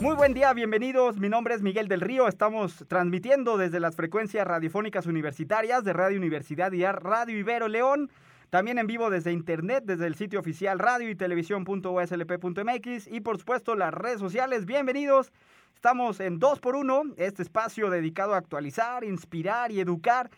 Muy 0.00 0.16
buen 0.16 0.32
día, 0.32 0.54
bienvenidos. 0.54 1.18
Mi 1.18 1.28
nombre 1.28 1.54
es 1.54 1.60
Miguel 1.60 1.86
del 1.86 2.00
Río. 2.00 2.26
Estamos 2.26 2.86
transmitiendo 2.88 3.58
desde 3.58 3.80
las 3.80 3.96
frecuencias 3.96 4.46
radiofónicas 4.46 5.04
universitarias 5.04 5.84
de 5.84 5.92
Radio 5.92 6.16
Universidad 6.16 6.72
y 6.72 6.82
Radio 6.86 7.38
Ibero 7.38 7.68
León. 7.68 8.10
También 8.48 8.78
en 8.78 8.86
vivo 8.86 9.10
desde 9.10 9.30
internet, 9.30 9.84
desde 9.84 10.06
el 10.06 10.14
sitio 10.14 10.40
oficial 10.40 10.78
radio 10.78 11.10
y 11.10 11.16
televisión.uslp.mx 11.16 13.08
y 13.08 13.20
por 13.20 13.36
supuesto 13.36 13.74
las 13.74 13.92
redes 13.92 14.20
sociales. 14.20 14.64
Bienvenidos. 14.64 15.34
Estamos 15.74 16.18
en 16.20 16.40
2x1, 16.40 17.12
este 17.18 17.42
espacio 17.42 17.90
dedicado 17.90 18.32
a 18.32 18.38
actualizar, 18.38 19.04
inspirar 19.04 19.70
y 19.70 19.80
educar 19.80 20.30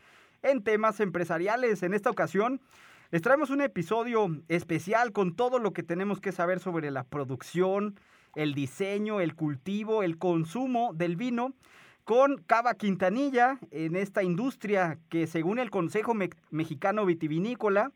en 0.43 0.65
temas 0.65 0.99
empresariales. 0.99 1.85
En 1.85 1.95
esta 1.95 2.11
ocasión 2.11 2.61
les 3.13 3.23
traemos 3.23 3.51
un 3.51 3.61
episodio 3.61 4.27
especial 4.49 5.13
con 5.13 5.37
todo 5.37 5.61
lo 5.61 5.73
que 5.73 5.85
tenemos 5.85 6.19
que 6.19 6.33
saber 6.33 6.59
sobre 6.59 6.91
la 6.91 7.05
producción, 7.05 7.95
el 8.35 8.55
diseño, 8.55 9.21
el 9.21 9.35
cultivo, 9.35 10.03
el 10.03 10.19
consumo 10.19 10.93
del 10.95 11.17
vino 11.17 11.53
con 12.05 12.39
Cava 12.39 12.75
Quintanilla 12.75 13.59
en 13.71 13.97
esta 13.97 14.23
industria 14.23 14.99
que 15.09 15.27
según 15.27 15.59
el 15.59 15.71
Consejo 15.71 16.15
Mexicano 16.51 17.07
Vitivinícola 17.07 17.93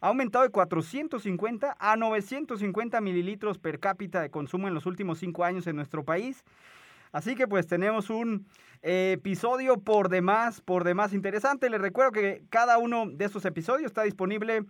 ha 0.00 0.08
aumentado 0.08 0.44
de 0.44 0.50
450 0.50 1.76
a 1.78 1.96
950 1.96 3.00
mililitros 3.00 3.58
per 3.58 3.78
cápita 3.78 4.20
de 4.20 4.30
consumo 4.30 4.68
en 4.68 4.74
los 4.74 4.86
últimos 4.86 5.18
cinco 5.18 5.44
años 5.44 5.66
en 5.66 5.76
nuestro 5.76 6.04
país. 6.04 6.44
Así 7.12 7.36
que 7.36 7.46
pues 7.46 7.68
tenemos 7.68 8.10
un 8.10 8.46
episodio 8.82 9.78
por 9.78 10.08
demás, 10.08 10.60
por 10.60 10.82
demás 10.82 11.14
interesante. 11.14 11.70
Les 11.70 11.80
recuerdo 11.80 12.10
que 12.10 12.42
cada 12.50 12.76
uno 12.76 13.06
de 13.08 13.24
estos 13.24 13.44
episodios 13.44 13.86
está 13.86 14.02
disponible 14.02 14.64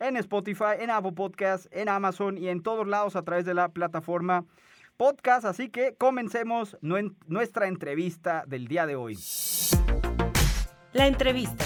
en 0.00 0.16
Spotify, 0.16 0.76
en 0.78 0.90
Apple 0.90 1.12
Podcasts, 1.12 1.68
en 1.72 1.88
Amazon 1.88 2.38
y 2.38 2.48
en 2.48 2.62
todos 2.62 2.86
lados 2.86 3.16
a 3.16 3.22
través 3.22 3.44
de 3.44 3.54
la 3.54 3.68
plataforma 3.68 4.44
podcast. 4.96 5.44
Así 5.44 5.68
que 5.70 5.94
comencemos 5.96 6.76
nuestra 6.80 7.68
entrevista 7.68 8.44
del 8.46 8.68
día 8.68 8.86
de 8.86 8.96
hoy. 8.96 9.18
La 10.92 11.06
entrevista. 11.06 11.64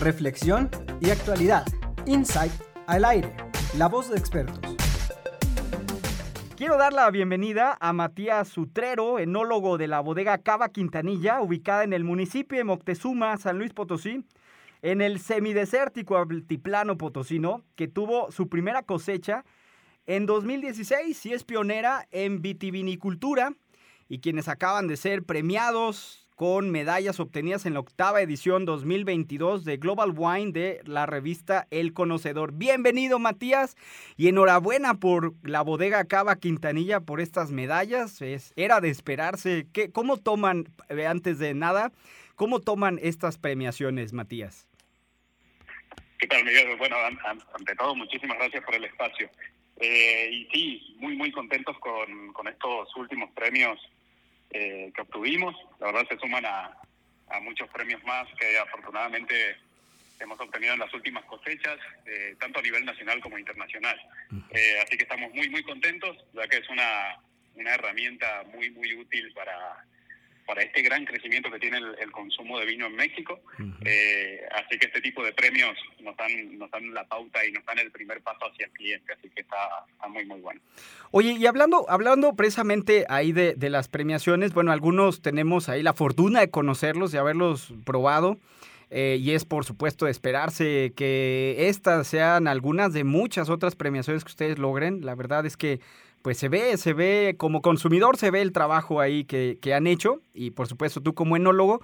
Reflexión 0.00 0.70
y 1.00 1.10
actualidad. 1.10 1.64
Insight 2.06 2.52
al 2.86 3.04
aire. 3.04 3.34
La 3.76 3.88
voz 3.88 4.10
de 4.10 4.18
expertos. 4.18 4.60
Quiero 6.56 6.76
dar 6.78 6.92
la 6.92 7.10
bienvenida 7.10 7.76
a 7.80 7.92
Matías 7.92 8.46
Sutrero, 8.46 9.18
enólogo 9.18 9.78
de 9.78 9.88
la 9.88 9.98
bodega 9.98 10.38
Cava 10.38 10.68
Quintanilla, 10.68 11.40
ubicada 11.40 11.82
en 11.82 11.92
el 11.92 12.04
municipio 12.04 12.56
de 12.56 12.62
Moctezuma, 12.62 13.36
San 13.36 13.58
Luis 13.58 13.72
Potosí 13.72 14.24
en 14.82 15.00
el 15.00 15.20
semidesértico 15.20 16.16
altiplano 16.18 16.98
potosino, 16.98 17.64
que 17.76 17.88
tuvo 17.88 18.30
su 18.32 18.48
primera 18.48 18.82
cosecha 18.82 19.44
en 20.06 20.26
2016 20.26 21.26
y 21.26 21.32
es 21.32 21.44
pionera 21.44 22.06
en 22.10 22.42
vitivinicultura 22.42 23.54
y 24.08 24.18
quienes 24.18 24.48
acaban 24.48 24.88
de 24.88 24.96
ser 24.96 25.22
premiados 25.22 26.22
con 26.34 26.70
medallas 26.70 27.20
obtenidas 27.20 27.66
en 27.66 27.74
la 27.74 27.80
octava 27.80 28.20
edición 28.20 28.64
2022 28.64 29.64
de 29.64 29.76
Global 29.76 30.12
Wine 30.16 30.50
de 30.50 30.80
la 30.84 31.06
revista 31.06 31.68
El 31.70 31.92
Conocedor. 31.92 32.52
Bienvenido 32.52 33.20
Matías 33.20 33.76
y 34.16 34.26
enhorabuena 34.26 34.94
por 34.94 35.34
la 35.44 35.62
bodega 35.62 36.04
Cava 36.04 36.34
Quintanilla 36.36 37.00
por 37.00 37.20
estas 37.20 37.52
medallas. 37.52 38.20
Era 38.56 38.80
de 38.80 38.88
esperarse. 38.88 39.68
¿Qué, 39.72 39.92
¿Cómo 39.92 40.16
toman, 40.16 40.64
eh, 40.88 41.06
antes 41.06 41.38
de 41.38 41.54
nada, 41.54 41.92
cómo 42.34 42.58
toman 42.60 42.98
estas 43.02 43.38
premiaciones, 43.38 44.12
Matías? 44.12 44.66
¿Qué 46.22 46.28
tal, 46.28 46.44
Miguel? 46.44 46.76
Bueno, 46.76 46.96
ante 47.52 47.74
todo, 47.74 47.96
muchísimas 47.96 48.38
gracias 48.38 48.62
por 48.62 48.76
el 48.76 48.84
espacio. 48.84 49.28
Eh, 49.80 50.28
y 50.30 50.48
sí, 50.52 50.96
muy, 51.00 51.16
muy 51.16 51.32
contentos 51.32 51.76
con, 51.80 52.32
con 52.32 52.46
estos 52.46 52.94
últimos 52.94 53.28
premios 53.32 53.76
eh, 54.50 54.92
que 54.94 55.00
obtuvimos. 55.00 55.56
La 55.80 55.86
verdad 55.86 56.06
se 56.08 56.18
suman 56.18 56.46
a, 56.46 56.78
a, 57.28 57.40
muchos 57.40 57.68
premios 57.70 58.04
más 58.04 58.28
que 58.38 58.56
afortunadamente 58.56 59.34
hemos 60.20 60.38
obtenido 60.38 60.74
en 60.74 60.78
las 60.78 60.94
últimas 60.94 61.24
cosechas, 61.24 61.76
eh, 62.06 62.36
tanto 62.38 62.60
a 62.60 62.62
nivel 62.62 62.84
nacional 62.84 63.20
como 63.20 63.36
internacional. 63.36 64.00
así 64.80 64.96
que 64.96 65.02
estamos 65.02 65.34
muy, 65.34 65.50
muy 65.50 65.64
contentos, 65.64 66.16
ya 66.34 66.46
que 66.46 66.58
es 66.58 66.68
una, 66.68 67.18
una 67.56 67.74
herramienta 67.74 68.44
muy, 68.54 68.70
muy 68.70 68.94
útil 68.94 69.32
para 69.34 69.84
para 70.46 70.62
este 70.62 70.82
gran 70.82 71.04
crecimiento 71.04 71.50
que 71.50 71.58
tiene 71.58 71.78
el, 71.78 72.10
consumo 72.10 72.58
de 72.58 72.66
vino 72.66 72.86
en 72.86 72.96
México. 72.96 73.40
Eh, 73.84 74.40
así 74.52 74.78
que 74.78 74.86
este 74.86 75.00
tipo 75.00 75.24
de 75.24 75.32
premios 75.32 75.76
nos 76.00 76.16
dan, 76.16 76.58
nos 76.58 76.70
dan 76.70 76.92
la 76.92 77.06
pauta 77.06 77.44
y 77.44 77.52
nos 77.52 77.64
dan 77.64 77.78
el 77.78 77.90
primer 77.90 78.20
paso 78.20 78.46
hacia 78.50 78.66
el 78.66 78.72
cliente, 78.72 79.12
así 79.12 79.30
que 79.30 79.42
está, 79.42 79.56
muy, 80.08 80.24
muy 80.26 80.40
bueno. 80.40 80.60
Oye, 81.10 81.32
y 81.32 81.46
hablando, 81.46 81.86
hablando 81.88 82.34
precisamente 82.34 83.06
ahí 83.08 83.32
de, 83.32 83.54
de 83.54 83.70
las 83.70 83.88
premiaciones, 83.88 84.52
bueno, 84.52 84.72
algunos 84.72 85.22
tenemos 85.22 85.68
ahí 85.68 85.82
la 85.82 85.94
fortuna 85.94 86.40
de 86.40 86.50
conocerlos, 86.50 87.12
de 87.12 87.18
haberlos 87.18 87.72
probado. 87.84 88.38
Eh, 88.94 89.16
y 89.18 89.30
es 89.30 89.46
por 89.46 89.64
supuesto 89.64 90.04
de 90.04 90.10
esperarse 90.10 90.92
que 90.94 91.56
estas 91.58 92.06
sean 92.06 92.46
algunas 92.46 92.92
de 92.92 93.04
muchas 93.04 93.48
otras 93.48 93.74
premiaciones 93.74 94.22
que 94.22 94.28
ustedes 94.28 94.58
logren. 94.58 95.02
La 95.02 95.14
verdad 95.14 95.46
es 95.46 95.56
que 95.56 95.80
pues 96.22 96.38
se 96.38 96.48
ve, 96.48 96.76
se 96.76 96.92
ve, 96.92 97.34
como 97.36 97.62
consumidor 97.62 98.16
se 98.16 98.30
ve 98.30 98.40
el 98.40 98.52
trabajo 98.52 99.00
ahí 99.00 99.24
que, 99.24 99.58
han 99.74 99.86
hecho 99.86 100.20
y 100.32 100.52
por 100.52 100.68
supuesto 100.68 101.00
tú 101.00 101.14
como 101.14 101.36
enólogo. 101.36 101.82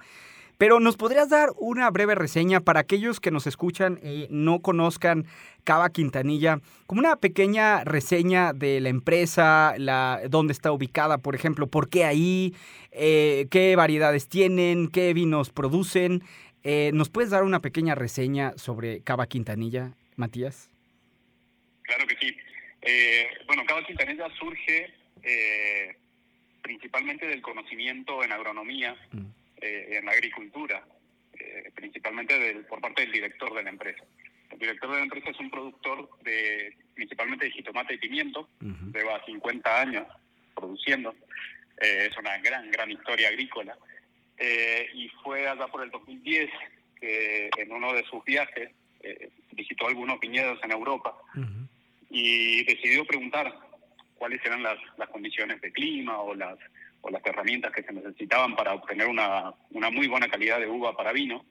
Pero 0.57 0.81
nos 0.81 0.97
podrías 0.97 1.29
dar 1.29 1.51
una 1.57 1.89
breve 1.89 2.15
reseña 2.15 2.59
para 2.59 2.81
aquellos 2.81 3.21
que 3.21 3.31
nos 3.31 3.47
escuchan 3.47 3.97
y 4.03 4.27
no 4.29 4.59
conozcan 4.59 5.25
Cava 5.63 5.89
Quintanilla, 5.89 6.59
como 6.85 6.99
una 6.99 7.15
pequeña 7.15 7.85
reseña 7.85 8.51
de 8.51 8.81
la 8.81 8.89
empresa, 8.89 9.75
la, 9.77 10.19
dónde 10.29 10.51
está 10.51 10.73
ubicada, 10.73 11.17
por 11.17 11.33
ejemplo, 11.33 11.67
por 11.67 11.87
qué 11.87 12.03
ahí, 12.03 12.53
eh, 12.91 13.47
qué 13.49 13.77
variedades 13.77 14.27
tienen, 14.27 14.89
qué 14.89 15.13
vinos 15.13 15.49
producen. 15.49 16.23
Eh, 16.63 16.91
¿Nos 16.93 17.09
puedes 17.09 17.29
dar 17.29 17.43
una 17.43 17.61
pequeña 17.61 17.95
reseña 17.95 18.51
sobre 18.57 18.99
Cava 19.01 19.27
Quintanilla, 19.27 19.93
Matías? 20.17 20.69
Claro 21.83 22.05
que 22.05 22.15
sí. 22.19 22.35
Eh, 22.81 23.27
bueno, 23.45 23.63
Cava 23.65 23.83
Quintanilla 23.83 24.29
surge 24.39 24.93
eh, 25.23 25.95
principalmente 26.61 27.27
del 27.27 27.41
conocimiento 27.41 28.23
en 28.23 28.31
agronomía, 28.31 28.95
mm. 29.11 29.25
en 29.61 30.05
la 30.05 30.11
agricultura, 30.11 30.85
principalmente 31.75 32.37
del, 32.37 32.65
por 32.65 32.79
parte 32.79 33.01
del 33.01 33.11
director 33.11 33.53
de 33.53 33.63
la 33.63 33.69
empresa. 33.69 34.03
El 34.51 34.59
director 34.59 34.89
de 34.89 34.97
la 34.97 35.03
empresa 35.03 35.29
es 35.29 35.39
un 35.39 35.49
productor 35.49 36.09
de 36.23 36.75
principalmente 36.95 37.45
de 37.45 37.51
jitomate 37.51 37.93
y 37.93 37.97
pimiento, 37.97 38.49
lleva 38.93 39.23
50 39.25 39.81
años 39.81 40.07
produciendo, 40.55 41.15
es 41.77 42.17
una 42.17 42.37
gran, 42.39 42.69
gran 42.71 42.91
historia 42.91 43.29
agrícola. 43.29 43.77
Eh, 44.39 44.89
y 44.93 45.09
fue 45.21 45.47
allá 45.47 45.67
por 45.67 45.83
el 45.83 45.91
2010 45.91 46.49
que 46.99 47.49
en 47.57 47.71
uno 47.71 47.93
de 47.93 48.03
sus 48.05 48.23
viajes 48.23 48.71
eh, 49.01 49.29
visitó 49.51 49.87
algunos 49.87 50.19
viñedos 50.19 50.59
en 50.63 50.71
Europa 50.71 51.13
y 52.09 52.63
decidió 52.63 53.05
preguntar 53.05 53.53
cuáles 54.15 54.43
eran 54.45 54.63
las, 54.63 54.77
las 54.97 55.09
condiciones 55.09 55.61
de 55.61 55.71
clima 55.71 56.19
o 56.19 56.35
las 56.35 56.57
o 57.01 57.09
las 57.09 57.25
herramientas 57.25 57.71
que 57.71 57.83
se 57.83 57.93
necesitaban 57.93 58.57
para 58.57 58.73
obtener 58.73 59.07
una, 59.07 59.53
una 59.69 59.89
muy 59.89 60.07
buena 60.07 60.27
calidad 60.27 60.59
de 60.59 60.67
uva 60.67 60.97
para 60.97 61.13
vino. 61.13 61.45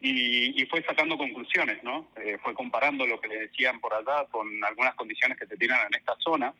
y, 0.00 0.62
y, 0.62 0.64
fue 0.66 0.82
sacando 0.82 1.18
conclusiones, 1.18 1.84
¿no? 1.84 2.08
Eh, 2.16 2.38
fue 2.42 2.54
comparando 2.54 3.06
lo 3.06 3.20
que 3.20 3.28
le 3.28 3.40
decían 3.40 3.78
por 3.78 3.92
allá 3.92 4.24
con 4.30 4.48
algunas 4.64 4.94
condiciones 4.94 5.36
que 5.36 5.46
se 5.46 5.58
tienen 5.58 5.76
en 5.88 5.98
esta 5.98 6.16
zona 6.18 6.54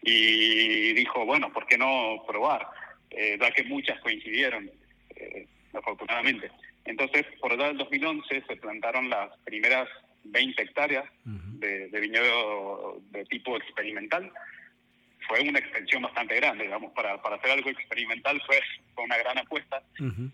y 0.00 0.94
dijo, 0.94 1.26
bueno, 1.26 1.52
¿por 1.52 1.66
qué 1.66 1.76
no 1.76 2.24
probar? 2.26 2.66
ya 3.10 3.50
que 3.50 3.64
muchas 3.64 4.00
coincidieron. 4.00 4.70
Eh, 5.14 5.46
afortunadamente. 5.74 6.50
Entonces, 6.84 7.24
por 7.40 7.52
allá 7.52 7.68
del 7.68 7.78
2011 7.78 8.44
se 8.46 8.56
plantaron 8.56 9.08
las 9.08 9.36
primeras 9.44 9.88
20 10.24 10.62
hectáreas 10.62 11.04
de, 11.24 11.88
viñedo 12.00 13.00
de 13.10 13.24
tipo 13.26 13.56
experimental. 13.56 14.30
Fue 15.28 15.40
una 15.40 15.60
extensión 15.60 16.02
bastante 16.02 16.36
grande, 16.36 16.64
digamos, 16.64 16.92
para, 16.92 17.22
para 17.22 17.36
hacer 17.36 17.52
algo 17.52 17.70
experimental 17.70 18.42
fue, 18.44 18.58
fue 18.94 19.04
una 19.04 19.16
gran 19.18 19.38
apuesta. 19.38 19.82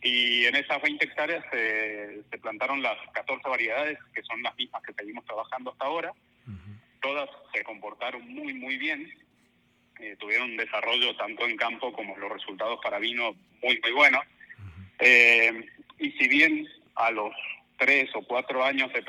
Y 0.03 0.47
en 0.47 0.57
esas 0.57 0.81
20 0.81 1.05
hectáreas 1.05 1.45
se, 1.51 2.23
se, 2.31 2.39
plantaron 2.39 2.83
las 2.83 2.97
14 3.13 3.49
variedades, 3.49 3.99
que 4.15 4.23
son 4.23 4.43
las 4.43 4.57
mismas 4.57 4.83
que 4.83 4.95
seguimos 4.95 5.25
trabajando 5.27 5.73
hasta 5.73 5.85
ahora. 5.85 6.13
Todas 7.01 7.29
se 7.55 7.63
comportaron 7.63 8.27
muy, 8.29 8.55
muy 8.55 8.77
bien 8.77 9.13
eh, 10.01 10.17
tuvieron 10.17 10.53
un 10.53 10.57
desarrollo 10.57 11.17
tanto 11.17 11.45
en 11.45 11.57
campo 11.57 11.93
como 11.93 12.17
los 12.19 12.31
resultados 12.31 12.79
para 12.83 13.01
vino 13.01 13.35
muy, 13.63 13.81
muy 13.83 13.93
buenos. 13.93 14.23
Eh, 15.01 15.67
y 15.99 16.13
si 16.13 16.29
bien 16.29 16.69
a 16.95 17.11
los 17.11 17.33
tres 17.77 18.09
o 18.15 18.23
cuatro 18.23 18.65
años 18.65 18.93
de 18.93 19.03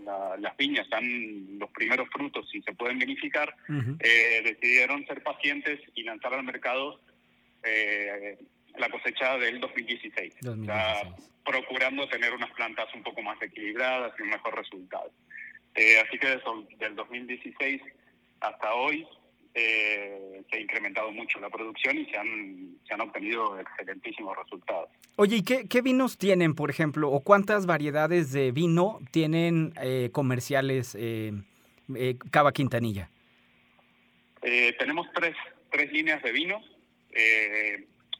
plantadas 0.00 0.40
las 0.40 0.56
viñas 0.56 0.88
dan 0.90 1.58
los 1.58 1.70
primeros 1.70 2.08
frutos 2.10 2.48
y 2.54 2.62
se 2.62 2.72
pueden 2.72 2.98
vinificar, 2.98 3.54
eh, 4.00 4.42
decidieron 4.44 5.06
ser 5.06 5.22
pacientes 5.22 5.80
y 5.94 6.02
lanzar 6.02 6.34
al 6.34 6.44
mercado 6.44 7.00
la 8.78 8.88
cosecha 8.88 9.36
del 9.36 9.60
2016, 9.60 10.34
procurando 11.44 12.08
tener 12.08 12.32
unas 12.32 12.50
plantas 12.52 12.86
un 12.94 13.02
poco 13.02 13.20
más 13.22 13.40
equilibradas 13.42 14.12
y 14.18 14.22
un 14.22 14.30
mejor 14.30 14.56
resultado. 14.56 15.10
así 15.74 16.18
que 16.18 16.26
desde 16.28 16.76
del 16.78 16.96
2016 16.96 17.82
hasta 18.40 18.74
hoy 18.74 19.06
eh, 19.54 20.42
se 20.48 20.56
ha 20.56 20.60
incrementado 20.60 21.10
mucho 21.10 21.40
la 21.40 21.50
producción 21.50 21.98
y 21.98 22.06
se 22.06 22.16
han, 22.16 22.78
se 22.86 22.94
han 22.94 23.00
obtenido 23.00 23.58
excelentísimos 23.58 24.36
resultados. 24.36 24.90
Oye, 25.16 25.36
¿y 25.36 25.42
qué, 25.42 25.82
vinos 25.82 26.18
tienen, 26.18 26.54
por 26.54 26.70
ejemplo, 26.70 27.10
o 27.10 27.20
cuántas 27.20 27.66
variedades 27.66 28.32
de 28.32 28.52
vino 28.52 29.00
tienen 29.10 29.72
eh, 29.82 30.10
comerciales 30.12 30.94
eh, 30.98 31.32
eh, 31.94 32.16
Cava 32.30 32.52
Quintanilla? 32.52 33.10
tenemos 34.78 35.06
tres, 35.14 35.36
tres 35.70 35.92
líneas 35.92 36.22
de 36.22 36.32
vino. 36.32 36.62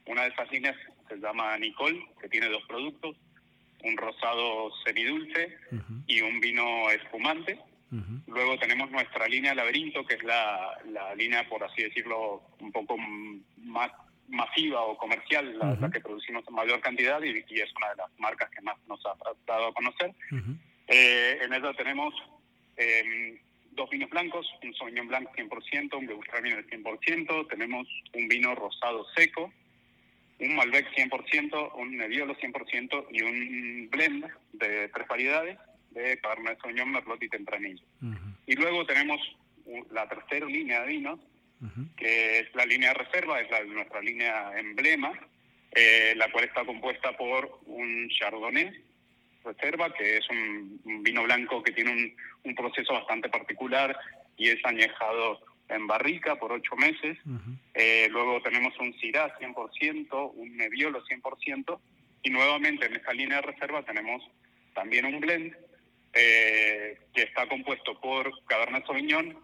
una 0.07 0.23
de 0.25 0.29
esas 0.29 0.53
líneas 0.53 0.77
se 1.09 1.17
llama 1.17 1.57
Nicole, 1.57 1.99
que 2.21 2.29
tiene 2.29 2.49
dos 2.51 2.63
productos, 2.69 3.17
un 3.83 3.97
rosado 3.97 4.71
semidulce 4.85 5.57
y 6.07 6.21
un 6.21 6.41
vino 6.41 6.91
espumante. 6.91 7.59
Luego 8.27 8.57
tenemos 8.59 8.91
nuestra 8.91 9.27
línea 9.27 9.55
Laberinto, 9.55 10.05
que 10.05 10.15
es 10.15 10.23
la, 10.23 10.79
línea, 11.17 11.49
por 11.49 11.65
así 11.65 11.83
decirlo, 11.83 12.43
un 12.61 12.71
poco 12.71 12.97
más 13.65 13.91
masiva 14.29 14.83
o 14.83 14.97
comercial, 14.97 15.59
la, 15.59 15.91
que 15.91 16.01
producimos 16.01 16.45
en 16.47 16.55
mayor 16.55 16.81
cantidad 16.81 17.21
y, 17.23 17.31
es 17.31 17.75
una 17.77 17.91
de 17.91 17.97
las 17.97 18.11
marcas 18.19 18.49
que 18.51 18.61
más 18.61 18.77
nos 18.87 19.05
ha 19.07 19.15
dado 19.47 19.67
a 19.67 19.75
conocer. 19.75 20.15
Eh, 20.87 21.39
en 21.43 21.53
ella 21.53 21.73
tenemos 21.75 22.15
em, 22.77 23.39
dos 23.73 23.91
vinos 23.91 24.11
blancos, 24.11 24.47
un 24.63 24.75
Sauvignon 24.75 25.09
Blanc 25.09 25.29
100%, 25.37 25.95
un 25.95 26.07
Gewürztraminer 26.07 26.67
100%, 26.67 27.49
tenemos 27.49 27.89
un 28.15 28.29
vino 28.29 28.55
rosado 28.55 29.05
seco, 29.17 29.53
un 30.39 30.55
Malbec 30.55 30.89
100%, 30.95 31.75
un 31.75 31.97
Nebbiolo 31.97 32.37
100% 32.37 33.07
y 33.11 33.23
un 33.23 33.89
blend 33.91 34.27
de 34.53 34.89
tres 34.89 35.09
variedades 35.09 35.59
de 35.91 36.19
Cabernet 36.19 36.61
Sauvignon, 36.61 36.91
Merlot 36.91 37.23
y 37.23 37.29
Tempranillo. 37.29 37.85
Y 38.47 38.55
luego 38.55 38.87
tenemos 38.87 39.21
la 39.91 40.09
tercera 40.09 40.47
línea 40.47 40.83
de 40.83 40.89
vinos, 40.89 41.21
que 41.97 42.41
es 42.41 42.55
la 42.55 42.65
línea 42.65 42.93
de 42.93 43.05
reserva, 43.05 43.41
es 43.41 43.51
la, 43.51 43.63
nuestra 43.65 44.01
línea 44.01 44.59
emblema, 44.59 45.13
eh, 45.73 46.15
la 46.17 46.31
cual 46.33 46.45
está 46.45 46.65
compuesta 46.65 47.17
por 47.17 47.61
un 47.67 48.09
Chardonnay 48.09 48.73
reserva, 49.45 49.93
que 49.95 50.19
es 50.19 50.29
un, 50.31 50.81
vino 51.03 51.23
blanco 51.23 51.63
que 51.63 51.73
tiene 51.73 51.91
un, 51.91 52.15
un, 52.45 52.55
proceso 52.55 52.93
bastante 52.93 53.29
particular 53.29 53.97
y 54.37 54.49
es 54.49 54.63
añejado 54.65 55.41
en 55.71 55.87
barrica 55.87 56.37
por 56.37 56.53
ocho 56.53 56.77
meses. 56.77 57.19
Eh, 57.75 58.09
luego 58.11 58.43
tenemos 58.43 58.79
un 58.79 58.93
Syrah 58.99 59.39
100%, 59.39 60.33
un 60.35 60.57
Nebbiolo 60.57 61.05
100%, 61.05 61.79
y 62.23 62.31
nuevamente 62.31 62.87
en 62.87 62.97
esta 62.97 63.13
línea 63.13 63.41
de 63.41 63.53
reserva 63.53 63.83
tenemos 63.83 64.23
también 64.75 65.07
un 65.07 65.21
blend 65.21 65.57
eh, 66.13 66.99
que 67.15 67.23
está 67.23 67.49
compuesto 67.49 68.01
por 68.01 68.33
Cabernet 68.47 68.85
Sauvignon 68.85 69.37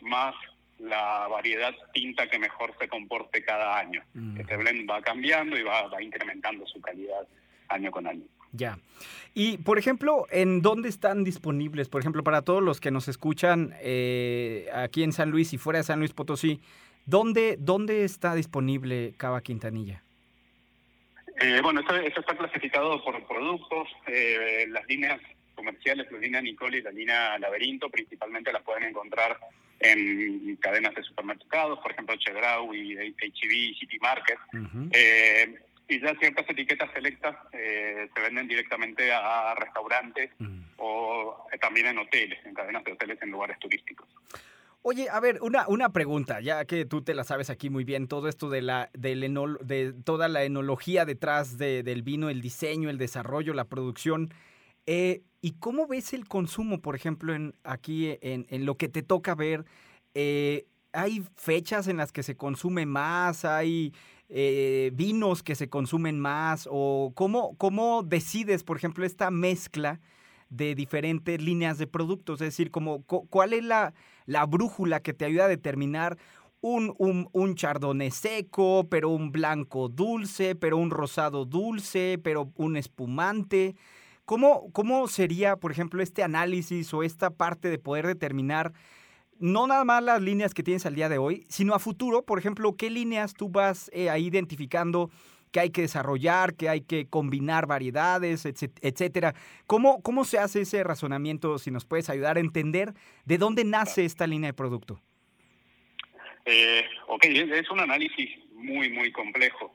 más 0.00 0.34
la 0.78 1.26
variedad 1.28 1.74
tinta 1.92 2.28
que 2.28 2.38
mejor 2.38 2.74
se 2.78 2.88
comporte 2.88 3.42
cada 3.42 3.78
año. 3.78 4.02
Mm. 4.14 4.40
Este 4.40 4.56
blend 4.56 4.88
va 4.88 5.02
cambiando 5.02 5.58
y 5.58 5.62
va, 5.62 5.90
incrementando 6.00 6.66
su 6.66 6.80
calidad 6.80 7.26
año 7.68 7.90
con 7.90 8.06
año. 8.06 8.24
Ya. 8.52 8.78
Y, 9.34 9.58
por 9.58 9.78
ejemplo, 9.78 10.26
¿en 10.30 10.62
dónde 10.62 10.88
están 10.88 11.24
disponibles? 11.24 11.88
Por 11.88 12.00
ejemplo, 12.00 12.22
para 12.22 12.42
todos 12.42 12.62
los 12.62 12.80
que 12.80 12.90
nos 12.90 13.08
escuchan 13.08 13.74
eh, 13.80 14.68
aquí 14.72 15.02
en 15.02 15.12
San 15.12 15.30
Luis 15.30 15.52
y 15.52 15.58
fuera 15.58 15.78
de 15.78 15.84
San 15.84 15.98
Luis 15.98 16.12
Potosí, 16.12 16.60
¿dónde, 17.04 17.56
dónde 17.58 18.04
está 18.04 18.34
disponible 18.34 19.14
Cava 19.16 19.40
Quintanilla? 19.40 20.02
Eh, 21.40 21.60
bueno, 21.62 21.80
eso, 21.80 22.20
está 22.20 22.36
clasificado 22.36 23.02
por 23.02 23.26
productos. 23.26 23.88
las 24.68 24.86
líneas 24.86 25.20
comerciales, 25.56 26.06
la 26.12 26.18
línea 26.18 26.40
Nicole 26.40 26.78
y 26.78 26.82
la 26.82 26.92
línea 26.92 27.38
Laberinto, 27.38 27.90
principalmente 27.90 28.52
las 28.52 28.62
pueden 28.62 28.84
encontrar 28.84 29.38
en 29.80 30.56
cadenas 30.56 30.94
de 30.94 31.02
supermercados, 31.02 31.80
por 31.80 31.90
ejemplo, 31.90 32.16
Chedraui, 32.16 32.92
y 32.92 32.96
HB, 32.96 33.78
City 33.78 33.98
Market. 34.00 34.38
Eh, 34.92 35.58
y 35.88 36.00
ya 36.00 36.14
ciertas 36.18 36.48
etiquetas 36.48 36.90
selectas 36.92 37.36
eh, 37.52 38.08
se 38.14 38.20
venden 38.20 38.48
directamente 38.48 39.12
a 39.12 39.54
restaurantes 39.54 40.30
o 40.78 41.46
también 41.60 41.86
en 41.86 41.98
hoteles, 41.98 42.44
en 42.44 42.54
cadenas 42.54 42.84
de 42.84 42.92
hoteles 42.92 43.20
en 43.22 43.30
lugares 43.30 43.58
turísticos. 43.58 44.06
Oye, 44.88 45.08
a 45.10 45.18
ver, 45.18 45.40
una, 45.42 45.66
una 45.66 45.88
pregunta, 45.88 46.40
ya 46.40 46.64
que 46.64 46.84
tú 46.84 47.02
te 47.02 47.12
la 47.12 47.24
sabes 47.24 47.50
aquí 47.50 47.70
muy 47.70 47.82
bien, 47.82 48.06
todo 48.06 48.28
esto 48.28 48.48
de 48.48 48.62
la 48.62 48.88
de 48.92 49.92
toda 50.04 50.28
la 50.28 50.44
enología 50.44 51.04
detrás 51.04 51.58
del 51.58 52.02
vino, 52.02 52.30
el 52.30 52.40
diseño, 52.40 52.88
el 52.88 52.96
desarrollo, 52.96 53.52
la 53.52 53.64
producción. 53.64 54.32
Eh, 54.86 55.22
¿Y 55.40 55.52
cómo 55.52 55.86
ves 55.86 56.12
el 56.12 56.26
consumo, 56.26 56.80
por 56.80 56.96
ejemplo, 56.96 57.34
en, 57.34 57.54
aquí 57.64 58.16
en, 58.20 58.46
en 58.48 58.66
lo 58.66 58.76
que 58.76 58.88
te 58.88 59.02
toca 59.02 59.34
ver? 59.34 59.64
Eh, 60.14 60.66
¿Hay 60.92 61.24
fechas 61.36 61.88
en 61.88 61.98
las 61.98 62.12
que 62.12 62.22
se 62.22 62.36
consume 62.36 62.86
más? 62.86 63.44
¿Hay 63.44 63.92
eh, 64.28 64.90
vinos 64.94 65.42
que 65.42 65.54
se 65.54 65.68
consumen 65.68 66.18
más? 66.18 66.68
¿O 66.70 67.12
cómo, 67.14 67.56
cómo 67.58 68.02
decides, 68.02 68.64
por 68.64 68.76
ejemplo, 68.76 69.04
esta 69.04 69.30
mezcla 69.30 70.00
de 70.48 70.74
diferentes 70.74 71.40
líneas 71.40 71.78
de 71.78 71.86
productos? 71.86 72.40
Es 72.40 72.48
decir, 72.48 72.70
¿cuál 72.70 73.52
es 73.52 73.62
la, 73.64 73.94
la 74.24 74.46
brújula 74.46 75.00
que 75.00 75.12
te 75.14 75.26
ayuda 75.26 75.44
a 75.44 75.48
determinar 75.48 76.16
un, 76.60 76.94
un, 76.98 77.28
un, 77.32 77.54
chardonnay 77.54 78.10
seco, 78.10 78.88
pero 78.88 79.10
un 79.10 79.30
blanco 79.32 79.88
dulce, 79.88 80.54
pero 80.54 80.78
un 80.78 80.90
rosado 80.90 81.44
dulce, 81.44 82.18
pero 82.22 82.50
un 82.56 82.76
espumante? 82.76 83.76
¿Cómo, 84.26 84.72
¿Cómo 84.72 85.06
sería, 85.06 85.56
por 85.56 85.70
ejemplo, 85.70 86.02
este 86.02 86.24
análisis 86.24 86.92
o 86.92 87.04
esta 87.04 87.30
parte 87.30 87.70
de 87.70 87.78
poder 87.78 88.06
determinar 88.06 88.72
no 89.38 89.66
nada 89.66 89.84
más 89.84 90.02
las 90.02 90.20
líneas 90.20 90.52
que 90.52 90.62
tienes 90.62 90.84
al 90.84 90.96
día 90.96 91.08
de 91.08 91.18
hoy, 91.18 91.46
sino 91.48 91.74
a 91.74 91.78
futuro, 91.78 92.24
por 92.24 92.38
ejemplo, 92.38 92.74
qué 92.76 92.90
líneas 92.90 93.34
tú 93.34 93.50
vas 93.50 93.90
eh, 93.92 94.10
ahí 94.10 94.26
identificando 94.26 95.10
que 95.52 95.60
hay 95.60 95.70
que 95.70 95.82
desarrollar, 95.82 96.54
que 96.54 96.68
hay 96.68 96.80
que 96.80 97.06
combinar 97.06 97.66
variedades, 97.66 98.46
etcétera. 98.46 99.34
¿Cómo, 99.66 100.02
¿Cómo 100.02 100.24
se 100.24 100.38
hace 100.38 100.62
ese 100.62 100.82
razonamiento, 100.82 101.58
si 101.58 101.70
nos 101.70 101.84
puedes 101.84 102.10
ayudar 102.10 102.36
a 102.36 102.40
entender 102.40 102.94
de 103.26 103.38
dónde 103.38 103.64
nace 103.64 104.04
esta 104.04 104.26
línea 104.26 104.48
de 104.48 104.54
producto? 104.54 105.00
Eh, 106.44 106.84
ok, 107.06 107.24
es 107.26 107.70
un 107.70 107.80
análisis 107.80 108.30
muy, 108.54 108.90
muy 108.90 109.12
complejo 109.12 109.72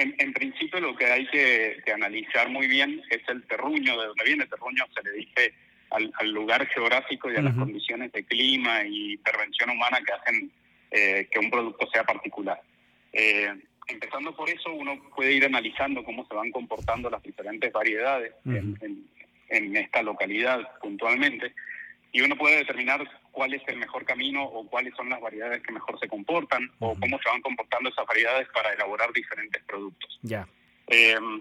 en, 0.00 0.32
principio 0.32 0.80
lo 0.80 0.96
que 0.96 1.06
hay 1.06 1.26
que, 1.26 1.82
analizar 1.92 2.48
muy 2.48 2.66
bien 2.66 3.02
es 3.10 3.20
el 3.28 3.42
terruño, 3.46 4.00
de 4.00 4.06
dónde 4.06 4.24
viene 4.24 4.44
el 4.44 4.50
terruño, 4.50 4.84
se 4.94 5.02
le 5.02 5.12
dice 5.12 5.54
al, 5.90 6.30
lugar 6.30 6.66
geográfico 6.68 7.30
y 7.30 7.36
a 7.36 7.42
las 7.42 7.54
condiciones 7.54 8.12
de 8.12 8.24
clima 8.24 8.84
y 8.84 9.12
intervención 9.14 9.70
humana 9.70 10.00
que 10.04 10.12
hacen 10.12 10.52
eh, 10.90 11.28
que 11.30 11.38
un 11.38 11.50
producto 11.50 11.88
sea 11.92 12.04
particular. 12.04 12.60
Eh, 13.12 13.52
empezando 13.88 14.34
por 14.34 14.48
eso, 14.48 14.72
uno 14.72 15.00
puede 15.14 15.32
ir 15.32 15.44
analizando 15.44 16.04
cómo 16.04 16.26
se 16.26 16.34
van 16.34 16.50
comportando 16.50 17.10
las 17.10 17.22
diferentes 17.22 17.72
variedades 17.72 18.32
en, 18.44 19.76
esta 19.76 20.00
localidad 20.02 20.60
puntualmente 20.80 21.52
y 22.12 22.20
uno 22.22 22.36
puede 22.36 22.58
determinar 22.58 23.08
cuál 23.30 23.54
es 23.54 23.62
el 23.68 23.76
mejor 23.76 24.04
camino 24.04 24.44
o 24.44 24.66
cuáles 24.66 24.94
son 24.96 25.08
las 25.08 25.20
variedades 25.20 25.62
que 25.62 25.72
mejor 25.72 25.98
se 26.00 26.08
comportan 26.08 26.70
o 26.78 26.96
cómo 26.98 27.18
se 27.22 27.28
van 27.28 27.42
comportando 27.42 27.90
esas 27.90 28.06
variedades 28.06 28.48
para 28.48 28.72
elaborar 28.72 29.12
diferentes 29.12 29.62
productos. 29.64 30.18
Ya. 30.22 30.46
Em, 30.88 31.40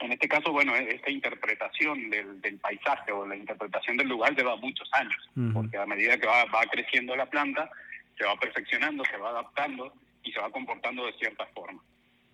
en 0.00 0.12
este 0.12 0.28
caso, 0.28 0.52
bueno, 0.52 0.76
e-, 0.76 0.94
esta 0.94 1.10
interpretación 1.10 2.10
del, 2.10 2.58
paisaje 2.60 3.12
o 3.12 3.26
la 3.26 3.36
interpretación 3.36 3.96
del 3.96 4.08
lugar 4.08 4.36
lleva 4.36 4.56
muchos 4.56 4.88
años, 4.92 5.28
porque 5.52 5.78
a 5.78 5.86
medida 5.86 6.18
que 6.18 6.26
va, 6.26 6.44
va 6.46 6.62
creciendo 6.70 7.16
la 7.16 7.26
planta, 7.26 7.70
se 8.16 8.24
va 8.24 8.36
perfeccionando, 8.36 9.04
se 9.04 9.16
va 9.16 9.30
adaptando 9.30 9.92
y 10.22 10.32
se 10.32 10.40
va 10.40 10.50
comportando 10.50 11.06
de 11.06 11.12
cierta 11.14 11.46
forma. 11.54 11.82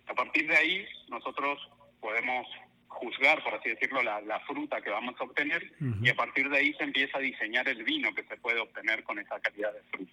A 0.07 0.13
partir 0.13 0.47
de 0.47 0.55
ahí, 0.55 0.85
nosotros 1.09 1.59
podemos 1.99 2.47
juzgar, 2.95 3.43
por 3.43 3.53
así 3.53 3.69
decirlo, 3.69 4.01
la, 4.01 4.39
fruta 4.47 4.81
que 4.81 4.89
vamos 4.89 5.15
a 5.19 5.23
obtener 5.23 5.71
y 6.01 6.09
a 6.09 6.15
partir 6.15 6.49
de 6.49 6.57
ahí 6.57 6.73
se 6.73 6.83
empieza 6.83 7.17
a 7.17 7.21
diseñar 7.21 7.67
el 7.67 7.83
vino 7.83 8.13
que 8.13 8.23
se 8.23 8.37
puede 8.37 8.59
obtener 8.59 9.03
con 9.03 9.19
esa 9.19 9.39
calidad 9.39 9.73
de 9.73 9.81
fruta. 9.91 10.11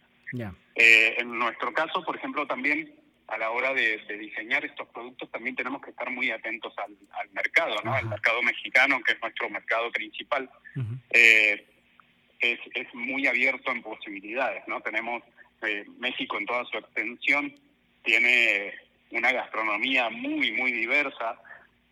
Eh, 0.75 1.17
en 1.19 1.39
nuestro 1.39 1.73
caso, 1.73 2.03
por 2.05 2.17
ejemplo, 2.17 2.47
también 2.47 2.95
a 3.29 3.39
la 3.39 3.51
hora 3.51 3.73
de, 3.73 3.99
diseñar 4.19 4.65
estos 4.65 4.89
productos 4.89 5.31
también 5.31 5.57
tenemos 5.57 5.83
que 5.83 5.91
estar 5.91 6.11
muy 6.11 6.31
atentos 6.31 6.73
al, 6.79 6.97
mercado, 7.33 7.77
¿no? 7.85 7.95
Al 7.95 8.07
mercado 8.07 8.43
mexicano, 8.43 9.01
que 9.03 9.13
es 9.13 9.21
nuestro 9.21 9.49
mercado 9.51 9.91
principal. 9.91 10.51
Eh, 11.11 11.67
es, 12.41 12.59
es 12.75 12.95
muy 12.95 13.27
abierto 13.27 13.71
en 13.71 13.83
posibilidades, 13.83 14.63
¿no? 14.67 14.81
Tenemos 14.81 15.23
eh, 15.63 15.85
México 15.99 16.39
en 16.39 16.47
toda 16.47 16.65
su 16.65 16.79
extensión 16.79 17.55
tiene 18.03 18.75
una 19.11 19.33
gastronomía 19.33 20.11
muy, 20.11 20.53
muy 20.53 20.73
diversa, 20.73 21.39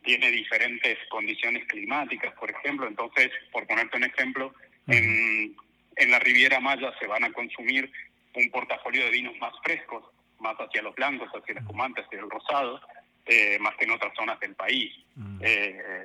tiene 0.03 0.31
diferentes 0.31 0.99
condiciones 1.09 1.67
climáticas, 1.67 2.33
por 2.35 2.51
ejemplo. 2.51 2.87
Entonces, 2.89 3.31
por 3.53 3.67
ponerte 3.67 3.97
un 3.97 4.05
ejemplo, 4.05 4.55
en, 4.87 5.57
en 5.97 6.11
la 6.11 6.19
Riviera 6.19 6.61
Maya 6.61 6.93
se 6.99 7.07
van 7.07 7.25
a 7.25 7.33
consumir 7.33 7.91
un 8.35 8.51
portafolio 8.51 9.05
de 9.05 9.11
vinos 9.11 9.37
más 9.39 9.53
frescos, 9.63 10.05
más 10.39 10.57
hacia 10.57 10.83
los 10.83 10.95
blancos, 10.95 11.29
hacia 11.29 11.53
el 11.53 11.59
espumante, 11.59 12.03
hacia 12.03 12.21
el 12.21 12.31
rosado, 12.31 12.81
eh, 13.27 13.59
más 13.61 13.77
que 13.77 13.85
en 13.85 13.91
otras 13.93 14.15
zonas 14.17 14.39
del 14.41 14.55
país. 14.55 14.93
Eh, 15.41 16.05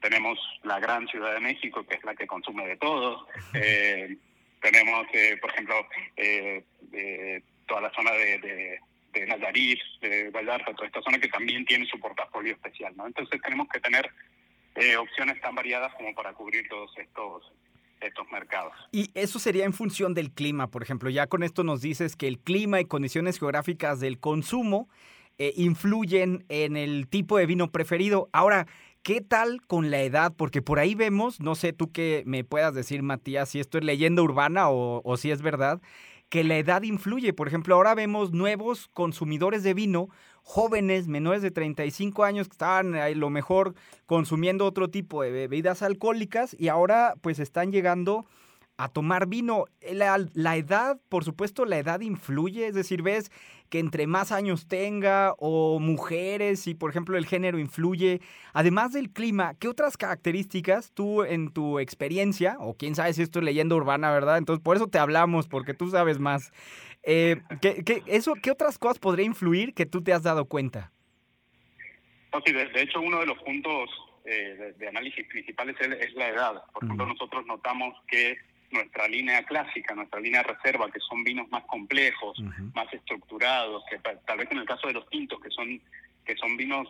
tenemos 0.00 0.38
la 0.62 0.78
gran 0.80 1.06
Ciudad 1.08 1.34
de 1.34 1.40
México, 1.40 1.86
que 1.86 1.96
es 1.96 2.04
la 2.04 2.14
que 2.14 2.26
consume 2.26 2.66
de 2.66 2.76
todos. 2.76 3.26
Eh, 3.54 4.16
tenemos, 4.60 5.06
por 5.40 5.50
ejemplo, 5.50 5.88
toda 7.66 7.80
la 7.80 7.92
zona 7.92 8.10
de, 8.12 8.38
de, 8.38 8.80
de 9.20 9.26
Nayarit, 9.26 9.80
de 10.00 10.30
Vallarta, 10.30 10.72
toda 10.74 10.86
esta 10.86 11.02
zona 11.02 11.18
que 11.18 11.28
también 11.28 11.64
tiene 11.64 11.86
su 11.86 11.98
portafolio 11.98 12.52
especial. 12.52 12.94
¿no? 12.96 13.06
Entonces 13.06 13.40
tenemos 13.42 13.68
que 13.68 13.80
tener 13.80 14.10
opciones 14.98 15.40
tan 15.40 15.54
variadas 15.54 15.94
como 15.94 16.14
para 16.14 16.34
cubrir 16.34 16.68
todos 16.68 16.90
estos 16.98 17.42
estos 18.00 18.30
mercados. 18.30 18.74
Y 18.92 19.10
eso 19.14 19.38
sería 19.38 19.64
en 19.64 19.72
función 19.72 20.14
del 20.14 20.30
clima, 20.30 20.70
por 20.70 20.82
ejemplo. 20.82 21.10
Ya 21.10 21.26
con 21.26 21.42
esto 21.42 21.64
nos 21.64 21.80
dices 21.80 22.16
que 22.16 22.28
el 22.28 22.38
clima 22.38 22.80
y 22.80 22.84
condiciones 22.84 23.38
geográficas 23.38 24.00
del 24.00 24.18
consumo 24.18 24.88
eh, 25.38 25.52
influyen 25.56 26.44
en 26.48 26.76
el 26.76 27.08
tipo 27.08 27.38
de 27.38 27.46
vino 27.46 27.70
preferido. 27.70 28.28
Ahora, 28.32 28.66
¿qué 29.02 29.20
tal 29.20 29.62
con 29.66 29.90
la 29.90 30.02
edad? 30.02 30.32
Porque 30.36 30.62
por 30.62 30.78
ahí 30.78 30.94
vemos, 30.94 31.40
no 31.40 31.54
sé 31.54 31.72
tú 31.72 31.90
qué 31.90 32.22
me 32.26 32.44
puedas 32.44 32.74
decir, 32.74 33.02
Matías, 33.02 33.48
si 33.48 33.60
esto 33.60 33.78
es 33.78 33.84
leyenda 33.84 34.22
urbana 34.22 34.68
o 34.68 35.16
si 35.16 35.30
es 35.30 35.42
verdad, 35.42 35.80
que 36.28 36.44
la 36.44 36.58
edad 36.58 36.82
influye. 36.82 37.32
Por 37.32 37.48
ejemplo, 37.48 37.74
ahora 37.74 37.94
vemos 37.94 38.32
nuevos 38.32 38.88
consumidores 38.88 39.62
de 39.62 39.74
vino, 39.74 40.08
jóvenes 40.42 41.08
menores 41.08 41.42
de 41.42 41.50
35 41.50 42.24
años 42.24 42.48
que 42.48 42.52
estaban 42.52 42.94
a 42.94 43.08
lo 43.10 43.30
mejor 43.30 43.74
consumiendo 44.06 44.64
otro 44.64 44.90
tipo 44.90 45.22
de 45.22 45.30
bebidas 45.30 45.82
alcohólicas 45.82 46.54
y 46.58 46.68
ahora 46.68 47.14
pues 47.20 47.38
están 47.38 47.72
llegando 47.72 48.26
a 48.76 48.88
tomar 48.88 49.26
vino. 49.26 49.66
La, 49.92 50.18
la, 50.34 50.56
edad, 50.56 50.98
por 51.08 51.24
supuesto, 51.24 51.64
la 51.64 51.78
edad 51.78 52.00
influye, 52.00 52.66
es 52.66 52.74
decir, 52.74 53.02
ves 53.02 53.30
que 53.70 53.78
entre 53.78 54.06
más 54.06 54.32
años 54.32 54.68
tenga 54.68 55.34
o 55.38 55.80
mujeres 55.80 56.66
y, 56.66 56.74
por 56.74 56.90
ejemplo, 56.90 57.16
el 57.16 57.26
género 57.26 57.58
influye. 57.58 58.20
Además 58.52 58.92
del 58.92 59.10
clima, 59.10 59.54
¿qué 59.58 59.68
otras 59.68 59.96
características 59.96 60.92
tú 60.92 61.24
en 61.24 61.52
tu 61.52 61.78
experiencia, 61.78 62.56
o 62.60 62.74
quién 62.74 62.94
sabe 62.94 63.12
si 63.12 63.22
esto 63.22 63.40
es 63.40 63.44
leyenda 63.44 63.74
urbana, 63.74 64.12
¿verdad? 64.12 64.38
Entonces, 64.38 64.62
por 64.62 64.76
eso 64.76 64.88
te 64.88 64.98
hablamos, 64.98 65.48
porque 65.48 65.74
tú 65.74 65.88
sabes 65.88 66.18
más. 66.18 66.52
Eh, 67.02 67.40
¿qué, 67.60 67.82
qué, 67.84 68.02
eso, 68.06 68.34
¿Qué 68.34 68.50
otras 68.50 68.78
cosas 68.78 68.98
podría 68.98 69.26
influir 69.26 69.74
que 69.74 69.86
tú 69.86 70.02
te 70.02 70.12
has 70.12 70.22
dado 70.22 70.44
cuenta? 70.44 70.92
No, 72.32 72.40
sí, 72.44 72.52
de, 72.52 72.66
de 72.66 72.82
hecho, 72.82 73.00
uno 73.00 73.20
de 73.20 73.26
los 73.26 73.38
puntos 73.38 73.90
eh, 74.24 74.56
de, 74.58 74.72
de, 74.72 74.88
análisis 74.88 75.26
principales 75.28 75.76
es, 75.80 76.08
es 76.08 76.14
la 76.14 76.28
edad. 76.28 76.64
Por 76.72 76.84
ejemplo, 76.84 77.06
nosotros 77.06 77.46
notamos 77.46 77.94
que 78.08 78.36
nuestra 78.70 79.08
línea 79.08 79.42
clásica, 79.44 79.94
nuestra 79.94 80.20
línea 80.20 80.42
de 80.42 80.54
reserva, 80.54 80.90
que 80.90 81.00
son 81.00 81.24
vinos 81.24 81.48
más 81.50 81.64
complejos, 81.64 82.38
uh 82.38 82.42
-huh. 82.42 82.74
más 82.74 82.92
estructurados, 82.92 83.82
que 83.90 83.98
tal 83.98 84.38
vez 84.38 84.50
en 84.50 84.58
el 84.58 84.64
caso 84.66 84.86
de 84.86 84.94
los 84.94 85.08
tintos, 85.08 85.40
que 85.40 85.50
son, 85.50 85.80
que 86.24 86.36
son 86.36 86.56
vinos 86.56 86.88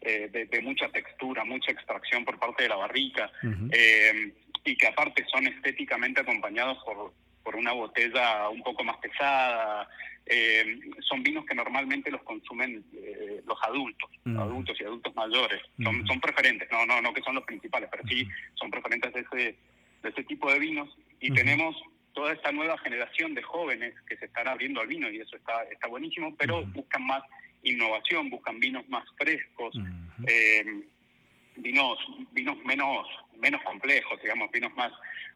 eh, 0.00 0.28
de, 0.32 0.46
de, 0.46 0.60
mucha 0.62 0.88
textura, 0.88 1.44
mucha 1.44 1.72
extracción 1.72 2.24
por 2.24 2.38
parte 2.38 2.64
de 2.64 2.68
la 2.68 2.76
barrica, 2.76 3.30
uh 3.42 3.46
-huh. 3.46 3.70
eh, 3.72 4.32
y 4.64 4.76
que 4.76 4.86
aparte 4.86 5.24
son 5.30 5.46
estéticamente 5.46 6.20
acompañados 6.20 6.78
por, 6.84 7.12
por 7.42 7.56
una 7.56 7.72
botella 7.72 8.48
un 8.48 8.62
poco 8.62 8.84
más 8.84 8.96
pesada. 8.98 9.88
Eh, 10.28 10.80
son 11.08 11.22
vinos 11.22 11.44
que 11.46 11.54
normalmente 11.54 12.10
los 12.10 12.22
consumen 12.24 12.84
eh, 12.92 13.40
los 13.46 13.56
adultos, 13.62 14.10
uh 14.24 14.30
-huh. 14.30 14.42
adultos 14.42 14.76
y 14.80 14.84
adultos 14.84 15.14
mayores. 15.14 15.60
Son, 15.82 16.04
son 16.06 16.20
preferentes, 16.20 16.68
no, 16.72 16.84
no, 16.84 17.00
no 17.00 17.12
que 17.14 17.22
son 17.22 17.36
los 17.36 17.44
principales, 17.44 17.88
pero 17.90 18.02
sí 18.08 18.28
son 18.54 18.68
preferentes 18.70 19.12
de 19.12 19.20
ese, 19.20 19.56
de 20.02 20.10
ese 20.10 20.24
tipo 20.24 20.50
de 20.52 20.58
vinos 20.58 20.88
y 21.20 21.30
uh 21.30 21.34
-huh. 21.34 21.36
tenemos 21.36 21.76
toda 22.12 22.32
esta 22.32 22.50
nueva 22.52 22.78
generación 22.78 23.34
de 23.34 23.42
jóvenes 23.42 23.94
que 24.08 24.16
se 24.16 24.26
están 24.26 24.48
abriendo 24.48 24.80
al 24.80 24.86
vino 24.86 25.10
y 25.10 25.18
eso 25.18 25.36
está, 25.36 25.64
está 25.64 25.86
buenísimo, 25.88 26.34
pero 26.36 26.58
uh 26.58 26.62
-huh. 26.62 26.72
buscan 26.72 27.06
más 27.06 27.22
innovación, 27.62 28.30
buscan 28.30 28.58
vinos 28.60 28.88
más 28.88 29.04
frescos, 29.18 29.74
uh 29.76 29.80
-huh. 29.80 30.24
eh, 30.28 30.84
vinos, 31.56 31.98
vinos 32.32 32.56
menos, 32.64 33.06
menos 33.38 33.62
complejos, 33.62 34.20
digamos, 34.22 34.50
vinos 34.50 34.74
más, 34.74 34.92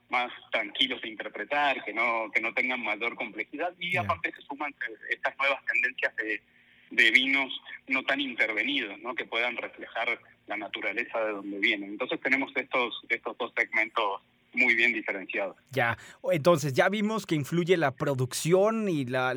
más 0.09 0.31
tranquilos 0.50 1.00
de 1.02 1.09
interpretar, 1.09 1.83
que 1.85 1.93
no, 1.93 2.31
que 2.33 2.40
no 2.40 2.52
tengan 2.55 2.83
mayor 2.83 3.14
complejidad 3.17 3.73
y 3.79 3.93
yeah. 3.93 4.02
aparte 4.02 4.33
se 4.33 4.43
suman 4.43 4.75
estas 5.11 5.37
nuevas 5.38 5.64
tendencias 5.67 6.14
de, 6.17 6.43
de 6.90 7.11
vinos 7.11 7.61
no 7.87 8.02
tan 8.05 8.21
intervenidos, 8.21 8.99
¿no? 9.00 9.14
que 9.14 9.25
puedan 9.25 9.57
reflejar 9.57 10.19
la 10.47 10.57
naturaleza 10.57 11.21
de 11.25 11.33
donde 11.33 11.59
vienen. 11.59 11.90
Entonces 11.90 12.21
tenemos 12.21 12.52
estos, 12.57 13.02
estos 13.09 13.38
dos 13.38 13.52
segmentos 13.57 14.21
muy 14.52 14.75
bien 14.75 14.92
diferenciados. 14.92 15.57
Ya, 15.71 15.97
entonces 16.33 16.73
ya 16.73 16.88
vimos 16.88 17.26
que 17.26 17.35
influye 17.35 17.76
la 17.76 17.92
producción 17.92 18.88
y 18.88 19.04
la, 19.04 19.35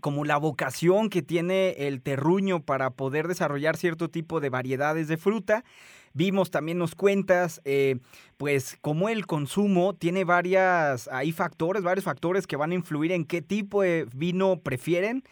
como 0.00 0.24
la 0.24 0.36
vocación 0.36 1.08
que 1.08 1.22
tiene 1.22 1.70
el 1.86 2.02
terruño 2.02 2.62
para 2.62 2.90
poder 2.90 3.28
desarrollar 3.28 3.76
cierto 3.76 4.08
tipo 4.08 4.40
de 4.40 4.50
variedades 4.50 5.08
de 5.08 5.16
fruta. 5.16 5.64
Vimos 6.12 6.50
también 6.50 6.78
nos 6.78 6.96
cuentas, 6.96 7.60
eh, 7.64 7.98
pues 8.36 8.76
como 8.80 9.08
el 9.08 9.26
consumo 9.26 9.94
tiene 9.94 10.24
varias, 10.24 11.06
hay 11.08 11.30
factores, 11.30 11.84
varios 11.84 12.04
factores 12.04 12.48
que 12.48 12.56
van 12.56 12.72
a 12.72 12.74
influir 12.74 13.12
en 13.12 13.24
qué 13.24 13.42
tipo 13.42 13.82
de 13.82 14.08
vino 14.12 14.58
prefieren. 14.60 15.22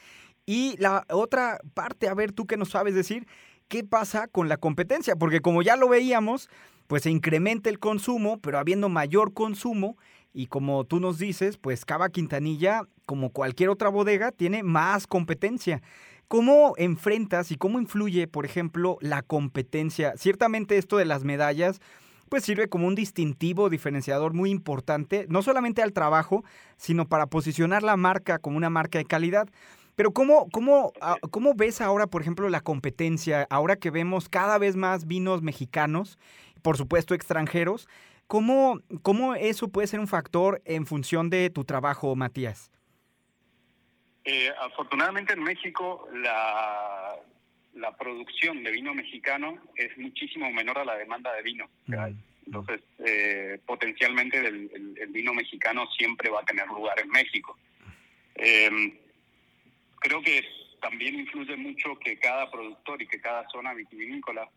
Y 0.47 0.77
la 0.79 1.05
otra 1.11 1.59
parte, 1.75 2.09
a 2.09 2.15
ver, 2.15 2.33
tú 2.33 2.47
qué 2.47 2.57
nos 2.57 2.71
sabes 2.71 2.95
decir, 2.95 3.27
¿qué 3.67 3.83
pasa 3.83 4.29
con 4.29 4.49
la 4.49 4.57
competencia? 4.57 5.17
Porque 5.17 5.41
como 5.41 5.63
ya 5.63 5.77
lo 5.77 5.89
veíamos, 5.89 6.49
pues 6.89 7.05
se 7.05 7.11
incrementa 7.11 7.71
el 7.71 7.79
consumo, 7.79 8.41
pero 8.41 8.59
habiendo 8.59 8.89
mayor 8.89 9.33
consumo, 9.33 9.97
y 10.33 10.47
como 10.47 10.85
tú 10.85 11.01
nos 11.01 11.19
dices, 11.19 11.57
pues 11.59 11.85
Cava 11.85 12.09
Quintanilla, 12.09 12.83
como 13.07 13.31
cualquier 13.31 13.69
otra 13.69 13.89
bodega, 13.91 14.33
tiene 14.33 14.63
más 14.63 15.07
competencia. 15.07 15.83
¿Cómo 16.29 16.75
enfrentas 16.77 17.53
y 17.53 17.57
cómo 17.57 17.79
influye, 17.79 18.27
por 18.27 18.45
ejemplo, 18.45 18.99
la 19.01 19.23
competencia? 19.23 20.15
Ciertamente 20.17 20.77
esto 20.77 20.97
de 20.97 21.05
las 21.05 21.25
medallas, 21.25 21.81
pues 22.29 22.45
sirve 22.45 22.69
como 22.69 22.87
un 22.87 22.95
distintivo 22.95 23.71
diferenciador 23.71 24.35
muy 24.35 24.51
importante, 24.51 25.27
no 25.29 25.43
solamente 25.43 25.83
al 25.83 25.93
trabajo, 25.93 26.45
sino 26.77 27.07
para 27.07 27.27
posicionar 27.27 27.83
la 27.83 27.97
marca 27.97 28.39
como 28.39 28.57
una 28.57 28.71
marca 28.71 28.99
de 28.99 29.05
calidad. 29.07 29.49
Pero 29.95 30.13
¿cómo, 30.13 30.49
cómo, 30.53 30.93
¿cómo 31.31 31.55
ves 31.55 31.81
ahora, 31.81 32.07
por 32.07 32.23
ejemplo, 32.23 32.49
la 32.49 32.61
competencia, 32.61 33.47
ahora 33.51 33.77
que 33.77 33.91
vemos 33.91 34.29
cada 34.29 34.57
vez 34.57 34.77
más 34.77 35.07
vinos 35.07 35.43
mexicanos 35.43 36.19
por 36.63 36.77
supuesto 36.77 37.15
extranjeros. 37.15 37.89
¿Cómo, 38.27 38.81
¿Cómo 39.03 39.35
eso 39.35 39.69
puede 39.69 39.87
ser 39.87 40.01
un 40.01 40.09
factor 40.09 40.61
en 40.65 40.87
función 40.87 41.31
de 41.31 41.51
tu 41.51 41.65
trabajo, 41.65 42.15
Matías? 42.15 42.71
Eh, 44.25 44.53
afortunadamente 44.61 45.33
en 45.33 45.43
México 45.43 46.07
la, 46.13 47.17
la 47.75 47.97
producción 47.97 48.63
de 48.63 48.71
vino 48.71 48.93
mexicano 48.93 49.59
es 49.75 49.97
muchísimo 49.97 50.51
menor 50.51 50.79
a 50.79 50.85
la 50.85 50.97
demanda 50.97 51.33
de 51.33 51.43
vino. 51.43 51.71
Mm. 51.87 51.95
Entonces, 52.45 52.81
eh, 53.05 53.59
potencialmente 53.67 54.39
el, 54.39 54.71
el, 54.75 54.99
el, 54.99 55.09
vino 55.09 55.35
mexicano 55.35 55.87
siempre 55.97 56.31
va 56.31 56.41
a 56.41 56.45
tener 56.45 56.67
lugar 56.69 56.99
en 56.99 57.09
México. 57.11 57.59
Eh, 58.35 58.99
creo 60.01 60.23
que 60.23 60.45
también 60.81 61.19
influye 61.19 61.57
mucho 61.57 61.99
que 61.99 62.19
cada 62.19 62.51
productor 62.51 63.03
y 63.03 63.07
que 63.07 63.21
cada 63.21 63.49
zona 63.51 63.75
vitivinícola 63.75 64.49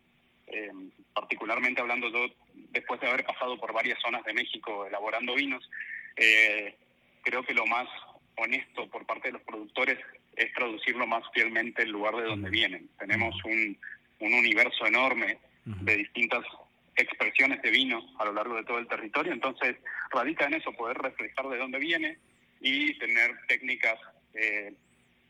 eh, 0.52 0.70
particularmente 1.14 1.80
hablando 1.80 2.08
yo 2.10 2.26
después 2.70 3.00
de 3.00 3.08
haber 3.08 3.24
pasado 3.24 3.58
por 3.58 3.72
varias 3.72 4.00
zonas 4.00 4.24
de 4.24 4.34
México 4.34 4.86
elaborando 4.86 5.34
vinos, 5.34 5.68
eh, 6.16 6.76
creo 7.22 7.42
que 7.42 7.54
lo 7.54 7.66
más 7.66 7.88
honesto 8.36 8.88
por 8.88 9.06
parte 9.06 9.28
de 9.28 9.32
los 9.32 9.42
productores 9.42 9.98
es 10.36 10.52
traducirlo 10.54 11.06
más 11.06 11.22
fielmente 11.32 11.82
el 11.82 11.90
lugar 11.90 12.16
de 12.16 12.24
donde 12.24 12.50
vienen. 12.50 12.88
Tenemos 12.98 13.34
un, 13.44 13.78
un 14.20 14.34
universo 14.34 14.86
enorme 14.86 15.38
de 15.64 15.96
distintas 15.96 16.44
expresiones 16.96 17.62
de 17.62 17.70
vino 17.70 18.02
a 18.18 18.24
lo 18.24 18.32
largo 18.32 18.56
de 18.56 18.64
todo 18.64 18.78
el 18.78 18.88
territorio, 18.88 19.32
entonces 19.32 19.76
radica 20.10 20.46
en 20.46 20.54
eso, 20.54 20.72
poder 20.72 20.98
reflejar 20.98 21.48
de 21.48 21.58
dónde 21.58 21.78
viene 21.78 22.18
y 22.60 22.98
tener 22.98 23.30
técnicas 23.48 23.98
eh, 24.34 24.72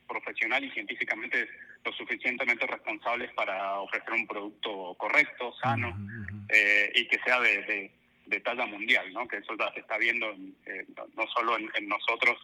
profesional 0.09 0.65
y 0.65 0.71
científicamente 0.71 1.49
lo 1.85 1.93
suficientemente 1.93 2.67
responsables 2.67 3.33
para 3.35 3.81
ofrecer 3.81 4.13
un 4.13 4.27
producto 4.27 4.95
correcto, 4.95 5.53
sano 5.61 5.89
uh 5.89 5.93
-huh. 5.93 6.47
eh, 6.49 6.93
y 6.95 7.09
que 7.09 7.19
sea 7.25 7.41
de, 7.41 7.63
de, 7.63 7.91
de, 8.27 8.41
talla 8.41 8.67
mundial, 8.67 9.13
¿no? 9.13 9.27
que 9.27 9.39
eso 9.39 9.55
ya 9.59 9.73
se 9.73 9.81
está 9.81 9.99
viendo 9.99 10.27
eh, 10.67 10.87
no 11.17 11.27
solo 11.35 11.59
en, 11.59 11.69
en, 11.75 11.89
nosotros, 11.89 12.39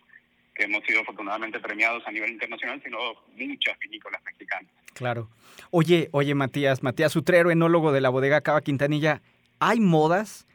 que 0.54 0.64
hemos 0.64 0.82
sido 0.84 1.00
afortunadamente 1.00 1.60
premiados 1.60 2.02
a 2.06 2.10
nivel 2.10 2.32
internacional, 2.32 2.80
sino 2.82 2.98
muchas 3.36 3.78
vinícolas 3.78 4.22
mexicanas. 4.24 4.72
Claro. 4.94 5.30
Oye, 5.70 6.08
oye 6.10 6.34
Matías, 6.34 6.82
Matías 6.82 7.14
Utrero, 7.14 7.50
enólogo 7.50 7.92
de 7.92 8.00
la 8.00 8.08
bodega 8.08 8.40
Cava 8.40 8.60
Quintanilla, 8.60 9.22
¿hay 9.60 9.80
modas? 9.80 10.46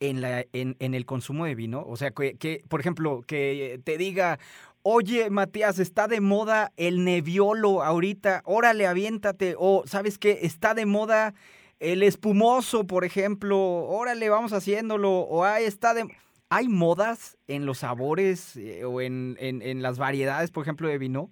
En, 0.00 0.20
la, 0.20 0.44
en, 0.52 0.76
en, 0.80 0.92
el 0.92 1.06
consumo 1.06 1.46
de 1.46 1.54
vino? 1.54 1.82
O 1.86 1.96
sea, 1.96 2.10
que, 2.10 2.36
que, 2.36 2.62
por 2.68 2.80
ejemplo, 2.80 3.22
que 3.26 3.80
te 3.84 3.96
diga, 3.96 4.38
Oye, 4.86 5.30
Matías, 5.30 5.78
está 5.78 6.08
de 6.08 6.20
moda 6.20 6.70
el 6.76 7.04
neviolo 7.04 7.82
ahorita. 7.82 8.42
Órale, 8.44 8.86
aviéntate. 8.86 9.54
O, 9.56 9.82
¿sabes 9.86 10.18
qué? 10.18 10.40
Está 10.42 10.74
de 10.74 10.84
moda 10.84 11.32
el 11.80 12.02
espumoso, 12.02 12.86
por 12.86 13.06
ejemplo. 13.06 13.58
Órale, 13.58 14.28
vamos 14.28 14.52
haciéndolo. 14.52 15.10
O 15.20 15.42
ahí 15.42 15.64
está 15.64 15.94
de. 15.94 16.06
¿Hay 16.50 16.68
modas 16.68 17.38
en 17.48 17.64
los 17.64 17.78
sabores 17.78 18.58
eh, 18.58 18.84
o 18.84 19.00
en, 19.00 19.38
en, 19.40 19.80
las 19.80 19.96
variedades, 19.96 20.50
por 20.50 20.64
ejemplo, 20.64 20.86
de 20.86 20.98
vino? 20.98 21.30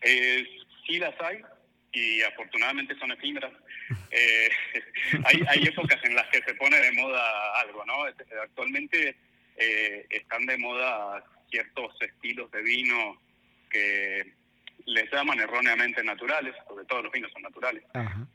Eh, 0.00 0.46
sí 0.86 0.98
las 0.98 1.14
hay 1.20 1.42
y 1.92 2.22
afortunadamente 2.22 2.98
son 2.98 3.12
efímeras. 3.12 3.52
Eh, 4.10 4.48
hay, 5.26 5.42
hay 5.46 5.62
épocas 5.64 6.02
en 6.04 6.14
las 6.14 6.26
que 6.28 6.40
se 6.42 6.54
pone 6.54 6.80
de 6.80 6.92
moda 6.92 7.60
algo, 7.60 7.84
¿no? 7.84 8.04
Actualmente 8.42 9.14
eh, 9.58 10.06
están 10.08 10.46
de 10.46 10.56
moda 10.56 11.22
ciertos 11.50 11.94
estilos 12.00 12.50
de 12.50 12.62
vino 12.62 13.20
que 13.70 14.32
les 14.86 15.10
llaman 15.12 15.38
erróneamente 15.40 16.02
naturales, 16.02 16.54
porque 16.66 16.86
todos 16.86 17.02
los 17.04 17.12
vinos 17.12 17.30
son 17.32 17.42
naturales. 17.42 17.82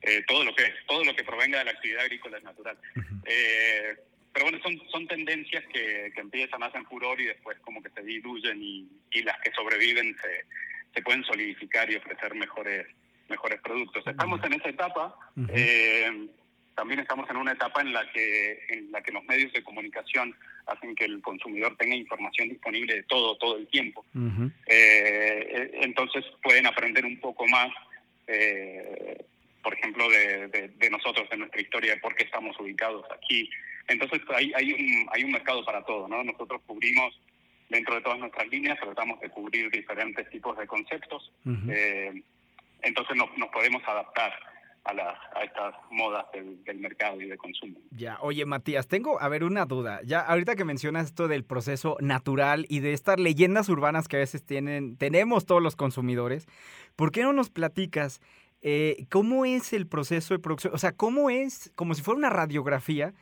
Eh, 0.02 0.24
todo 0.28 0.44
lo 0.44 0.54
que 0.54 0.72
todo 0.88 1.04
lo 1.04 1.16
que 1.16 1.24
provenga 1.24 1.60
de 1.60 1.66
la 1.66 1.72
actividad 1.72 2.02
agrícola 2.04 2.38
es 2.38 2.44
natural. 2.44 2.78
eh, 3.26 3.96
pero 4.34 4.46
bueno, 4.46 4.60
son, 4.64 4.80
son 4.90 5.08
tendencias 5.08 5.64
que, 5.72 6.12
que 6.14 6.22
empiezan, 6.22 6.64
hacen 6.64 6.86
furor 6.86 7.22
y 7.22 7.26
después 7.26 7.58
como 7.60 7.84
que 7.84 7.90
se 7.92 8.02
diluyen 8.02 8.62
y, 8.62 8.88
y 9.12 9.22
las 9.22 9.40
que 9.42 9.52
sobreviven 9.52 10.16
se, 10.22 10.46
se 10.94 11.02
pueden 11.04 11.24
solidificar 11.24 11.90
y 11.92 11.96
ofrecer 11.96 12.34
mejores 12.36 12.88
mejores 13.30 13.62
productos. 13.62 14.06
Estamos 14.06 14.44
en 14.44 14.54
esa 14.54 14.70
etapa. 14.70 15.16
eh, 15.50 16.28
también 16.76 17.00
estamos 17.00 17.30
en 17.30 17.38
una 17.38 17.52
etapa 17.54 17.82
en 17.82 17.94
la 17.94 18.12
que 18.12 18.66
en 18.70 18.92
la 18.92 19.02
que 19.02 19.12
los 19.12 19.24
medios 19.26 19.54
de 19.54 19.64
comunicación 19.64 20.36
hacen 20.68 20.96
que 20.96 21.06
el 21.06 21.22
consumidor 21.22 21.76
tenga 21.78 21.96
información 21.96 22.50
disponible 22.50 22.96
de 22.96 23.04
todo 23.04 23.36
todo 23.38 23.58
el 23.58 23.68
tiempo. 23.68 24.06
Uh 24.14 24.20
-huh. 24.20 24.52
eh, 24.68 25.72
entonces 25.82 26.24
pueden 26.42 26.66
aprender 26.66 27.06
un 27.06 27.20
poco 27.20 27.48
más, 27.48 27.70
eh, 28.28 29.18
por 29.62 29.74
ejemplo, 29.74 30.10
de, 30.10 30.48
de, 30.48 30.68
de, 30.70 30.90
nosotros, 30.90 31.30
de 31.30 31.38
nuestra 31.38 31.62
historia, 31.62 31.96
de 31.96 32.02
por 32.02 32.16
qué 32.16 32.24
estamos 32.24 32.58
ubicados 32.60 33.06
aquí. 33.12 33.50
Entonces 33.88 34.22
hay, 34.36 34.52
hay, 34.56 34.74
un, 34.74 35.10
hay 35.12 35.24
un 35.24 35.32
mercado 35.32 35.64
para 35.66 35.84
todo, 35.84 36.08
¿no? 36.08 36.24
Nosotros 36.24 36.62
cubrimos 36.66 37.20
dentro 37.70 37.96
de 37.96 38.02
todas 38.02 38.20
nuestras 38.20 38.48
líneas, 38.48 38.80
tratamos 38.80 39.20
de 39.20 39.30
cubrir 39.30 39.70
diferentes 39.72 40.30
tipos 40.30 40.58
de 40.58 40.68
conceptos. 40.68 41.32
Uh 41.46 41.50
-huh. 41.50 41.74
eh, 41.74 42.24
entonces 42.84 43.16
nos, 43.16 43.36
nos 43.38 43.50
podemos 43.50 43.82
adaptar 43.88 44.53
a, 44.86 44.94
la, 44.94 45.18
a 45.36 45.44
estas 45.44 45.76
modas 45.92 46.26
del, 46.34 46.80
mercado 46.80 47.22
y 47.22 47.28
de 47.28 47.38
consumo. 47.38 47.80
Ya, 47.92 48.18
oye 48.22 48.46
Matías, 48.46 48.88
tengo, 48.88 49.22
a 49.22 49.30
ver, 49.30 49.44
una 49.44 49.66
duda. 49.66 50.02
Ya, 50.04 50.20
ahorita 50.20 50.56
que 50.56 50.66
mencionas 50.66 51.08
esto 51.08 51.28
del 51.28 51.46
proceso 51.46 51.98
natural 52.02 52.66
y 52.70 52.80
de 52.80 52.94
estas 52.94 53.20
leyendas 53.20 53.70
urbanas 53.70 54.08
que 54.08 54.18
a 54.18 54.20
veces 54.20 54.44
tienen, 54.44 54.98
tenemos 54.98 55.46
todos 55.46 55.62
los 55.62 55.76
consumidores, 55.76 56.48
¿por 56.96 57.12
qué 57.12 57.24
no 57.24 57.34
nos 57.34 57.50
platicas 57.50 58.22
eh, 58.62 59.06
cómo 59.10 59.46
es 59.46 59.74
el 59.74 59.88
proceso 59.88 60.34
de 60.34 60.40
producción? 60.40 60.74
O 60.74 60.78
sea, 60.78 60.92
¿cómo 60.92 61.30
es, 61.30 61.72
como 61.76 61.94
si 61.94 62.02
fuera 62.02 62.18
una 62.18 62.30
radiografía, 62.30 63.14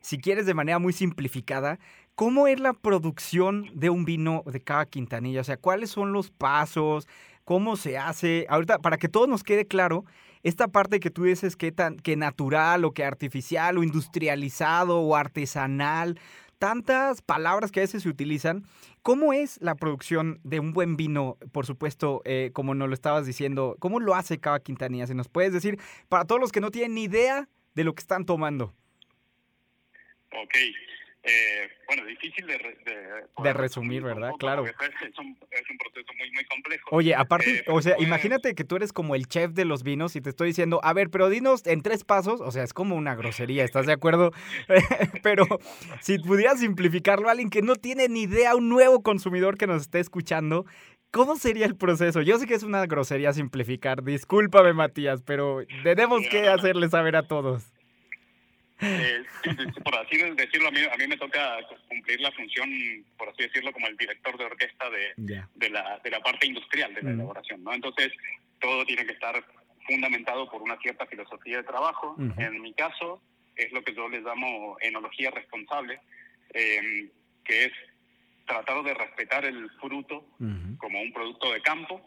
si 0.00 0.18
quieres 0.18 0.46
de 0.46 0.54
manera 0.54 0.78
muy 0.78 0.92
simplificada, 0.92 1.78
cómo 2.14 2.46
es 2.46 2.60
la 2.60 2.72
producción 2.72 3.70
de 3.74 3.90
un 3.90 4.04
vino 4.04 4.44
de 4.46 4.60
cada 4.60 4.86
quintanilla? 4.86 5.40
O 5.40 5.44
sea, 5.44 5.56
¿cuáles 5.56 5.90
son 5.90 6.12
los 6.12 6.30
pasos? 6.30 7.08
¿Cómo 7.44 7.76
se 7.76 7.98
hace? 7.98 8.46
Ahorita, 8.48 8.78
para 8.78 8.98
que 8.98 9.08
todo 9.08 9.26
nos 9.26 9.42
quede 9.42 9.66
claro, 9.66 10.04
esta 10.42 10.68
parte 10.68 11.00
que 11.00 11.10
tú 11.10 11.24
dices 11.24 11.56
que, 11.56 11.72
tan, 11.72 11.96
que 11.96 12.16
natural 12.16 12.84
o 12.84 12.92
que 12.92 13.04
artificial 13.04 13.78
o 13.78 13.82
industrializado 13.82 15.00
o 15.00 15.16
artesanal, 15.16 16.18
tantas 16.58 17.22
palabras 17.22 17.70
que 17.70 17.80
a 17.80 17.82
veces 17.82 18.02
se 18.02 18.08
utilizan, 18.08 18.64
¿cómo 19.02 19.32
es 19.32 19.60
la 19.60 19.74
producción 19.74 20.40
de 20.42 20.60
un 20.60 20.72
buen 20.72 20.96
vino? 20.96 21.36
Por 21.52 21.66
supuesto, 21.66 22.22
eh, 22.24 22.50
como 22.52 22.74
nos 22.74 22.88
lo 22.88 22.94
estabas 22.94 23.26
diciendo, 23.26 23.76
¿cómo 23.78 24.00
lo 24.00 24.14
hace 24.14 24.38
cada 24.38 24.60
quintanilla? 24.60 25.06
Si 25.06 25.14
nos 25.14 25.28
puedes 25.28 25.52
decir, 25.52 25.78
para 26.08 26.24
todos 26.24 26.40
los 26.40 26.52
que 26.52 26.60
no 26.60 26.70
tienen 26.70 26.94
ni 26.94 27.04
idea 27.04 27.48
de 27.74 27.84
lo 27.84 27.94
que 27.94 28.00
están 28.00 28.24
tomando. 28.24 28.74
Ok. 30.32 30.54
Eh, 31.24 31.68
bueno, 31.86 32.04
difícil 32.06 32.46
de, 32.46 32.54
de, 32.54 33.42
de 33.42 33.52
resumir, 33.52 34.02
¿verdad? 34.02 34.30
claro. 34.38 34.64
Es 34.64 34.72
un, 35.18 35.36
es 35.50 35.70
un, 35.70 35.78
proceso 35.78 36.12
muy, 36.16 36.30
muy 36.30 36.44
complejo. 36.44 36.88
Oye, 36.92 37.14
aparte, 37.14 37.58
eh, 37.58 37.64
o 37.66 37.82
sea, 37.82 37.96
imagínate 37.98 38.54
que 38.54 38.64
tú 38.64 38.76
eres 38.76 38.92
como 38.92 39.14
el 39.14 39.26
chef 39.26 39.52
de 39.52 39.64
los 39.64 39.82
vinos 39.82 40.14
y 40.14 40.20
te 40.20 40.30
estoy 40.30 40.48
diciendo, 40.48 40.80
a 40.84 40.92
ver, 40.92 41.10
pero 41.10 41.28
dinos 41.28 41.66
en 41.66 41.82
tres 41.82 42.04
pasos, 42.04 42.40
o 42.40 42.50
sea, 42.52 42.62
es 42.62 42.72
como 42.72 42.94
una 42.94 43.16
grosería, 43.16 43.64
¿estás 43.64 43.86
de 43.86 43.92
acuerdo? 43.92 44.30
pero 45.22 45.44
si 46.00 46.18
pudieras 46.18 46.60
simplificarlo 46.60 47.28
a 47.28 47.32
alguien 47.32 47.50
que 47.50 47.62
no 47.62 47.74
tiene 47.74 48.08
ni 48.08 48.22
idea, 48.22 48.54
un 48.54 48.68
nuevo 48.68 49.02
consumidor 49.02 49.58
que 49.58 49.66
nos 49.66 49.82
esté 49.82 50.00
escuchando, 50.00 50.66
¿Cómo 51.10 51.36
sería 51.36 51.64
el 51.64 51.74
proceso? 51.74 52.20
Yo 52.20 52.38
sé 52.38 52.46
que 52.46 52.52
es 52.52 52.62
una 52.62 52.84
grosería 52.84 53.32
simplificar, 53.32 54.04
discúlpame 54.04 54.74
Matías, 54.74 55.22
pero 55.22 55.62
tenemos 55.82 56.20
que 56.30 56.48
hacerle 56.48 56.90
saber 56.90 57.16
a 57.16 57.22
todos. 57.22 57.64
Eh, 58.80 59.24
por 59.82 59.94
así 59.96 60.16
decirlo, 60.16 60.68
a 60.68 60.70
mí, 60.70 60.80
a 60.90 60.96
mí 60.96 61.06
me 61.08 61.16
toca 61.16 61.58
cumplir 61.88 62.20
la 62.20 62.30
función, 62.32 62.70
por 63.16 63.28
así 63.28 63.42
decirlo, 63.42 63.72
como 63.72 63.88
el 63.88 63.96
director 63.96 64.38
de 64.38 64.44
orquesta 64.44 64.88
de, 64.90 65.14
yeah. 65.26 65.48
de, 65.54 65.70
la, 65.70 65.98
de 66.04 66.10
la 66.10 66.20
parte 66.20 66.46
industrial 66.46 66.94
de 66.94 67.02
la 67.02 67.10
mm. 67.10 67.14
elaboración. 67.14 67.64
¿no? 67.64 67.74
Entonces, 67.74 68.12
todo 68.60 68.84
tiene 68.86 69.04
que 69.04 69.12
estar 69.12 69.44
fundamentado 69.86 70.48
por 70.50 70.62
una 70.62 70.76
cierta 70.78 71.06
filosofía 71.06 71.58
de 71.58 71.64
trabajo. 71.64 72.14
Uh 72.18 72.22
-huh. 72.22 72.46
En 72.46 72.60
mi 72.60 72.72
caso, 72.74 73.20
es 73.56 73.72
lo 73.72 73.82
que 73.82 73.94
yo 73.94 74.08
les 74.08 74.22
llamo 74.22 74.76
enología 74.80 75.30
responsable, 75.30 76.00
eh, 76.54 77.08
que 77.44 77.64
es 77.64 77.72
tratar 78.46 78.82
de 78.84 78.94
respetar 78.94 79.44
el 79.44 79.70
fruto 79.80 80.24
uh 80.38 80.44
-huh. 80.44 80.78
como 80.78 81.00
un 81.00 81.12
producto 81.12 81.52
de 81.52 81.60
campo 81.62 82.00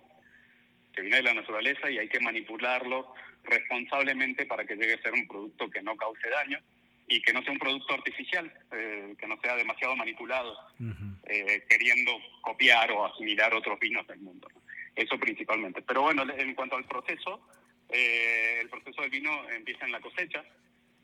que 0.93 1.01
viene 1.01 1.17
de 1.17 1.23
la 1.23 1.33
naturaleza 1.33 1.89
y 1.89 1.97
hay 1.97 2.07
que 2.07 2.19
manipularlo 2.19 3.13
responsablemente 3.43 4.45
para 4.45 4.65
que 4.65 4.75
llegue 4.75 4.95
a 4.95 5.01
ser 5.01 5.13
un 5.13 5.27
producto 5.27 5.69
que 5.69 5.81
no 5.81 5.95
cause 5.95 6.29
daño 6.29 6.59
y 7.07 7.21
que 7.21 7.33
no 7.33 7.41
sea 7.41 7.51
un 7.51 7.59
producto 7.59 7.93
artificial, 7.93 8.51
eh, 8.71 9.15
que 9.17 9.27
no 9.27 9.39
sea 9.41 9.55
demasiado 9.55 9.95
manipulado, 9.95 10.53
uh 10.79 10.83
-huh. 10.83 11.19
eh, 11.27 11.65
queriendo 11.69 12.11
copiar 12.41 12.91
o 12.91 13.05
asimilar 13.05 13.53
otros 13.53 13.79
vinos 13.79 14.07
del 14.07 14.19
mundo. 14.19 14.47
¿no? 14.53 14.61
Eso 14.95 15.17
principalmente. 15.19 15.81
Pero 15.81 16.03
bueno, 16.03 16.23
en 16.31 16.53
cuanto 16.55 16.75
al 16.77 16.85
proceso, 16.85 17.41
eh, 17.89 18.59
el 18.61 18.69
proceso 18.69 19.01
del 19.01 19.11
vino 19.11 19.49
empieza 19.49 19.85
en 19.85 19.91
la 19.91 19.99
cosecha, 19.99 20.43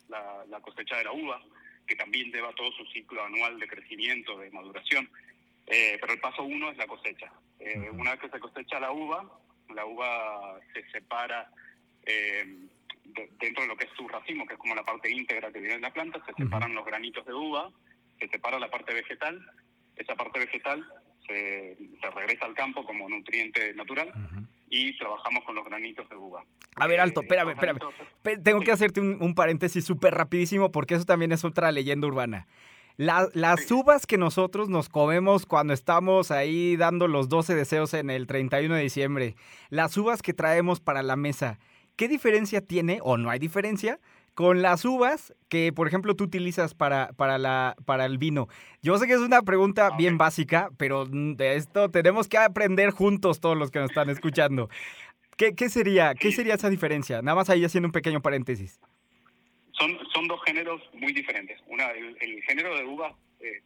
la, 0.08 0.46
la, 0.48 0.62
cosecha 0.62 0.98
de 0.98 1.04
la 1.04 1.12
uva, 1.12 1.44
que 1.86 1.96
también 1.96 2.32
lleva 2.32 2.54
todo 2.54 2.72
su 2.72 2.86
ciclo 2.88 3.24
anual 3.24 3.60
de 3.60 3.68
crecimiento, 3.68 4.38
de 4.38 4.52
maduración. 4.52 5.10
Eh, 5.66 5.98
pero 6.00 6.14
el 6.14 6.20
paso 6.20 6.44
uno 6.44 6.72
es 6.72 6.78
la 6.78 6.88
cosecha. 6.88 7.32
Uh 7.60 7.66
-huh. 7.66 8.00
Una 8.00 8.12
vez 8.12 8.22
que 8.22 8.30
se 8.30 8.40
cosecha 8.40 8.80
la 8.80 8.92
uva, 8.92 9.30
la 9.74 9.86
uva 9.86 10.60
se 10.74 10.84
separa 10.92 11.50
eh, 12.04 12.46
de, 13.04 13.30
dentro 13.40 13.64
de 13.64 13.70
lo 13.70 13.76
que 13.78 13.86
es 13.86 13.92
su 13.96 14.08
racimo, 14.08 14.46
que 14.46 14.54
es 14.54 14.60
como 14.60 14.76
la 14.76 14.84
parte 14.84 15.12
íntegra 15.12 15.52
que 15.52 15.60
viene 15.60 15.76
en 15.76 15.82
la 15.82 15.94
planta, 15.94 16.24
se 16.26 16.34
separan 16.34 16.72
uh 16.72 16.74
-huh. 16.74 16.78
los 16.78 16.86
granitos 16.86 17.26
de 17.26 17.34
uva, 17.34 17.72
se 18.20 18.28
separa 18.28 18.60
la 18.60 18.70
parte 18.70 18.94
vegetal, 18.94 19.40
esa 19.96 20.16
parte 20.16 20.40
vegetal 20.40 20.86
se, 21.28 21.78
se 22.02 22.10
regresa 22.12 22.46
al 22.46 22.54
campo 22.54 22.86
como 22.86 23.10
nutriente 23.10 23.74
natural 23.74 24.10
uh 24.10 24.20
-huh. 24.20 24.48
y 24.70 24.98
trabajamos 24.98 25.44
con 25.44 25.56
los 25.56 25.66
granitos 25.66 26.08
de 26.10 26.16
uva. 26.16 26.44
A 26.76 26.88
ver, 26.88 27.00
alto, 27.00 27.22
espérame, 27.22 27.52
espérame. 27.52 27.80
Granitos... 27.80 28.44
Tengo 28.44 28.62
que 28.62 28.72
hacerte 28.72 29.00
un, 29.02 29.18
un 29.22 29.34
paréntesis 29.34 29.84
súper 29.86 30.14
rapidísimo 30.14 30.72
porque 30.72 30.96
eso 30.96 31.06
también 31.06 31.32
es 31.32 31.44
otra 31.44 31.72
leyenda 31.72 32.08
urbana. 32.08 32.48
La, 32.98 33.30
las 33.34 33.66
sí. 33.66 33.76
uvas 33.76 34.08
que 34.08 34.18
nosotros 34.18 34.70
nos 34.70 34.90
comemos 34.90 35.46
cuando 35.46 35.72
estamos 35.72 36.32
ahí 36.32 36.76
dando 36.78 37.08
los 37.08 37.30
12 37.30 37.54
deseos 37.54 37.94
en 37.94 38.10
el 38.10 38.26
31 38.26 38.74
de 38.74 38.82
diciembre, 38.82 39.36
las 39.70 39.96
uvas 39.98 40.24
que 40.24 40.34
traemos 40.34 40.80
para 40.80 41.04
la 41.04 41.16
mesa, 41.16 41.60
¿qué 41.96 42.08
diferencia 42.08 42.60
tiene 42.60 42.98
o 43.04 43.18
no 43.18 43.30
hay 43.30 43.38
diferencia 43.38 44.00
con 44.34 44.64
las 44.64 44.84
uvas 44.84 45.36
que, 45.48 45.72
por 45.72 45.88
ejemplo, 45.88 46.16
tú 46.16 46.24
utilizas 46.24 46.74
para, 46.74 47.10
para, 47.14 47.38
la, 47.38 47.76
para 47.86 48.06
el 48.08 48.18
vino? 48.18 48.48
Yo 48.82 48.98
sé 48.98 49.06
que 49.06 49.14
es 49.14 49.20
una 49.20 49.44
pregunta 49.44 49.90
okay. 49.90 49.98
bien 50.00 50.18
básica, 50.18 50.72
pero 50.78 51.06
de 51.06 51.56
esto 51.56 51.92
tenemos 51.92 52.28
que 52.28 52.40
aprender 52.40 52.90
juntos 52.90 53.40
todos 53.40 53.56
los 53.56 53.70
que 53.70 53.78
nos 53.78 53.92
están 53.92 54.10
escuchando. 54.10 54.70
¿Qué, 55.36 55.54
qué 55.54 55.70
sería, 55.70 56.16
¿Qué 56.16 56.32
sería 56.32 56.56
esa 56.56 56.72
diferencia? 56.72 57.22
Nada 57.22 57.36
más 57.36 57.52
ahí 57.52 57.64
haciendo 57.64 57.90
un 57.90 57.92
pequeño 57.92 58.24
paréntesis 58.24 58.80
son, 59.78 59.98
son 60.14 60.28
dos 60.28 60.40
géneros 60.46 60.82
muy 60.94 61.14
diferentes. 61.14 61.60
Una, 61.68 61.88
el, 61.92 62.18
el 62.20 62.42
género 62.44 62.76
de 62.76 62.84
uva 62.84 63.16
eh, 63.40 63.62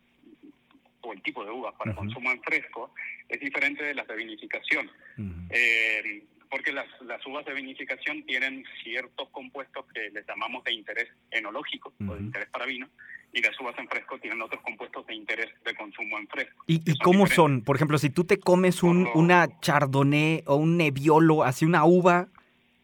o 1.01 1.13
el 1.13 1.21
tipo 1.21 1.43
de 1.43 1.51
uva 1.51 1.71
para 1.77 1.91
uh 1.91 1.93
-huh. 1.93 1.97
consumo 1.97 2.31
en 2.31 2.41
fresco 2.41 2.93
es 3.27 3.39
diferente 3.39 3.83
de 3.83 3.95
las 3.95 4.07
de 4.07 4.15
vinificación. 4.15 4.89
Uh 5.17 5.21
-huh. 5.21 5.47
eh, 5.51 6.23
porque 6.49 6.73
las, 6.73 6.87
las, 7.05 7.25
uvas 7.25 7.45
de 7.45 7.53
vinificación 7.53 8.23
tienen 8.23 8.65
ciertos 8.83 9.29
compuestos 9.29 9.85
que 9.93 10.09
les 10.11 10.27
llamamos 10.27 10.63
de 10.65 10.73
interés 10.73 11.07
enológico 11.31 11.93
uh 11.99 12.03
-huh. 12.03 12.11
o 12.11 12.15
de 12.15 12.23
interés 12.23 12.49
para 12.49 12.65
vino, 12.65 12.89
y 13.31 13.41
las 13.41 13.57
uvas 13.61 13.73
en 13.79 13.87
fresco 13.87 14.19
tienen 14.19 14.41
otros 14.41 14.61
compuestos 14.61 15.05
de 15.07 15.15
interés 15.15 15.49
de 15.63 15.73
consumo 15.75 16.19
en 16.19 16.27
fresco. 16.27 16.61
¿Y, 16.67 16.75
y 16.91 16.97
cómo 16.97 17.23
diferentes. 17.23 17.35
son? 17.35 17.63
Por 17.63 17.77
ejemplo, 17.77 17.97
si 17.97 18.09
tú 18.09 18.25
te 18.25 18.37
comes 18.37 18.83
un, 18.83 19.07
una 19.15 19.47
chardonnay 19.61 20.43
o 20.45 20.57
un 20.57 20.75
nebbiolo, 20.75 21.43
así 21.43 21.63
una 21.63 21.85
uva, 21.85 22.27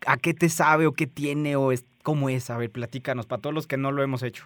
¿a 0.05 0.17
qué 0.17 0.33
te 0.33 0.49
sabe 0.49 0.85
o 0.87 0.93
qué 0.93 1.07
tiene 1.07 1.55
o 1.55 1.71
es, 1.71 1.85
cómo 2.03 2.29
es? 2.29 2.49
A 2.49 2.57
ver, 2.57 2.71
platícanos, 2.71 3.25
para 3.25 3.41
todos 3.41 3.53
los 3.53 3.67
que 3.67 3.77
no 3.77 3.91
lo 3.91 4.03
hemos 4.03 4.23
hecho. 4.23 4.45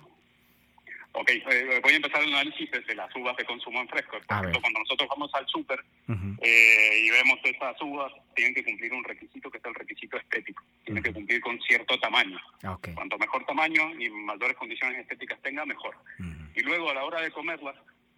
Ok, 1.13 1.29
eh, 1.29 1.79
voy 1.83 1.91
a 1.91 1.95
empezar 1.97 2.23
el 2.23 2.29
análisis 2.33 2.71
desde 2.71 2.95
las 2.95 3.13
uvas 3.17 3.35
de 3.35 3.43
consumo 3.43 3.81
en 3.81 3.89
fresco. 3.89 4.11
Por 4.25 4.37
ejemplo, 4.37 4.61
cuando 4.61 4.79
nosotros 4.79 5.09
vamos 5.09 5.29
al 5.33 5.45
súper 5.47 5.83
Ujú. 6.07 6.37
eh, 6.41 7.03
y 7.03 7.09
vemos 7.09 7.37
esas 7.43 7.75
uvas, 7.81 8.13
tienen 8.33 8.53
que 8.55 8.63
cumplir 8.63 8.93
un 8.93 9.03
requisito 9.03 9.51
que 9.51 9.57
es 9.57 9.65
el 9.65 9.75
requisito 9.75 10.15
estético. 10.17 10.63
Tienen 10.85 11.03
que 11.03 11.11
cumplir 11.11 11.41
con 11.41 11.59
cierto 11.63 11.99
tamaño. 11.99 12.39
Ah, 12.63 12.73
Ok. 12.75 12.89
Cuanto 12.95 13.17
mejor 13.17 13.45
tamaño 13.45 13.91
y 13.99 14.09
mayores 14.09 14.55
condiciones 14.55 14.99
estéticas 14.99 15.41
tenga, 15.41 15.65
mejor. 15.65 15.97
Ujú. 16.17 16.29
Y 16.55 16.61
luego 16.61 16.89
a 16.89 16.93
la 16.93 17.03
hora 17.03 17.19
de 17.19 17.31
comerlas, 17.31 17.75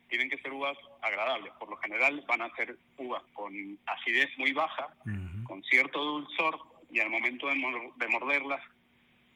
tienen 0.08 0.30
que 0.30 0.38
ser 0.38 0.54
uvas 0.54 0.78
agradables. 1.02 1.52
Por 1.60 1.72
lo 1.72 1.78
general 1.78 2.24
van 2.28 2.43
a 2.43 2.56
ser 2.56 2.78
uvas 3.00 3.24
con 3.34 3.52
acidez 3.88 4.30
muy 4.38 4.52
baja, 4.54 4.89
con 5.46 5.63
cierto 5.63 6.00
dulzor 6.00 6.60
y 6.93 6.99
al 6.99 7.10
momento 7.10 7.47
de, 7.47 7.56
mor- 7.56 7.93
de 7.95 8.08
morderlas 8.08 8.62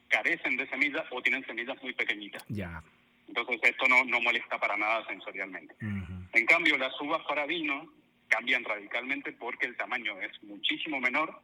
carecen 0.08 0.56
de 0.56 0.68
semillas 0.70 1.04
o 1.12 1.22
tienen 1.22 1.46
semillas 1.46 1.82
muy 1.84 1.94
pequeñitas. 1.94 2.44
Ya. 2.48 2.82
Entonces 3.28 3.60
esto 3.64 3.88
no, 3.90 4.06
no 4.06 4.22
molesta 4.22 4.58
para 4.58 4.78
nada 4.78 5.06
sensorialmente. 5.08 5.74
Ujú. 5.82 6.14
En 6.34 6.46
cambio, 6.46 6.78
las 6.78 6.94
uvas 7.02 7.22
para 7.28 7.46
vino 7.46 7.92
cambian 8.30 8.64
radicalmente 8.64 9.32
porque 9.34 9.66
el 9.66 9.76
tamaño 9.76 10.20
es 10.22 10.32
muchísimo 10.44 11.00
menor, 11.02 11.42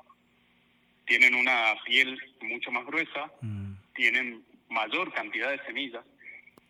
tienen 1.06 1.36
una 1.36 1.76
piel 1.86 2.17
mucho 2.41 2.71
más 2.71 2.86
gruesa, 2.86 3.32
Mm. 3.41 3.73
tienen 3.95 4.45
mayor 4.69 5.12
cantidad 5.13 5.52
de 5.52 5.63
semillas 5.65 6.04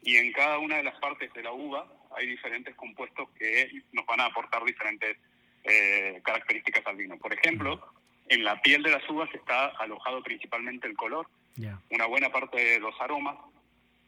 y 0.01 0.17
en 0.17 0.32
cada 0.32 0.58
una 0.58 0.77
de 0.77 0.84
las 0.84 0.95
partes 0.99 1.32
de 1.34 1.43
la 1.43 1.51
uva 1.51 1.88
hay 2.17 2.27
diferentes 2.27 2.75
compuestos 2.75 3.29
que 3.38 3.69
nos 3.91 4.06
van 4.06 4.19
a 4.21 4.25
aportar 4.25 4.63
diferentes 4.65 5.17
eh, 5.63 6.19
características 6.25 6.86
al 6.88 6.97
vino. 6.97 7.17
Por 7.17 7.34
ejemplo, 7.34 7.82
en 8.29 8.43
la 8.43 8.62
piel 8.62 8.81
de 8.83 8.91
las 8.91 9.07
uvas 9.09 9.29
está 9.33 9.67
alojado 9.79 10.21
principalmente 10.23 10.88
el 10.88 10.95
color, 10.95 11.27
Ya. 11.55 11.79
una 11.91 12.05
buena 12.07 12.29
parte 12.29 12.57
de 12.63 12.79
los 12.79 12.99
aromas 13.01 13.36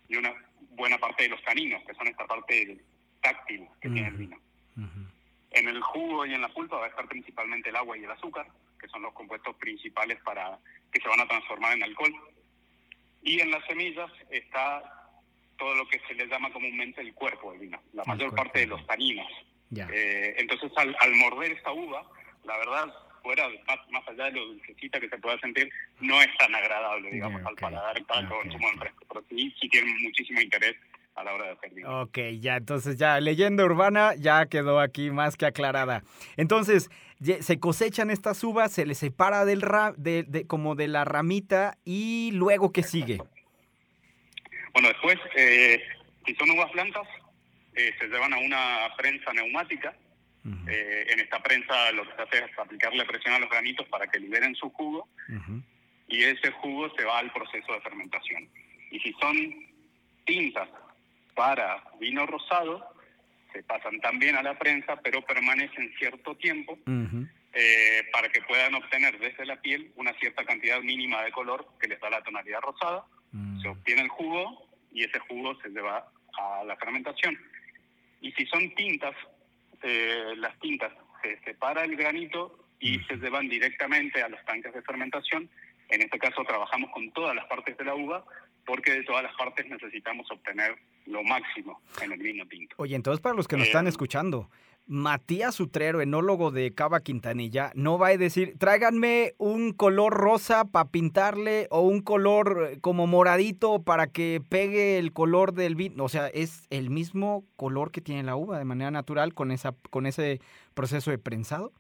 y 0.08 0.16
una 0.16 0.34
buena 0.72 0.98
parte 0.98 1.24
de 1.24 1.30
los 1.30 1.42
taninos, 1.44 1.84
que 1.86 1.94
son 1.94 2.08
esta 2.08 2.26
parte 2.26 2.78
táctil 3.22 3.68
que 3.82 3.90
tiene 3.90 4.08
el 4.08 4.16
vino. 4.16 4.38
Ujú. 4.78 5.00
En 5.52 5.68
el 5.70 5.82
jugo 5.82 6.26
y 6.26 6.34
en 6.34 6.42
la 6.42 6.50
pulpa 6.50 6.78
va 6.78 6.86
a 6.86 6.90
estar 6.90 7.08
principalmente 7.08 7.70
el 7.70 7.76
agua 7.76 7.98
y 7.98 8.04
el 8.04 8.12
azúcar, 8.12 8.48
que 8.80 8.88
son 8.90 9.02
los 9.04 9.14
compuestos 9.14 9.56
principales 9.58 10.20
para 10.24 10.60
que 10.92 11.00
se 11.02 11.08
van 11.08 11.20
a 11.22 11.28
transformar 11.28 11.74
en 11.74 11.84
alcohol. 11.84 12.14
Y 13.22 13.40
en 13.40 13.52
las 13.52 13.66
semillas 13.66 14.12
está 14.30 14.84
todo 15.58 15.74
lo 15.76 15.88
que 15.88 16.00
se 16.08 16.14
le 16.14 16.28
llama 16.28 16.52
comúnmente 16.52 17.02
el 17.02 17.14
cuerpo 17.14 17.52
del 17.52 17.62
vino, 17.62 17.82
la 17.94 18.04
El 18.04 18.08
mayor 18.10 18.30
cuerpo. 18.30 18.36
parte 18.44 18.60
de 18.60 18.68
los 18.68 18.86
taninos. 18.86 19.32
Ya. 19.70 19.88
Eh, 19.92 20.36
entonces, 20.38 20.72
al, 20.76 20.96
al 21.00 21.16
morder 21.16 21.54
esta 21.54 21.72
uva, 21.72 22.06
la 22.44 22.58
verdad, 22.58 22.94
fuera 23.26 23.50
más, 23.68 23.80
más 23.90 24.08
allá 24.08 24.26
de 24.26 24.34
lo 24.34 24.46
dulcecita 24.46 25.00
que 25.00 25.10
se 25.10 25.18
pueda 25.18 25.40
sentir, 25.40 25.68
no 26.00 26.22
es 26.22 26.28
tan 26.38 26.54
agradable, 26.54 27.10
digamos, 27.10 27.44
al 27.44 27.56
paladar 27.56 27.96
para 28.06 28.20
el 28.20 28.26
Ok, 28.28 28.32
consumo 28.44 28.68
en 28.70 28.76
ok. 28.76 28.80
fresco. 28.82 29.06
Pero 29.10 29.26
sí, 29.30 29.56
sí 29.60 29.68
tiene 29.70 29.92
muchísimo 30.04 30.40
interés 30.42 30.76
a 31.16 31.24
la 31.24 31.34
hora 31.34 31.46
de 31.46 31.52
hacer 31.54 31.74
vino. 31.74 32.02
Ok, 32.04 32.20
ya, 32.40 32.58
entonces 32.58 32.98
ya, 32.98 33.20
leyenda 33.20 33.66
urbana 33.66 34.14
ya 34.16 34.46
quedó 34.46 34.80
aquí 34.80 35.10
más 35.10 35.38
que 35.38 35.48
aclarada. 35.48 36.04
Entonces, 36.38 36.92
se 37.40 37.60
cosechan 37.60 38.12
estas 38.12 38.44
uvas, 38.44 38.72
se 38.72 38.86
les 38.86 39.00
separa 39.00 39.44
del 39.44 39.62
ra- 39.64 39.96
de, 39.98 40.22
de- 40.24 40.46
como 40.46 40.76
de 40.76 40.88
la 40.88 41.04
ramita 41.04 41.80
y 41.84 42.30
luego, 42.34 42.72
¿qué 42.72 42.84
sigue? 42.84 43.18
Bueno, 44.74 44.90
después, 44.90 45.18
eh, 45.36 45.82
si 46.28 46.36
son 46.36 46.52
uvas 46.52 46.72
blancas, 46.74 47.08
eh, 47.74 47.92
se 48.00 48.08
llevan 48.08 48.34
a 48.34 48.38
una 48.38 48.94
prensa 48.98 49.34
neumática. 49.34 49.96
Eh, 50.68 51.08
en 51.10 51.20
esta 51.22 51.42
prensa 51.42 51.92
lo 51.94 52.04
que 52.08 52.16
se 52.16 52.22
hace 52.22 52.52
es 52.52 52.60
aplicarle 52.60 53.04
presión 53.06 53.34
a 53.34 53.40
los 53.40 53.50
granitos 53.50 53.88
para 53.90 54.06
que 54.08 54.20
liberen 54.20 54.54
su 54.56 54.70
jugo 54.70 55.10
y 56.08 56.24
ese 56.24 56.52
jugo 56.52 56.94
se 56.96 57.04
va 57.04 57.18
al 57.20 57.32
proceso 57.34 57.74
de 57.74 57.82
fermentación. 57.82 58.48
Y 58.92 59.00
si 59.00 59.12
son 59.14 59.36
tintas 60.26 60.70
para 61.34 61.84
vino 62.00 62.26
rosado, 62.28 62.94
se 63.54 63.64
pasan 63.64 64.00
también 64.02 64.36
a 64.36 64.44
la 64.44 64.58
prensa, 64.60 64.98
pero 65.02 65.22
permanecen 65.26 65.94
cierto 65.98 66.36
tiempo 66.36 66.78
eh, 67.54 68.04
para 68.12 68.30
que 68.30 68.42
puedan 68.44 68.76
obtener 68.76 69.18
desde 69.18 69.46
la 69.46 69.60
piel 69.62 69.92
una 69.96 70.14
cierta 70.20 70.44
cantidad 70.46 70.80
mínima 70.82 71.24
de 71.24 71.32
color 71.32 71.68
que 71.80 71.88
les 71.88 72.00
da 72.00 72.10
la 72.10 72.22
tonalidad 72.22 72.60
rosada. 72.62 73.06
Mm, 73.32 73.62
Se 73.62 73.68
obtiene 73.70 74.02
el 74.02 74.10
jugo 74.10 74.70
y 74.92 75.04
ese 75.04 75.20
jugo 75.20 75.60
se 75.62 75.70
lleva 75.70 76.06
a 76.38 76.64
la 76.66 76.76
fermentación. 76.76 77.36
Y 78.22 78.32
si 78.34 78.46
son 78.48 78.74
tintas, 78.76 79.16
eh, 79.86 80.34
las 80.38 80.58
tintas 80.60 80.92
se 81.22 81.40
separa 81.44 81.84
el 81.86 81.96
granito 81.96 82.58
y 82.80 83.00
se 83.08 83.16
llevan 83.18 83.48
directamente 83.48 84.22
a 84.22 84.30
los 84.30 84.44
tanques 84.46 84.74
de 84.74 84.82
fermentación. 84.82 85.50
En 85.90 86.02
este 86.02 86.18
caso 86.20 86.44
trabajamos 86.44 86.90
con 86.92 87.12
todas 87.12 87.36
las 87.36 87.46
partes 87.46 87.78
de 87.78 87.86
la 87.86 87.96
uva 87.96 88.26
porque 88.66 88.92
de 88.94 89.04
todas 89.04 89.22
las 89.24 89.36
partes 89.36 89.68
necesitamos 89.70 90.30
obtener 90.32 90.76
lo 91.06 91.24
máximo 91.24 91.80
en 92.02 92.12
el 92.12 92.20
vino 92.20 92.46
tinto. 92.48 92.76
Oye, 92.80 92.96
entonces 92.96 93.22
para 93.22 93.36
los 93.36 93.48
que 93.48 93.58
nos 93.58 93.68
están 93.68 93.86
Eh, 93.86 93.90
escuchando, 93.90 94.50
Matías 94.88 95.60
Utrero, 95.60 96.02
enólogo 96.02 96.52
de 96.52 96.74
Cava 96.74 97.02
Quintanilla, 97.02 97.72
no 97.74 97.98
va 97.98 98.08
a 98.08 98.18
decir, 98.18 98.54
tráiganme 98.60 99.34
un 99.38 99.74
color 99.74 100.14
rosa 100.14 100.66
para 100.66 100.90
pintarle 100.90 101.68
o 101.72 101.82
un 101.82 102.02
color 102.02 102.70
eh, 102.72 102.80
como 102.82 103.08
moradito 103.08 103.82
para 103.82 104.08
que 104.08 104.42
pegue 104.48 105.00
el 105.00 105.12
color 105.12 105.54
del 105.54 105.76
vino. 105.76 106.04
O 106.04 106.10
sea, 106.10 106.28
es 106.28 106.68
el 106.70 106.92
mismo 106.92 107.46
color 107.56 107.92
que 107.92 108.02
tiene 108.02 108.24
la 108.24 108.36
uva 108.36 108.60
de 108.60 108.66
manera 108.66 108.92
natural 108.92 109.34
con, 109.34 109.52
esa, 109.52 109.74
con 109.90 110.06
ese 110.06 110.40
proceso 110.76 111.10
de 111.10 111.18
prensado. 111.18 111.72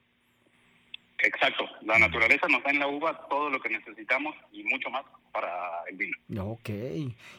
Exacto, 1.19 1.65
la 1.83 1.97
naturaleza 1.97 2.47
nos 2.47 2.63
da 2.63 2.71
en 2.71 2.79
la 2.79 2.87
uva 2.87 3.27
todo 3.29 3.49
lo 3.49 3.59
que 3.61 3.69
necesitamos 3.69 4.35
y 4.51 4.63
mucho 4.63 4.89
más 4.89 5.03
para 5.31 5.51
el 5.89 5.95
vino. 5.95 6.17
Ok. 6.51 6.69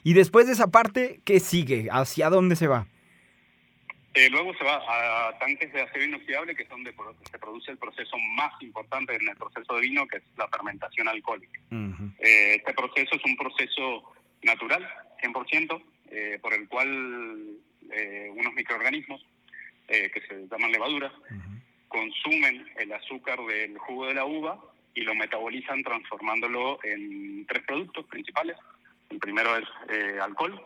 Y 0.03 0.15
después 0.15 0.47
de 0.47 0.53
esa 0.53 0.69
parte, 0.69 1.21
¿qué 1.25 1.41
sigue? 1.41 1.89
¿Hacia 1.91 2.31
dónde 2.31 2.57
se 2.57 2.69
va? 2.69 2.87
Eh, 4.17 4.31
luego 4.31 4.55
se 4.55 4.65
va 4.65 4.81
a 5.29 5.39
tanques 5.39 5.71
de 5.75 5.83
acero 5.83 6.07
inoxidable, 6.07 6.57
que 6.57 6.63
es 6.63 6.69
donde 6.71 6.95
se 7.31 7.39
produce 7.39 7.71
el 7.71 7.77
proceso 7.77 8.17
más 8.35 8.51
importante 8.63 9.15
en 9.15 9.29
el 9.29 9.37
proceso 9.37 9.75
de 9.75 9.83
vino, 9.83 10.07
que 10.09 10.17
es 10.17 10.23
la 10.39 10.49
fermentación 10.49 11.07
alcohólica. 11.07 11.61
Eh, 12.19 12.55
este 12.55 12.73
proceso 12.73 13.15
es 13.15 13.25
un 13.27 13.37
proceso 13.37 14.15
natural, 14.43 14.89
100%, 15.21 15.83
eh, 16.11 16.39
por 16.41 16.55
el 16.55 16.67
cual 16.67 17.59
eh, 17.93 18.31
unos 18.35 18.55
microorganismos, 18.55 19.23
que 19.87 20.23
se 20.27 20.49
llaman 20.51 20.73
levaduras, 20.73 21.13
consumen 21.87 22.67
el 22.79 22.93
azúcar 22.95 23.39
del 23.45 23.77
jugo 23.79 24.07
de 24.07 24.15
la 24.15 24.25
uva 24.25 24.59
y 24.95 25.03
lo 25.03 25.15
metabolizan 25.15 25.83
transformándolo 25.85 26.81
en 26.83 27.47
tres 27.47 27.63
productos 27.65 28.07
principales. 28.07 28.57
El 29.11 29.19
primero 29.19 29.57
es 29.57 30.21
alcohol, 30.21 30.61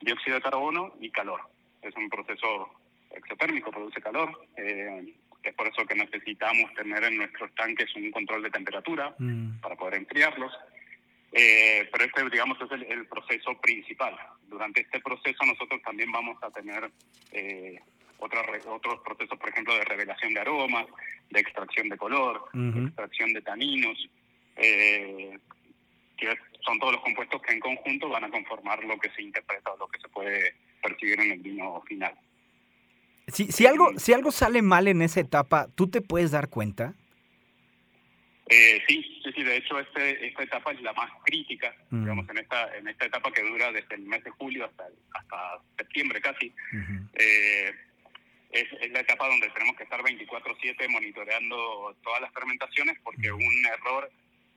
dióxido 0.00 0.36
de 0.36 0.42
carbono 0.42 0.94
y 1.00 1.10
calor. 1.10 1.42
Es 1.82 1.94
un 1.96 2.08
proceso 2.08 2.70
exotérmico, 3.10 3.70
produce 3.70 4.00
calor. 4.00 4.46
eh, 4.56 5.14
es 5.42 5.54
por 5.54 5.68
eso 5.68 5.86
que 5.86 5.94
necesitamos 5.94 6.74
tener 6.74 7.02
en 7.04 7.16
nuestros 7.16 7.54
tanques 7.54 7.94
un 7.94 8.10
control 8.10 8.42
de 8.42 8.50
temperatura 8.50 9.14
Mm, 9.18 9.60
para 9.60 9.76
poder 9.76 9.94
enfriarlos. 9.94 10.52
Eh, 11.32 11.88
pero 11.92 12.04
este, 12.04 12.28
digamos, 12.30 12.58
es 12.60 12.70
el, 12.72 12.82
el 12.84 13.06
proceso 13.06 13.58
principal. 13.60 14.16
Durante 14.48 14.80
este 14.80 15.00
proceso 15.00 15.44
nosotros 15.46 15.80
también 15.82 16.10
vamos 16.10 16.42
a 16.42 16.50
tener 16.50 16.90
eh, 17.32 17.78
otras 18.18 18.44
re- 18.46 18.62
otros 18.66 19.00
procesos, 19.04 19.38
por 19.38 19.48
ejemplo, 19.50 19.74
de 19.76 19.84
revelación 19.84 20.34
de 20.34 20.40
aromas, 20.40 20.86
de 21.30 21.40
extracción 21.40 21.88
de 21.88 21.96
color, 21.96 22.44
Ujú. 22.54 22.86
extracción 22.86 23.32
de 23.32 23.42
taninos, 23.42 24.08
eh, 24.56 25.38
que 26.16 26.36
son 26.64 26.78
todos 26.80 26.94
los 26.94 27.02
compuestos 27.02 27.40
que 27.42 27.52
en 27.52 27.60
conjunto 27.60 28.08
van 28.08 28.24
a 28.24 28.30
conformar 28.30 28.82
lo 28.84 28.98
que 28.98 29.10
se 29.10 29.22
interpreta 29.22 29.72
o 29.72 29.76
lo 29.78 29.86
que 29.88 30.00
se 30.00 30.08
puede 30.08 30.54
percibir 30.82 31.20
en 31.20 31.32
el 31.32 31.38
vino 31.40 31.82
final. 31.86 32.14
Si, 33.28 33.52
si, 33.52 33.66
algo, 33.66 33.98
si 33.98 34.12
algo 34.12 34.30
sale 34.32 34.62
mal 34.62 34.88
en 34.88 35.02
esa 35.02 35.20
etapa, 35.20 35.68
¿tú 35.74 35.90
te 35.90 36.00
puedes 36.00 36.30
dar 36.30 36.48
cuenta? 36.48 36.94
Eh, 38.50 38.82
sí, 38.88 39.02
sí, 39.22 39.30
sí, 39.36 39.42
de 39.42 39.56
hecho 39.58 39.78
este, 39.78 40.26
esta 40.26 40.42
etapa 40.42 40.72
es 40.72 40.80
la 40.80 40.94
más 40.94 41.10
crítica, 41.24 41.74
Mm. 41.90 42.00
digamos, 42.02 42.28
en 42.30 42.38
esta, 42.38 42.76
en 42.76 42.88
esta 42.88 43.04
etapa 43.06 43.30
que 43.30 43.42
dura 43.42 43.70
desde 43.72 43.94
el 43.96 44.02
mes 44.02 44.24
de 44.24 44.30
julio 44.30 44.64
hasta, 44.64 44.84
hasta 45.12 45.62
septiembre 45.76 46.20
casi. 46.20 46.54
Eh, 47.14 47.70
es, 48.50 48.66
es 48.80 48.90
la 48.92 49.00
etapa 49.00 49.28
donde 49.28 49.50
tenemos 49.50 49.76
que 49.76 49.82
estar 49.84 50.00
24/7 50.02 50.88
monitoreando 50.88 51.94
todas 52.02 52.22
las 52.22 52.32
fermentaciones 52.32 52.96
porque 53.04 53.30
un 53.30 53.66
error 53.66 54.10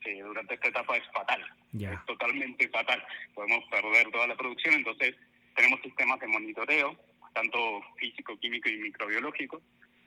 eh, 0.06 0.22
durante 0.22 0.54
esta 0.56 0.70
etapa 0.70 0.96
es 0.96 1.04
fatal, 1.14 1.46
es 1.78 2.06
totalmente 2.06 2.70
fatal. 2.70 3.04
Podemos 3.34 3.66
perder 3.70 4.10
toda 4.12 4.28
la 4.28 4.38
producción, 4.38 4.76
entonces 4.76 5.16
tenemos 5.62 5.82
sistemas 5.82 6.20
de 6.20 6.28
monitoreo, 6.28 6.98
tanto 7.34 7.82
físico, 7.98 8.36
químico 8.40 8.68
y 8.68 8.78
microbiológico, 8.78 9.62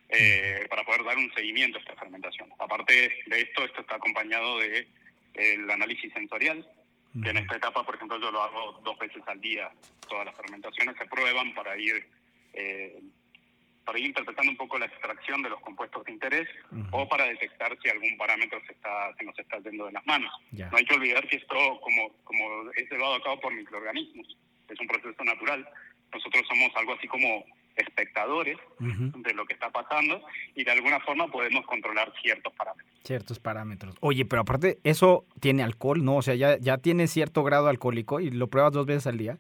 eh, 0.09 0.67
para 0.69 0.83
poder 0.83 1.05
dar 1.05 1.17
un 1.17 1.33
seguimiento 1.33 1.79
a 1.79 1.81
esta 1.81 1.95
fermentación. 1.95 2.51
Aparte 2.59 2.93
de 3.27 3.40
esto, 3.40 3.64
esto 3.64 3.81
está 3.81 3.95
acompañado 3.95 4.59
de 4.59 4.88
el 5.35 5.71
análisis 5.71 6.12
sensorial, 6.12 6.69
que 7.23 7.31
en 7.31 7.37
esta 7.38 7.57
etapa, 7.57 7.85
por 7.85 7.95
ejemplo, 7.95 8.19
yo 8.21 8.33
lo 8.33 8.43
hago 8.43 8.81
dos 8.85 8.99
veces 8.99 9.23
al 9.27 9.40
día. 9.40 9.71
Todas 10.09 10.27
las 10.27 10.37
fermentaciones 10.37 10.97
se 10.99 11.07
prueban 11.07 11.55
para 11.55 11.77
ir 11.79 12.05
eh, 12.53 13.01
para 13.85 13.99
ir 13.99 14.07
interpretando 14.07 14.51
un 14.51 14.57
poco 14.57 14.79
la 14.79 14.87
extracción 14.87 15.43
de 15.43 15.51
los 15.51 15.61
compuestos 15.61 16.05
de 16.05 16.12
interés 16.12 16.49
Ujú. 16.73 16.88
o 16.90 17.09
para 17.09 17.27
detectar 17.27 17.77
si 17.83 17.90
algún 17.90 18.17
parámetro 18.17 18.59
se 18.67 18.73
está 18.73 19.14
se 19.17 19.25
nos 19.25 19.38
está 19.38 19.59
yendo 19.59 19.87
de 19.87 19.93
las 19.93 20.07
manos. 20.07 20.33
No 20.51 20.77
hay 20.77 20.85
que 20.85 20.95
olvidar 20.95 21.27
que 21.29 21.37
esto, 21.37 21.81
como, 21.81 22.11
como 22.25 22.71
es 22.73 22.90
llevado 22.90 23.14
a 23.14 23.23
cabo 23.23 23.40
por 23.40 23.55
microorganismos, 23.55 24.37
es 24.68 24.81
un 24.81 24.87
proceso 24.87 25.24
natural, 25.24 25.68
nosotros 26.12 26.44
somos 26.48 26.70
algo 26.77 26.94
así 26.94 27.09
como 27.09 27.44
espectadores 27.77 28.57
de 28.79 29.35
lo 29.35 29.44
que 29.46 29.55
está 29.55 29.70
pasando 29.70 30.22
y 30.55 30.62
de 30.62 30.70
alguna 30.70 31.00
forma 31.00 31.27
podemos 31.29 31.66
controlar 31.66 32.12
ciertos 32.22 32.53
parámetros. 32.55 33.00
Ciertos 33.03 33.40
parámetros. 33.40 33.96
Oye, 34.00 34.24
pero 34.24 34.42
aparte, 34.42 34.79
¿eso 34.85 35.27
tiene 35.40 35.64
alcohol? 35.64 36.05
¿No? 36.05 36.16
O 36.16 36.22
sea, 36.22 36.37
ya, 36.37 36.57
ya 36.59 36.79
tiene 36.79 37.09
cierto 37.09 37.42
grado 37.42 37.68
alcohólico 37.68 38.20
y 38.20 38.31
lo 38.31 38.48
pruebas 38.48 38.72
dos 38.72 38.87
veces 38.87 39.09
al 39.09 39.18
día. 39.18 39.38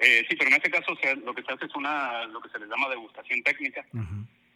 Eh, 0.00 0.24
sí, 0.28 0.36
pero 0.36 0.48
en 0.48 0.56
este 0.56 0.70
caso 0.70 0.92
o 0.92 0.96
sea, 0.96 1.14
lo 1.14 1.34
que 1.34 1.42
se 1.42 1.52
hace 1.52 1.66
es 1.66 1.74
una 1.74 2.24
lo 2.26 2.40
que 2.40 2.48
se 2.48 2.58
le 2.58 2.66
llama 2.66 2.88
degustación 2.88 3.42
técnica, 3.42 3.84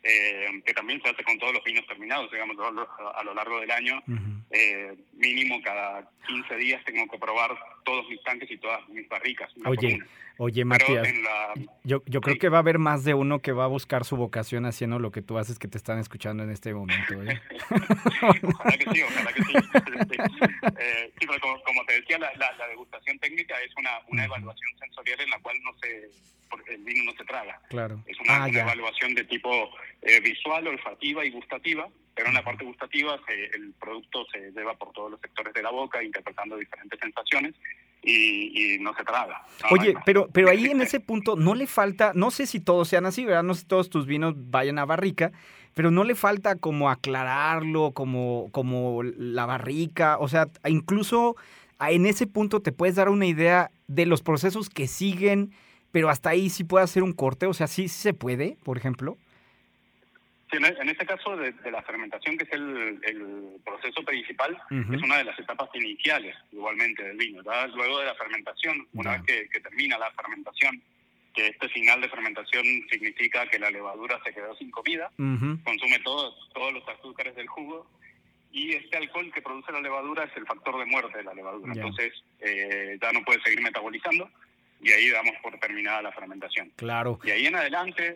eh, 0.02 0.62
que 0.64 0.74
también 0.74 1.00
se 1.02 1.08
hace 1.08 1.22
con 1.22 1.38
todos 1.38 1.54
los 1.54 1.64
vinos 1.64 1.86
terminados, 1.86 2.30
digamos, 2.30 2.56
a 2.58 3.22
lo 3.22 3.34
largo 3.34 3.60
del 3.60 3.70
año. 3.70 4.02
eh, 4.50 4.94
mínimo 5.14 5.60
cada 5.62 6.08
15 6.26 6.56
días 6.56 6.84
tengo 6.84 7.06
que 7.08 7.18
probar 7.18 7.56
todos 7.84 8.06
mis 8.08 8.22
tanques 8.22 8.50
y 8.50 8.58
todas 8.58 8.86
mis 8.88 9.08
barricas. 9.08 9.50
Oye. 9.64 9.98
Oye, 10.38 10.64
Matías, 10.64 11.06
la- 11.22 11.54
yo, 11.84 12.02
yo 12.06 12.20
creo 12.20 12.34
sí. 12.34 12.38
que 12.40 12.48
va 12.48 12.58
a 12.58 12.60
haber 12.60 12.78
más 12.78 13.04
de 13.04 13.14
uno 13.14 13.40
que 13.40 13.52
va 13.52 13.64
a 13.64 13.68
buscar 13.68 14.04
su 14.04 14.16
vocación 14.16 14.66
haciendo 14.66 14.98
lo 14.98 15.10
que 15.12 15.22
tú 15.22 15.38
haces 15.38 15.58
que 15.58 15.68
te 15.68 15.78
están 15.78 15.98
escuchando 15.98 16.42
en 16.42 16.50
este 16.50 16.72
momento. 16.74 17.22
¿eh? 17.22 17.40
Ojalá 18.42 18.76
que 18.78 18.90
sí, 18.92 19.02
ojalá 19.02 19.32
que 19.32 19.42
sí. 19.42 19.52
Eh, 20.78 21.12
sí, 21.18 21.26
pero 21.26 21.40
como, 21.40 21.62
como 21.62 21.84
te 21.86 21.94
decía, 22.00 22.18
la, 22.18 22.32
la- 22.34 22.52
la 22.56 22.68
degustación 22.68 23.18
técnica 23.18 23.54
es 23.62 23.70
una, 23.76 23.90
una 24.08 24.24
evaluación 24.24 24.70
sensorial 24.78 25.20
en 25.20 25.30
la 25.30 25.38
cual 25.40 25.56
no 25.62 25.70
se, 25.80 26.10
el 26.72 26.82
vino 26.84 27.04
no 27.04 27.12
se 27.16 27.24
traga. 27.24 27.60
Claro. 27.68 28.02
Es 28.06 28.18
una, 28.20 28.44
Ah, 28.44 28.46
una 28.48 28.60
evaluación 28.60 29.14
de 29.14 29.24
tipo 29.24 29.70
eh, 30.02 30.20
visual, 30.20 30.66
olfativa 30.66 31.24
y 31.24 31.30
gustativa, 31.30 31.88
pero 32.14 32.28
en 32.28 32.34
la 32.34 32.44
parte 32.44 32.64
gustativa 32.64 33.18
se- 33.26 33.46
el 33.56 33.72
producto 33.80 34.26
se 34.32 34.50
lleva 34.52 34.74
por 34.74 34.92
todos 34.92 35.10
los 35.12 35.20
sectores 35.20 35.52
de 35.54 35.62
la 35.62 35.70
boca, 35.70 36.02
interpretando 36.02 36.56
diferentes 36.56 36.98
sensaciones 37.00 37.54
y, 38.02 38.74
y 38.74 38.78
no 38.78 38.94
se 38.94 39.04
traga. 39.04 39.44
No, 39.62 39.68
Oye, 39.70 39.94
pero, 40.04 40.28
pero 40.32 40.50
ahí 40.50 40.66
en 40.66 40.80
ese 40.82 41.00
punto 41.00 41.36
no 41.36 41.54
le 41.54 41.66
falta, 41.66 42.12
no 42.14 42.30
sé 42.30 42.46
si 42.46 42.60
todos 42.60 42.88
sean 42.88 43.06
así, 43.06 43.24
¿verdad? 43.24 43.42
No 43.42 43.54
sé 43.54 43.60
si 43.60 43.66
todos 43.66 43.90
tus 43.90 44.06
vinos 44.06 44.34
vayan 44.36 44.78
a 44.78 44.84
barrica, 44.84 45.32
pero 45.74 45.90
no 45.90 46.04
le 46.04 46.14
falta 46.14 46.56
como 46.56 46.90
aclararlo, 46.90 47.92
como, 47.92 48.48
como 48.52 49.02
la 49.02 49.46
barrica, 49.46 50.18
o 50.18 50.28
sea, 50.28 50.48
incluso 50.66 51.36
en 51.80 52.06
ese 52.06 52.26
punto 52.26 52.60
te 52.60 52.72
puedes 52.72 52.96
dar 52.96 53.08
una 53.08 53.26
idea 53.26 53.70
de 53.86 54.06
los 54.06 54.22
procesos 54.22 54.68
que 54.68 54.86
siguen, 54.86 55.52
pero 55.90 56.08
hasta 56.10 56.30
ahí 56.30 56.50
sí 56.50 56.64
puede 56.64 56.84
hacer 56.84 57.02
un 57.02 57.12
corte, 57.12 57.46
o 57.46 57.54
sea, 57.54 57.66
sí, 57.66 57.88
sí 57.88 58.00
se 58.00 58.14
puede, 58.14 58.56
por 58.64 58.76
ejemplo. 58.76 59.16
Sí, 60.52 60.58
en, 60.58 60.64
en 60.66 60.88
este 60.88 61.06
caso 61.06 61.34
de, 61.36 61.50
de 61.52 61.70
la 61.70 61.82
fermentación, 61.82 62.36
que 62.36 62.44
es 62.44 62.52
el, 62.52 63.00
el 63.02 63.56
proceso 63.64 64.04
principal, 64.04 64.56
es 64.70 65.02
una 65.02 65.16
de 65.16 65.24
las 65.24 65.38
etapas 65.38 65.70
iniciales 65.74 66.36
igualmente 66.52 67.02
del 67.02 67.16
vino. 67.16 67.42
¿verdad? 67.42 67.70
Luego 67.74 67.98
de 68.00 68.06
la 68.06 68.14
fermentación, 68.14 68.86
una 68.92 69.12
vez 69.12 69.22
que, 69.22 69.48
que 69.48 69.60
termina 69.60 69.96
la 69.98 70.10
fermentación, 70.12 70.80
que 71.34 71.46
este 71.48 71.68
final 71.70 72.00
de 72.02 72.10
fermentación 72.10 72.64
significa 72.90 73.46
que 73.48 73.58
la 73.58 73.70
levadura 73.70 74.20
se 74.22 74.34
quedó 74.34 74.54
sin 74.56 74.70
comida, 74.70 75.10
consume 75.64 75.98
todo- 76.00 76.34
todos 76.52 76.72
los 76.74 76.86
azúcares 76.86 77.34
del 77.34 77.48
jugo 77.48 77.90
y 78.52 78.72
este 78.74 78.98
alcohol 78.98 79.32
que 79.32 79.40
produce 79.40 79.72
la 79.72 79.80
levadura 79.80 80.24
es 80.24 80.36
el 80.36 80.44
factor 80.46 80.78
de 80.78 80.84
muerte 80.84 81.16
de 81.16 81.24
la 81.24 81.32
levadura. 81.32 81.72
Entonces 81.74 82.12
eh, 82.40 82.98
ya 83.00 83.10
no 83.12 83.24
puede 83.24 83.40
seguir 83.40 83.62
metabolizando 83.62 84.28
y 84.82 84.90
ahí 84.92 85.08
damos 85.08 85.34
por 85.42 85.58
terminada 85.58 86.02
la 86.02 86.12
fermentación. 86.12 86.70
Claro. 86.76 87.18
Y 87.24 87.30
ahí 87.30 87.46
en 87.46 87.56
adelante 87.56 88.12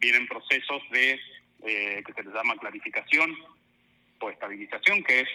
vienen 0.00 0.26
procesos 0.26 0.80
de 0.90 1.20
eh, 1.64 2.02
que 2.06 2.12
se 2.12 2.22
les 2.22 2.32
llama 2.34 2.56
clarificación 2.56 3.34
o 4.20 4.30
estabilización, 4.30 5.02
que 5.02 5.20
es 5.20 5.28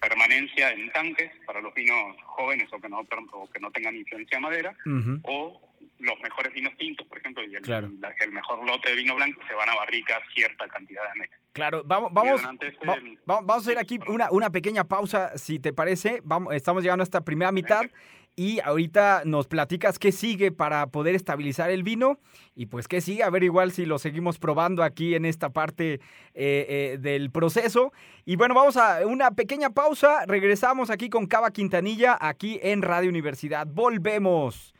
permanencia 0.00 0.70
en 0.70 0.90
tanques 0.92 1.30
para 1.46 1.60
los 1.60 1.72
vinos 1.74 2.16
jóvenes 2.24 2.70
o 2.72 2.78
que 2.80 2.88
no 2.88 3.00
o 3.32 3.50
que 3.50 3.60
no 3.60 3.70
tengan 3.70 3.96
influencia 3.96 4.36
de 4.38 4.42
madera, 4.42 4.76
Ujú. 4.84 5.20
o 5.24 5.60
los 5.98 6.20
mejores 6.20 6.52
vinos 6.52 6.76
tintos, 6.76 7.06
por 7.06 7.16
ejemplo, 7.18 7.42
y 7.44 7.54
el, 7.54 7.62
Claro. 7.62 7.90
la- 8.00 8.14
el 8.20 8.30
mejor 8.30 8.64
lote 8.66 8.90
de 8.90 8.96
vino 8.96 9.14
blanco 9.14 9.40
se 9.48 9.54
van 9.54 9.68
a 9.70 9.74
barrica 9.74 10.20
cierta 10.34 10.68
cantidad 10.68 11.02
de 11.14 11.20
meses. 11.20 11.38
Claro, 11.52 11.82
vamos, 11.86 12.12
vamos, 12.12 12.42
este- 12.42 12.86
va- 12.86 12.94
va- 12.96 13.40
vamos 13.40 13.50
a 13.54 13.56
hacer 13.56 13.78
aquí 13.78 13.98
una, 14.06 14.30
una 14.30 14.50
pequeña 14.50 14.84
pausa, 14.84 15.36
si 15.38 15.58
te 15.58 15.72
parece. 15.72 16.20
Vamos, 16.24 16.54
estamos 16.54 16.82
llegando 16.82 17.02
a 17.02 17.04
esta 17.04 17.22
primera 17.24 17.50
mitad 17.50 17.86
y 18.36 18.60
ahorita 18.60 19.22
nos 19.24 19.48
platicas 19.48 19.98
qué 19.98 20.12
sigue 20.12 20.52
para 20.52 20.86
poder 20.88 21.14
estabilizar 21.14 21.70
el 21.70 21.82
vino 21.82 22.18
y 22.54 22.66
pues 22.66 22.86
qué 22.86 23.00
sigue, 23.00 23.22
a 23.22 23.30
ver 23.30 23.42
igual 23.42 23.72
si 23.72 23.86
lo 23.86 23.98
seguimos 23.98 24.38
probando 24.38 24.82
aquí 24.82 25.14
en 25.14 25.24
esta 25.24 25.48
parte 25.48 25.94
eh, 25.94 26.00
eh, 26.34 26.98
del 27.00 27.30
proceso. 27.30 27.92
Y 28.26 28.36
bueno, 28.36 28.54
vamos 28.54 28.76
a 28.76 29.06
una 29.06 29.30
pequeña 29.30 29.70
pausa, 29.70 30.26
regresamos 30.26 30.90
aquí 30.90 31.08
con 31.08 31.26
Cava 31.26 31.50
Quintanilla, 31.50 32.18
aquí 32.20 32.60
en 32.62 32.82
Radio 32.82 33.08
Universidad. 33.08 33.66
Volvemos. 33.66 34.75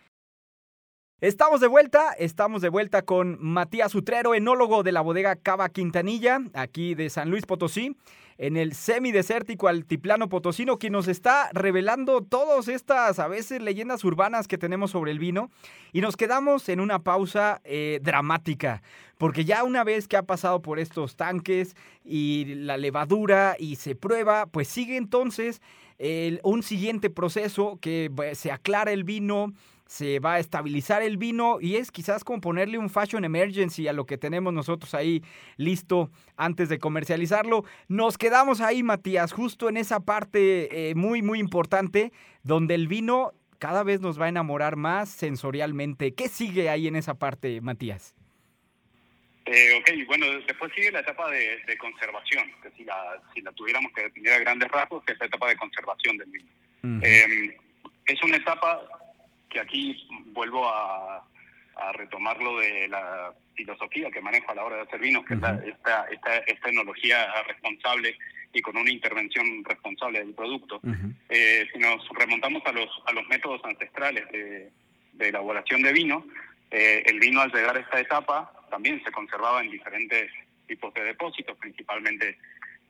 Estamos 1.23 1.63
de 1.63 1.67
vuelta, 1.67 2.13
estamos 2.19 2.61
de 2.61 2.69
vuelta 2.69 3.01
con 3.01 3.39
Matías 3.41 3.95
Utrero, 3.95 4.35
enólogo 4.35 4.83
de 4.83 4.93
la 4.93 5.01
bodega 5.01 5.35
Cava 5.35 5.71
Quintanilla, 5.71 6.41
aquí 6.53 6.95
de 6.95 7.09
San 7.09 7.31
Luis 7.31 7.47
Potosí, 7.47 7.97
en 8.37 8.59
el 8.59 8.75
semidesértico 8.75 9.67
altiplano 9.69 10.29
potosino, 10.29 10.79
que 10.79 10.91
nos 10.91 11.09
está 11.09 11.49
revelando 11.55 12.21
todas 12.21 12.69
estas, 12.69 13.19
a 13.19 13.29
veces, 13.29 13.63
leyendas 13.63 14.05
urbanas 14.05 14.47
que 14.47 14.59
tenemos 14.59 14.91
sobre 14.91 15.11
el 15.11 15.19
vino. 15.19 15.51
Y 15.95 16.03
nos 16.03 16.19
quedamos 16.19 16.69
en 16.69 16.81
una 16.81 16.99
pausa 16.99 17.63
eh, 17.65 17.99
dramática, 18.03 18.83
porque 19.17 19.47
ya 19.47 19.65
una 19.65 19.85
vez 19.85 20.09
que 20.09 20.19
ha 20.19 20.23
pasado 20.23 20.61
por 20.61 20.79
estos 20.79 21.17
tanques 21.17 21.77
y 22.05 22.45
la 22.57 22.77
levadura 22.77 23.57
y 23.59 23.77
se 23.77 23.95
prueba, 23.95 24.45
pues 24.45 24.69
sigue 24.69 24.99
entonces 24.99 25.63
el- 25.97 26.41
un 26.45 26.63
siguiente 26.63 27.09
proceso 27.09 27.79
que 27.81 28.11
pues, 28.15 28.37
se 28.37 28.53
aclara 28.53 28.93
el 28.93 29.05
vino, 29.05 29.55
se 29.87 30.19
va 30.19 30.35
a 30.35 30.39
estabilizar 30.39 31.03
el 31.03 31.17
vino 31.17 31.59
y 31.61 31.77
es 31.77 31.91
quizás 31.91 32.25
como 32.25 32.41
ponerle 32.41 32.79
un 32.79 32.91
fashion 32.91 33.25
emergency 33.25 33.89
a 33.89 33.93
lo 33.93 34.05
que 34.05 34.19
tenemos 34.19 34.53
nosotros 34.53 34.95
ahí 34.95 35.23
listo 35.57 36.11
antes 36.37 36.69
de 36.69 36.79
comercializarlo. 36.79 37.65
Nos 37.89 38.19
quedamos 38.19 38.61
ahí, 38.61 38.83
Matías, 38.83 39.33
justo 39.33 39.69
en 39.69 39.77
esa 39.77 40.01
parte 40.01 40.91
eh, 40.91 40.95
muy, 40.95 41.23
muy 41.23 41.39
importante 41.39 42.13
donde 42.43 42.75
el 42.75 42.89
vino 42.89 43.33
cada 43.59 43.85
vez 43.85 44.01
nos 44.01 44.21
va 44.21 44.27
a 44.27 44.29
enamorar 44.29 44.77
más 44.77 45.09
sensorialmente. 45.09 46.15
¿Qué 46.15 46.29
sigue 46.29 46.69
ahí 46.69 46.89
en 46.89 46.97
esa 46.97 47.15
parte, 47.15 47.61
Matías? 47.61 48.15
Eh, 49.47 49.81
ok, 49.81 50.07
bueno, 50.09 50.27
después 50.47 50.73
sigue 50.75 50.91
la 50.91 51.01
etapa 51.01 51.31
de, 51.31 51.61
de 51.67 51.79
conservación, 51.79 52.51
que 52.61 52.71
si 52.77 52.85
la, 52.85 53.23
si 53.33 53.41
la 53.41 53.53
tuviéramos 53.53 53.93
que 53.93 54.03
definir 54.03 54.33
a 54.33 54.41
grandes 54.41 54.69
rasgos, 54.69 55.05
que 55.05 55.13
es 55.13 55.19
la 55.21 55.27
etapa 55.27 55.49
de 55.49 55.57
conservación 55.57 56.19
del 56.19 56.31
vino. 56.31 56.51
Eh, 57.03 57.57
es 58.07 58.23
una 58.23 58.37
etapa 58.37 58.81
que 59.49 59.61
aquí 59.61 60.07
vuelvo 60.27 60.69
a, 60.69 61.25
a 61.77 61.93
retomar 61.93 62.41
lo 62.43 62.59
de 62.59 62.89
la 62.89 63.33
filosofía 63.55 64.11
que 64.11 64.21
manejo 64.21 64.51
a 64.51 64.55
la 64.55 64.65
hora 64.65 64.77
de 64.77 64.83
hacer 64.83 65.01
vinos, 65.01 65.25
que 65.25 65.35
es 65.35 65.41
la- 65.41 65.53
Ujú. 65.55 65.69
esta, 65.69 66.05
esta, 66.11 66.37
esta 66.39 66.69
enología 66.69 67.43
responsable 67.47 68.17
y 68.53 68.61
con 68.63 68.77
una 68.77 68.91
intervención 68.91 69.65
responsable 69.65 70.19
del 70.21 70.35
producto. 70.35 70.81
Eh, 71.29 71.67
si 71.73 71.79
nos 71.79 72.07
remontamos 72.11 72.63
a 72.67 72.73
los, 72.73 72.89
a 73.07 73.13
los 73.13 73.27
métodos 73.29 73.61
ancestrales 73.65 74.27
de, 74.31 74.71
de 75.13 75.29
elaboración 75.29 75.83
de 75.83 75.93
vino, 75.93 76.27
eh, 76.71 77.03
el 77.07 77.19
vino 77.21 77.41
al 77.41 77.53
llegar 77.53 77.77
a 77.77 77.81
esta 77.81 78.01
etapa 78.01 78.53
también 78.71 79.03
se 79.05 79.13
conservaba 79.13 79.63
en 79.63 79.71
diferentes 79.71 80.31
tipos 80.67 80.93
de 80.95 81.05
depósitos, 81.05 81.57
principalmente 81.59 82.39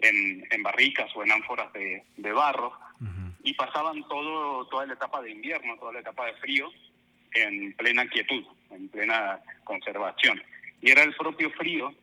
en, 0.01 0.47
en 0.51 0.63
barricas 0.63 1.11
o 1.15 1.23
en 1.25 1.33
ánforas 1.33 1.73
de, 1.73 2.03
de 2.17 2.33
barro. 2.33 2.73
Y 3.47 3.55
pasaban 3.55 4.03
todo 4.09 4.67
toda 4.67 4.87
la 4.87 4.95
etapa 4.95 5.23
de 5.23 5.31
invierno, 5.31 5.79
toda 5.79 5.93
la 5.93 6.01
etapa 6.01 6.27
de 6.27 6.35
frío, 6.35 6.69
en 7.33 7.73
plena 7.75 8.09
quietud, 8.09 8.45
en 8.71 8.89
plena 8.89 9.41
conservación. 9.63 10.43
Y 10.83 10.91
era 10.91 11.05
el 11.05 11.15
propio 11.15 11.51
frío 11.53 11.95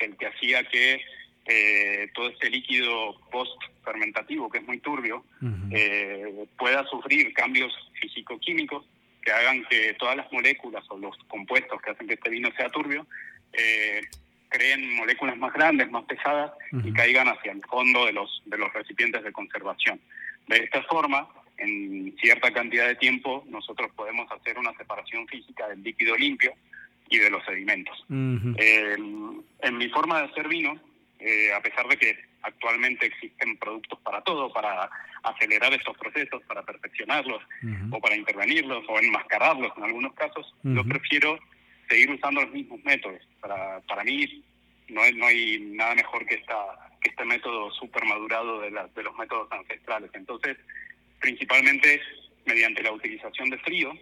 el 0.00 0.16
que 0.16 0.26
hacía 0.26 0.64
que 0.64 1.00
eh, 1.46 2.10
todo 2.12 2.28
este 2.28 2.50
líquido 2.50 3.20
post-fermentativo, 3.30 4.50
que 4.50 4.58
es 4.58 4.64
muy 4.64 4.78
turbio, 4.78 5.24
eh, 5.70 6.46
pueda 6.58 6.84
sufrir 6.86 7.32
cambios 7.34 7.72
físico-químicos 8.00 8.84
que 9.22 9.30
hagan 9.30 9.64
que 9.70 9.94
todas 9.94 10.16
las 10.16 10.32
moléculas 10.32 10.84
o 10.88 10.98
los 10.98 11.16
compuestos 11.28 11.80
que 11.82 11.90
hacen 11.90 12.08
que 12.08 12.14
este 12.14 12.30
vino 12.30 12.50
sea 12.56 12.68
turbio 12.70 13.06
eh, 13.52 14.00
creen 14.48 14.96
moléculas 14.96 15.36
más 15.36 15.52
grandes, 15.52 15.88
más 15.90 16.04
pesadas 16.04 16.50
y 16.72 16.92
caigan 16.92 17.28
hacia 17.28 17.52
el 17.52 17.62
fondo 17.62 18.06
de 18.06 18.12
los, 18.12 18.42
de 18.46 18.58
los 18.58 18.72
recipientes 18.72 19.22
de 19.22 19.30
conservación. 19.30 20.00
De 20.46 20.56
esta 20.56 20.82
forma, 20.84 21.28
en 21.58 22.16
cierta 22.20 22.52
cantidad 22.52 22.86
de 22.88 22.96
tiempo, 22.96 23.44
nosotros 23.48 23.90
podemos 23.94 24.30
hacer 24.32 24.58
una 24.58 24.72
separación 24.74 25.26
física 25.28 25.68
del 25.68 25.82
líquido 25.82 26.16
limpio 26.16 26.52
y 27.08 27.18
de 27.18 27.30
los 27.30 27.44
sedimentos. 27.44 27.98
Ujú. 28.08 28.54
Eh, 28.56 28.96
en 29.62 29.78
mi 29.78 29.88
forma 29.88 30.18
de 30.18 30.28
hacer 30.28 30.48
vino, 30.48 30.80
eh, 31.18 31.52
a 31.52 31.60
pesar 31.60 31.86
de 31.86 31.96
que 31.96 32.18
actualmente 32.42 33.06
existen 33.06 33.58
productos 33.58 33.98
para 34.00 34.22
todo, 34.22 34.50
para 34.52 34.88
acelerar 35.22 35.72
estos 35.74 35.96
procesos, 35.98 36.42
para 36.44 36.62
perfeccionarlos 36.62 37.42
o 37.90 38.00
para 38.00 38.16
intervenirlos 38.16 38.84
o 38.88 38.98
enmascararlos 38.98 39.72
en 39.76 39.84
algunos 39.84 40.14
casos, 40.14 40.54
yo 40.62 40.80
Ujú. 40.80 40.88
prefiero 40.88 41.38
seguir 41.88 42.10
usando 42.10 42.40
los 42.40 42.50
mismos 42.52 42.82
métodos. 42.84 43.20
Para, 43.40 43.80
para 43.80 44.02
mí 44.04 44.42
no 44.88 45.02
hay, 45.02 45.12
no 45.14 45.26
hay 45.26 45.58
nada 45.60 45.94
mejor 45.94 46.24
que 46.24 46.36
esta 46.36 46.89
que 47.00 47.10
este 47.10 47.24
método 47.24 47.70
super 47.72 48.04
madurado 48.04 48.60
de, 48.60 48.70
los 48.70 49.16
métodos 49.16 49.50
ancestrales. 49.50 50.10
Entonces, 50.14 50.56
principalmente 51.20 52.00
mediante 52.46 52.82
la 52.82 52.92
utilización 52.92 53.50
de 53.50 53.58
frío, 53.58 53.92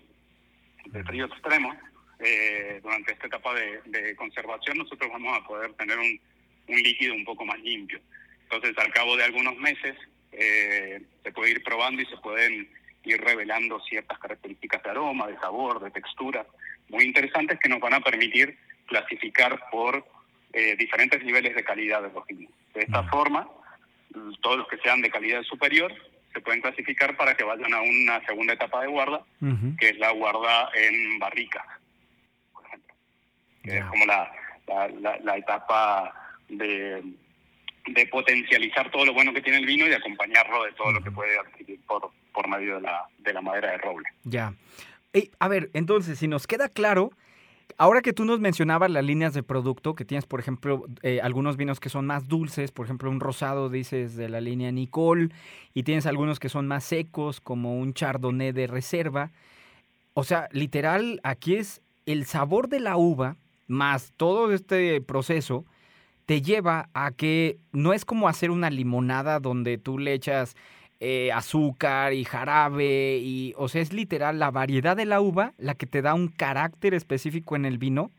de 0.87 1.05
fríos 1.05 1.31
extremos, 1.33 1.77
eh, 2.21 2.81
durante 2.83 3.13
esta 3.13 3.27
etapa 3.27 3.55
de, 3.55 4.17
conservación 4.17 4.79
nosotros 4.79 5.11
vamos 5.11 5.39
a 5.39 5.47
poder 5.47 5.73
tener 5.75 5.99
un, 5.99 6.21
un 6.69 6.83
líquido 6.83 7.15
un 7.15 7.25
poco 7.25 7.45
más 7.45 7.59
limpio. 7.61 8.01
Entonces, 8.43 8.77
al 8.79 8.93
cabo 8.93 9.17
de 9.17 9.25
algunos 9.25 9.57
meses, 9.57 9.97
eh, 10.33 11.03
se 11.23 11.33
puede 11.33 11.53
ir 11.53 11.63
probando 11.63 12.03
y 12.03 12.07
se 12.07 12.17
pueden 12.17 12.69
ir 13.05 13.21
revelando 13.21 13.81
ciertas 13.81 14.19
características 14.19 14.83
de 14.83 14.91
aroma, 14.91 15.27
de 15.27 15.39
sabor, 15.39 15.83
de 15.83 15.91
textura, 15.91 16.47
muy 16.89 17.05
interesantes 17.05 17.59
que 17.59 17.69
nos 17.69 17.81
van 17.81 17.95
a 17.95 18.01
permitir 18.01 18.59
clasificar 18.87 19.59
por 19.71 20.05
eh, 20.53 20.77
diferentes 20.77 21.23
niveles 21.23 21.55
de 21.55 21.65
calidad 21.65 22.03
de 22.03 22.11
los 22.13 22.27
vinos. 22.27 22.53
De 22.79 22.85
esta 22.85 23.03
forma, 23.09 23.49
todos 24.41 24.59
los 24.59 24.69
que 24.69 24.79
sean 24.79 25.01
de 25.01 25.11
calidad 25.11 25.43
superior 25.43 25.93
se 26.33 26.41
pueden 26.41 26.61
clasificar 26.61 27.17
para 27.17 27.35
que 27.35 27.43
vayan 27.43 27.75
a 27.75 27.81
una 27.81 28.25
segunda 28.25 28.53
etapa 28.53 28.83
de 28.83 28.87
guarda, 28.87 29.25
que 29.81 29.89
es 29.89 29.99
la 29.99 30.13
guarda 30.13 30.71
en 30.75 31.19
barrica, 31.19 31.65
por 32.53 32.65
ejemplo. 32.67 32.95
Que 33.65 33.79
es 33.79 33.85
como 33.87 34.07
la, 34.07 34.31
la, 34.69 34.89
la, 34.89 35.19
la 35.19 35.37
etapa 35.37 36.15
de, 36.49 37.03
de 37.89 38.07
potencializar 38.07 38.93
todo 38.93 39.05
lo 39.05 39.13
bueno 39.13 39.35
que 39.35 39.43
tiene 39.43 39.59
el 39.59 39.67
vino 39.67 39.85
y 39.85 39.89
de 39.89 39.97
acompañarlo 39.97 40.63
de 40.63 40.73
todo 40.75 40.93
lo 40.93 41.03
que 41.03 41.11
puede 41.11 41.37
adquirir 41.37 41.81
por, 41.85 42.13
por 42.33 42.47
medio 42.47 42.77
de 42.77 42.83
la, 42.83 43.09
de 43.19 43.33
la 43.33 43.41
madera 43.41 43.73
de 43.73 43.79
roble. 43.79 44.09
Ya. 44.23 44.55
Ey, 45.13 45.33
a 45.41 45.49
ver, 45.49 45.71
entonces, 45.75 46.21
si 46.21 46.29
nos 46.29 46.47
queda 46.47 46.69
claro, 46.69 47.11
ahora 47.77 48.01
que 48.03 48.13
tú 48.13 48.25
nos 48.25 48.41
mencionabas 48.41 48.91
las 48.91 49.05
líneas 49.05 49.35
de 49.35 49.43
producto, 49.43 49.95
que 49.95 50.05
tienes, 50.05 50.27
por 50.27 50.41
ejemplo, 50.41 50.85
eh, 51.03 51.21
algunos 51.23 51.57
vinos 51.57 51.81
que 51.81 51.89
son 51.89 52.07
más 52.07 52.29
dulces, 52.29 52.73
por 52.73 52.87
ejemplo, 52.87 53.11
un 53.11 53.21
rosado, 53.21 53.69
dices, 53.69 54.17
de 54.17 54.29
la 54.29 54.41
línea 54.41 54.73
Nicole, 54.73 55.29
y 55.75 55.83
tienes 55.83 56.07
algunos 56.07 56.41
que 56.41 56.49
son 56.49 56.67
más 56.67 56.85
secos, 56.85 57.41
como 57.41 57.79
un 57.79 57.95
chardonnay 57.95 58.53
de 58.53 58.67
reserva. 58.67 59.31
O 60.15 60.25
sea, 60.25 60.49
literal, 60.53 61.21
aquí 61.23 61.57
es 61.57 61.83
el 62.07 62.25
sabor 62.25 62.69
de 62.69 62.81
la 62.81 62.97
uva, 62.97 63.37
más 63.67 64.13
todo 64.17 64.53
este 64.53 65.01
proceso, 65.01 65.65
te 66.27 66.43
lleva 66.43 66.89
a 66.95 67.11
que 67.13 67.59
no 67.73 67.93
es 67.93 68.05
como 68.05 68.29
hacer 68.29 68.51
una 68.51 68.71
limonada 68.71 69.41
donde 69.41 69.79
tú 69.79 69.99
le 69.99 70.13
echas 70.13 70.57
eh, 71.01 71.31
azúcar 71.33 72.13
y 72.13 72.25
jarabe 72.25 73.19
y 73.19 73.55
o 73.57 73.69
sea 73.69 73.83
es 73.83 73.93
literal 73.93 74.39
la 74.39 74.51
variedad 74.51 74.97
de 74.97 75.07
la 75.07 75.21
uva 75.21 75.53
la 75.59 75.75
que 75.75 75.87
te 75.87 76.03
da 76.03 76.15
un 76.15 76.29
carácter 76.29 76.95
específico 76.95 77.55
en 77.57 77.65
el 77.65 77.79
vino 77.79 78.11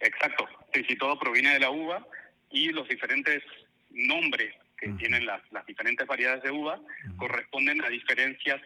Exacto, 0.00 0.46
sí, 0.72 0.84
sí, 0.88 0.96
todo 0.96 1.18
proviene 1.18 1.54
de 1.54 1.60
la 1.60 1.70
uva 1.70 2.06
y 2.50 2.70
los 2.70 2.88
diferentes 2.88 3.42
nombres 3.90 4.54
que 4.76 4.88
tienen 4.90 5.26
las, 5.26 5.42
las 5.50 5.66
diferentes 5.66 6.06
variedades 6.06 6.42
de 6.44 6.52
uva 6.52 6.80
corresponden 7.16 7.82
a 7.84 7.88
diferencias 7.88 8.60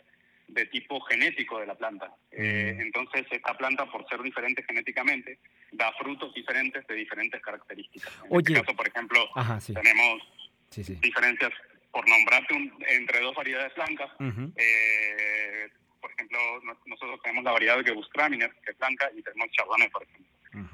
de 0.49 0.67
tipo 0.67 1.01
genético 1.01 1.59
de 1.59 1.67
la 1.67 1.75
planta. 1.75 2.15
Eh, 2.31 2.77
entonces, 2.79 3.25
esta 3.31 3.57
planta, 3.57 3.91
por 3.91 4.07
ser 4.09 4.21
diferente 4.23 4.63
genéticamente, 4.63 5.39
da 5.73 5.91
frutos 5.93 6.35
diferentes 6.35 6.87
de 6.87 6.95
diferentes 6.95 7.41
características. 7.41 8.13
En 8.25 8.37
Oye. 8.37 8.53
este 8.53 8.61
caso, 8.63 8.77
por 8.77 8.87
ejemplo, 8.87 9.27
Ajá, 9.35 9.59
sí. 9.61 9.73
tenemos 9.73 10.23
sí 10.69 10.85
sí 10.85 10.95
diferencias, 10.97 11.53
por 11.93 12.09
nombrarte 12.09 12.55
un- 12.55 12.73
entre 12.89 13.21
dos 13.21 13.35
variedades 13.35 13.75
blancas. 13.75 14.11
Eh, 14.57 15.69
por 16.01 16.11
ejemplo, 16.13 16.39
no- 16.65 16.77
nosotros 16.87 17.21
tenemos 17.23 17.45
la 17.45 17.53
variedad 17.53 17.77
de 17.79 17.85
Gewürztraminer, 17.85 18.51
que 18.65 18.71
es 18.73 18.79
blanca, 18.79 19.11
y 19.15 19.23
tenemos 19.23 19.51
Chardonnay, 19.53 19.91
por 19.91 20.03
ejemplo. 20.03 20.27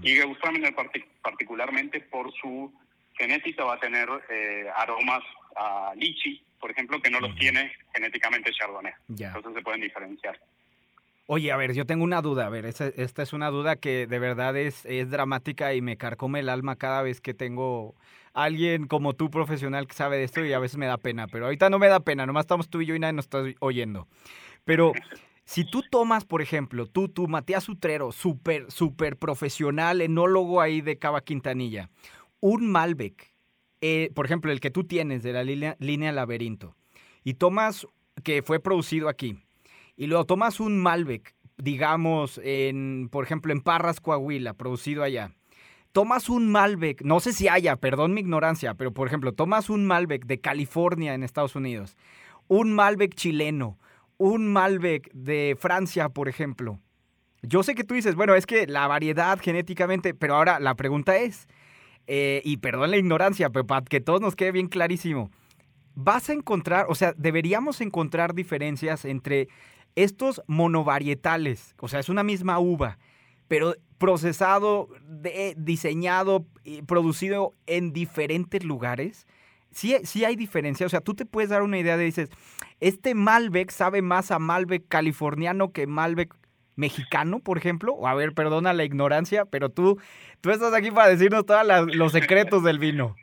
Y 0.03 0.15
Gewürztraminer 0.17 0.75
parti- 0.75 1.05
particularmente 1.23 2.01
por 2.01 2.33
su 2.35 2.73
genética 3.19 3.65
va 3.65 3.75
a 3.75 3.81
tener 3.81 4.09
eh, 4.31 4.67
aromas 4.77 5.23
a 5.57 5.93
lichi, 5.97 6.43
por 6.61 6.71
ejemplo, 6.71 7.01
que 7.03 7.11
no 7.11 7.21
los 7.21 7.35
tiene 7.37 7.73
genéticamente 7.95 8.53
Chardonnay. 8.53 8.93
Entonces 9.29 9.55
se 9.55 9.63
pueden 9.63 9.81
diferenciar. 9.81 10.41
Oye, 11.31 11.53
a 11.53 11.59
ver, 11.59 11.75
yo 11.75 11.85
tengo 11.85 12.05
una 12.05 12.23
duda. 12.23 12.47
A 12.47 12.49
ver, 12.49 12.65
esta 12.65 13.23
es 13.23 13.33
una 13.35 13.51
duda 13.51 13.77
que 13.77 14.07
de 14.07 14.19
verdad 14.19 14.57
es, 14.57 14.87
es 14.87 15.11
dramática 15.11 15.75
y 15.75 15.83
me 15.83 15.99
carcome 15.99 16.41
el 16.41 16.49
alma 16.49 16.77
cada 16.77 17.03
vez 17.03 17.21
que 17.21 17.35
tengo 17.35 17.95
alguien 18.33 18.87
como 18.87 19.13
tú, 19.13 19.31
profesional, 19.31 19.87
que 19.87 19.93
sabe 19.93 20.17
de 20.17 20.25
esto 20.25 20.43
y 20.43 20.55
a 20.55 20.59
veces 20.59 20.79
me 20.79 20.87
da 20.87 20.97
pena. 20.97 21.27
Pero 21.27 21.45
ahorita 21.45 21.69
no 21.69 21.79
me 21.79 21.89
da 21.89 22.01
pena, 22.01 22.25
nomás 22.25 22.45
estamos 22.45 22.71
tú 22.71 22.81
y 22.81 22.87
yo 22.87 22.95
y 22.95 22.99
nadie 22.99 23.13
nos 23.13 23.27
está 23.27 23.43
oyendo. 23.61 24.09
Pero 24.65 24.95
si 25.45 25.71
tú 25.71 25.83
tomas, 25.91 26.25
por 26.25 26.41
ejemplo, 26.41 26.87
tú, 26.87 27.11
tú, 27.11 27.29
Matías 27.29 27.69
Utrero, 27.69 28.11
súper, 28.11 28.73
súper 28.73 29.19
profesional, 29.19 30.01
enólogo 30.01 30.63
ahí 30.63 30.81
de 30.81 30.97
Cava 30.97 31.21
Quintanilla, 31.21 31.91
un 32.41 32.71
Malbec, 32.71 33.35
eh, 33.83 34.11
por 34.15 34.25
ejemplo, 34.25 34.51
el 34.51 34.61
que 34.61 34.71
tú 34.71 34.85
tienes 34.85 35.23
de 35.23 35.35
la 35.35 35.45
línea, 35.45 35.77
línea 35.79 36.11
Laberinto, 36.11 36.75
y 37.23 37.35
tomas, 37.35 37.87
que 38.25 38.43
fue 38.43 38.61
producido 38.61 39.11
aquí, 39.11 39.37
y 39.99 40.07
luego 40.07 40.25
tomas 40.25 40.61
un 40.61 40.79
Malbec, 40.79 41.35
digamos, 41.57 42.41
en, 42.45 43.09
por 43.11 43.25
ejemplo, 43.25 43.53
en 43.53 43.61
Parras, 43.61 44.01
Coahuila, 44.01 44.55
producido 44.55 45.03
allá. 45.03 45.33
Tomas 45.91 46.29
un 46.29 46.53
Malbec, 46.53 47.03
no 47.03 47.19
sé 47.19 47.33
si 47.33 47.49
haya, 47.49 47.75
perdón 47.75 48.15
mi 48.15 48.21
ignorancia, 48.21 48.75
pero 48.75 48.93
por 48.95 49.09
ejemplo, 49.09 49.33
tomas 49.33 49.69
un 49.69 49.85
Malbec 49.85 50.25
de 50.25 50.41
California 50.41 51.15
en 51.15 51.25
Estados 51.25 51.57
Unidos, 51.57 51.97
un 52.47 52.73
Malbec 52.73 53.17
chileno, 53.17 53.77
un 54.19 54.47
Malbec 54.47 55.11
de 55.13 55.57
Francia, 55.59 56.11
por 56.11 56.29
ejemplo. 56.29 56.79
Yo 57.43 57.65
sé 57.65 57.75
que 57.75 57.83
tú 57.83 57.95
dices, 57.95 58.15
bueno, 58.15 58.37
es 58.37 58.47
que 58.47 58.69
la 58.69 58.87
variedad 58.87 59.41
genéticamente, 59.41 60.15
pero 60.15 60.37
ahora 60.37 60.61
la 60.61 60.77
pregunta 60.77 61.17
es, 61.17 61.49
eh, 62.07 62.41
y 62.45 62.59
perdón 62.59 62.93
la 62.93 62.99
ignorancia, 62.99 63.51
pero 63.51 63.67
para 63.67 63.85
que 63.85 64.01
todos 64.01 64.21
nos 64.21 64.37
quede 64.37 64.53
bien 64.53 64.69
clarísimo, 64.69 65.31
vas 65.97 66.31
a 66.31 66.35
encontrar, 66.35 66.87
o 66.89 66.95
sea, 66.95 67.15
deberíamos 67.17 67.81
encontrar 67.81 68.33
diferencias 68.33 69.05
entre 69.05 69.49
estos 70.03 70.43
monovarietales, 70.47 71.75
o 71.81 71.89
sea, 71.89 72.01
es 72.01 72.09
una 72.09 72.23
misma 72.23 72.59
uva, 72.59 72.99
pero 73.49 73.75
procesado, 73.99 74.89
de- 75.03 75.55
diseñado 75.57 76.47
y 76.65 76.83
producido 76.83 77.55
en 77.67 77.93
diferentes 77.93 78.65
lugares. 78.65 79.27
Sí, 79.71 79.97
sí 80.05 80.25
hay 80.25 80.37
diferencia, 80.37 80.87
o 80.87 80.89
sea, 80.89 81.01
tú 81.01 81.15
te 81.15 81.27
puedes 81.27 81.51
dar 81.51 81.63
una 81.63 81.79
idea 81.79 81.97
de, 81.97 82.05
dices, 82.05 82.31
este 82.81 83.15
Malbec 83.15 83.71
sabe 83.71 84.01
más 84.03 84.31
a 84.31 84.39
Malbec 84.39 84.87
californiano 84.89 85.73
que 85.73 85.87
Malbec 85.87 86.35
mexicano, 86.77 87.41
por 87.41 87.59
ejemplo. 87.59 87.93
O 87.95 88.07
a 88.07 88.15
ver, 88.15 88.33
perdona 88.33 88.73
la 88.73 88.85
ignorancia, 88.85 89.45
pero 89.45 89.69
tú, 89.69 89.99
tú 90.41 90.51
estás 90.51 90.73
aquí 90.73 90.91
para 90.91 91.09
decirnos 91.09 91.45
todos 91.45 91.67
los 91.95 92.13
secretos 92.13 92.63
del 92.63 92.79
vino. 92.79 93.17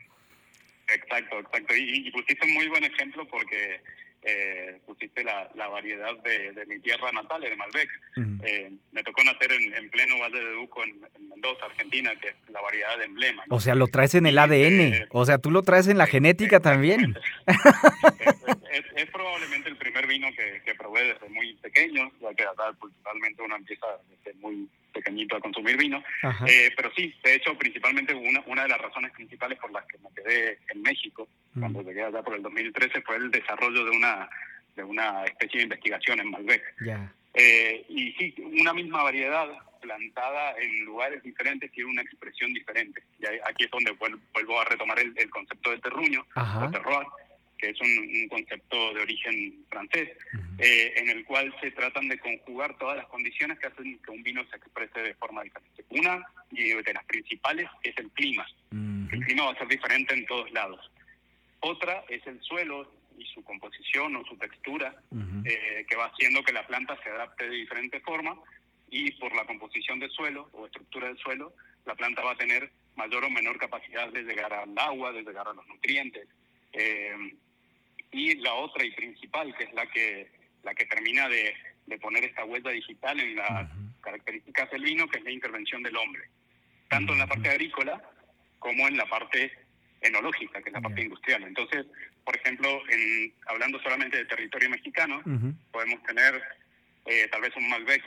Exacto, 0.94 1.38
exacto. 1.40 1.74
Y, 1.74 2.06
y 2.06 2.10
pusiste 2.12 2.46
un 2.46 2.54
muy 2.54 2.68
buen 2.68 2.84
ejemplo 2.84 3.26
porque 3.28 3.80
eh, 4.22 4.80
pusiste 4.86 5.22
la, 5.22 5.48
la 5.54 5.68
variedad 5.68 6.16
de, 6.24 6.52
de 6.52 6.66
mi 6.66 6.78
tierra 6.80 7.12
natal, 7.12 7.40
de 7.42 7.54
Malbec. 7.56 7.88
Eh, 8.44 8.72
me 8.92 9.02
tocó 9.02 9.22
nacer 9.24 9.52
en, 9.52 9.74
en 9.74 9.88
pleno 9.90 10.18
Valle 10.18 10.40
de 10.44 10.52
Duco, 10.52 10.82
en, 10.84 11.00
en 11.14 11.28
Mendoza, 11.28 11.66
Argentina, 11.66 12.12
que 12.20 12.28
es 12.28 12.34
la 12.48 12.60
variedad 12.60 12.98
de 12.98 13.04
emblema. 13.04 13.44
¿no? 13.46 13.56
O 13.56 13.60
sea, 13.60 13.74
lo 13.74 13.86
traes 13.88 14.14
en 14.14 14.26
el 14.26 14.38
ADN. 14.38 15.06
O 15.10 15.24
sea, 15.24 15.38
tú 15.38 15.50
lo 15.50 15.62
traes 15.62 15.86
en 15.88 15.98
la 15.98 16.06
genética 16.06 16.60
también. 16.60 17.16
es, 17.46 18.34
es- 18.72 18.84
es 18.96 19.10
probablemente 19.10 19.68
el 19.68 19.76
primer 19.76 20.06
vino 20.06 20.28
que, 20.36 20.60
que 20.64 20.74
probé 20.74 21.04
desde 21.14 21.28
muy 21.28 21.54
pequeño, 21.56 22.10
ya 22.20 22.34
que 22.34 22.44
acá 22.44 22.72
culturalmente 22.78 23.42
uno 23.42 23.56
empieza 23.56 23.86
desde 24.24 24.38
muy 24.40 24.68
pequeñito 24.96 25.36
a 25.36 25.40
consumir 25.40 25.76
vino. 25.76 26.02
Eh, 26.46 26.70
pero 26.76 26.90
sí, 26.96 27.14
de 27.22 27.34
hecho, 27.34 27.56
principalmente 27.56 28.14
una, 28.14 28.42
una 28.46 28.62
de 28.62 28.68
las 28.68 28.80
razones 28.80 29.12
principales 29.12 29.58
por 29.58 29.70
las 29.72 29.84
que 29.86 29.98
me 29.98 30.08
quedé 30.14 30.58
en 30.70 30.82
México 30.82 31.28
cuando 31.58 31.82
llegué 31.82 32.02
allá 32.02 32.22
por 32.22 32.34
el 32.34 32.42
2013 32.42 33.00
fue 33.02 33.16
el 33.16 33.30
desarrollo 33.30 33.84
de 33.84 33.90
una, 33.90 34.28
de 34.74 34.82
una 34.84 35.24
especie 35.24 35.58
de 35.58 35.64
investigación 35.64 36.20
en 36.20 36.30
Malbec. 36.30 36.62
Eh, 37.34 37.84
y 37.88 38.12
sí, 38.12 38.34
una 38.60 38.72
misma 38.72 39.02
variedad 39.02 39.46
plantada 39.82 40.54
en 40.58 40.84
lugares 40.84 41.22
diferentes 41.22 41.70
tiene 41.70 41.90
una 41.90 42.02
expresión 42.02 42.52
diferente. 42.52 43.02
Y 43.20 43.26
aquí 43.26 43.64
es 43.64 43.70
donde 43.70 43.92
vuel- 43.98 44.18
vuelvo 44.32 44.60
a 44.60 44.64
retomar 44.64 44.98
el, 44.98 45.12
el 45.16 45.30
concepto 45.30 45.70
de 45.70 45.78
terruño, 45.78 46.24
Ajá. 46.34 46.66
o 46.66 46.70
terroir, 46.70 47.06
que 47.58 47.70
es 47.70 47.80
un, 47.80 48.22
un 48.22 48.28
concepto 48.28 48.94
de 48.94 49.02
origen 49.02 49.64
francés, 49.70 50.10
eh, 50.58 50.92
en 50.96 51.10
el 51.10 51.24
cual 51.24 51.54
se 51.60 51.70
tratan 51.70 52.08
de 52.08 52.18
conjugar 52.18 52.76
todas 52.78 52.96
las 52.96 53.06
condiciones 53.06 53.58
que 53.58 53.66
hacen 53.66 53.98
que 53.98 54.10
un 54.10 54.22
vino 54.22 54.44
se 54.50 54.56
exprese 54.56 55.00
de 55.00 55.14
forma 55.14 55.42
diferente. 55.42 55.84
Una 55.90 56.24
de 56.50 56.94
las 56.94 57.04
principales 57.04 57.68
es 57.82 57.96
el 57.98 58.10
clima. 58.10 58.46
El 58.70 59.24
clima 59.24 59.44
va 59.44 59.52
a 59.52 59.58
ser 59.58 59.68
diferente 59.68 60.14
en 60.14 60.26
todos 60.26 60.50
lados. 60.52 60.90
Otra 61.60 62.04
es 62.08 62.26
el 62.26 62.40
suelo 62.42 62.90
y 63.18 63.24
su 63.26 63.42
composición 63.42 64.16
o 64.16 64.24
su 64.24 64.36
textura, 64.36 64.94
eh, 65.44 65.84
que 65.88 65.96
va 65.96 66.06
haciendo 66.06 66.42
que 66.42 66.52
la 66.52 66.66
planta 66.66 66.98
se 67.02 67.10
adapte 67.10 67.48
de 67.48 67.56
diferente 67.56 68.00
forma 68.00 68.36
y 68.90 69.10
por 69.12 69.34
la 69.34 69.44
composición 69.44 69.98
del 69.98 70.10
suelo 70.10 70.48
o 70.52 70.66
estructura 70.66 71.08
del 71.08 71.18
suelo, 71.18 71.54
la 71.84 71.94
planta 71.94 72.22
va 72.22 72.32
a 72.32 72.36
tener 72.36 72.70
mayor 72.96 73.24
o 73.24 73.30
menor 73.30 73.58
capacidad 73.58 74.10
de 74.12 74.22
llegar 74.22 74.52
al 74.52 74.76
agua, 74.78 75.12
de 75.12 75.22
llegar 75.22 75.48
a 75.48 75.52
los 75.52 75.66
nutrientes. 75.66 76.28
Eh, 76.72 77.34
y 78.12 78.36
la 78.36 78.54
otra 78.54 78.84
y 78.84 78.90
principal, 78.92 79.54
que 79.56 79.64
es 79.64 79.72
la 79.72 79.86
que, 79.86 80.30
la 80.62 80.74
que 80.74 80.86
termina 80.86 81.28
de, 81.28 81.54
de 81.86 81.98
poner 81.98 82.24
esta 82.24 82.44
huella 82.44 82.70
digital 82.70 83.18
en 83.20 83.36
las 83.36 83.70
características 84.00 84.70
del 84.70 84.82
vino, 84.82 85.08
que 85.08 85.18
es 85.18 85.24
la 85.24 85.30
intervención 85.30 85.82
del 85.82 85.96
hombre, 85.96 86.24
tanto 86.88 87.12
en 87.12 87.18
la 87.18 87.26
parte 87.26 87.48
agrícola 87.48 88.02
como 88.58 88.88
en 88.88 88.96
la 88.96 89.06
parte 89.06 89.52
enológica, 90.00 90.60
que 90.62 90.68
es 90.68 90.72
la 90.72 90.80
parte 90.80 91.02
industrial. 91.02 91.42
Entonces, 91.44 91.86
por 92.24 92.36
ejemplo, 92.36 92.68
en, 92.88 93.32
hablando 93.46 93.80
solamente 93.80 94.18
de 94.18 94.24
territorio 94.24 94.70
mexicano, 94.70 95.22
podemos 95.70 96.02
tener 96.02 96.42
eh, 97.06 97.28
tal 97.30 97.40
vez 97.40 97.56
un 97.56 97.68
Malbec 97.68 98.02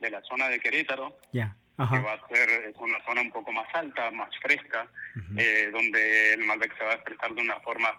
de 0.00 0.10
la 0.10 0.20
zona 0.22 0.48
de 0.48 0.60
Querétaro, 0.60 1.16
que 1.32 1.98
va 1.98 2.12
a 2.12 2.28
ser 2.28 2.74
una 2.78 3.04
zona 3.04 3.22
un 3.22 3.32
poco 3.32 3.52
más 3.52 3.66
alta, 3.74 4.10
más 4.10 4.30
fresca, 4.40 4.88
eh, 5.36 5.70
donde 5.72 6.34
el 6.34 6.44
Malbec 6.44 6.76
se 6.76 6.84
va 6.84 6.92
a 6.92 6.94
expresar 6.94 7.34
de 7.34 7.42
una 7.42 7.58
forma 7.60 7.92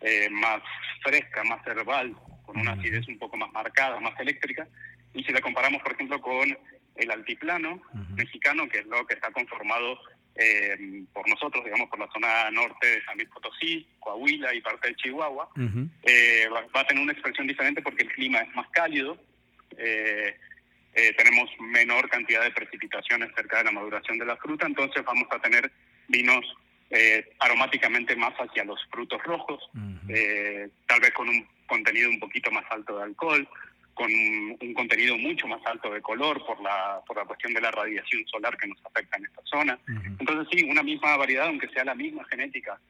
eh, 0.00 0.28
más 0.30 0.62
fresca, 1.02 1.44
más 1.44 1.66
herbal, 1.66 2.14
con 2.44 2.58
una 2.58 2.72
acidez 2.72 3.06
un 3.08 3.18
poco 3.18 3.36
más 3.36 3.52
marcada, 3.52 4.00
más 4.00 4.18
eléctrica. 4.18 4.66
Y 5.14 5.24
si 5.24 5.32
la 5.32 5.40
comparamos, 5.40 5.82
por 5.82 5.92
ejemplo, 5.92 6.20
con 6.20 6.56
el 6.96 7.10
altiplano 7.10 7.82
mexicano, 8.14 8.68
que 8.68 8.78
es 8.78 8.86
lo 8.86 9.06
que 9.06 9.14
está 9.14 9.30
conformado 9.32 9.98
eh, 10.36 11.04
por 11.12 11.28
nosotros, 11.28 11.64
digamos, 11.64 11.88
por 11.90 11.98
la 11.98 12.10
zona 12.12 12.50
norte 12.50 12.86
de 12.86 13.04
San 13.04 13.16
Luis 13.16 13.28
Potosí, 13.28 13.86
Coahuila 13.98 14.54
y 14.54 14.60
parte 14.60 14.88
de 14.88 14.96
Chihuahua, 14.96 15.50
eh, 16.02 16.48
va, 16.52 16.64
va 16.74 16.80
a 16.80 16.86
tener 16.86 17.02
una 17.02 17.12
expresión 17.12 17.46
diferente 17.46 17.82
porque 17.82 18.04
el 18.04 18.12
clima 18.12 18.40
es 18.40 18.54
más 18.54 18.68
cálido, 18.70 19.18
eh, 19.76 20.36
tenemos 21.16 21.50
menor 21.60 22.08
cantidad 22.08 22.42
de 22.42 22.50
precipitaciones 22.50 23.30
cerca 23.34 23.58
de 23.58 23.64
la 23.64 23.72
maduración 23.72 24.18
de 24.18 24.24
la 24.24 24.36
fruta, 24.36 24.66
entonces 24.66 25.04
vamos 25.04 25.26
a 25.30 25.38
tener 25.40 25.70
vinos 26.08 26.44
eh, 26.90 27.30
aromáticamente 27.38 28.16
más 28.16 28.34
hacia 28.34 28.64
los 28.64 28.78
frutos 28.90 29.22
rojos, 29.22 29.62
eh, 30.08 30.68
tal 30.86 31.00
vez 31.00 31.12
con 31.12 31.28
un 31.28 31.46
contenido 31.66 32.10
un 32.10 32.18
poquito 32.18 32.50
más 32.50 32.64
alto 32.70 32.96
de 32.98 33.04
alcohol, 33.04 33.48
con 33.94 34.10
un 34.10 34.74
contenido 34.74 35.16
mucho 35.18 35.46
más 35.46 35.60
alto 35.66 35.92
de 35.92 36.00
color 36.00 36.44
por 36.46 36.60
la, 36.62 37.00
por 37.06 37.16
la 37.16 37.24
cuestión 37.24 37.52
de 37.52 37.60
la 37.60 37.70
radiación 37.70 38.26
solar 38.26 38.56
que 38.56 38.66
nos 38.66 38.78
afecta 38.84 39.18
en 39.18 39.26
esta 39.26 39.42
zona. 39.44 39.78
Entonces 40.18 40.48
sí, 40.50 40.64
una 40.64 40.82
misma 40.82 41.16
variedad, 41.16 41.46
aunque 41.46 41.68
sea 41.68 41.84
la 41.84 41.94
misma 41.94 42.24
genética 42.24 42.80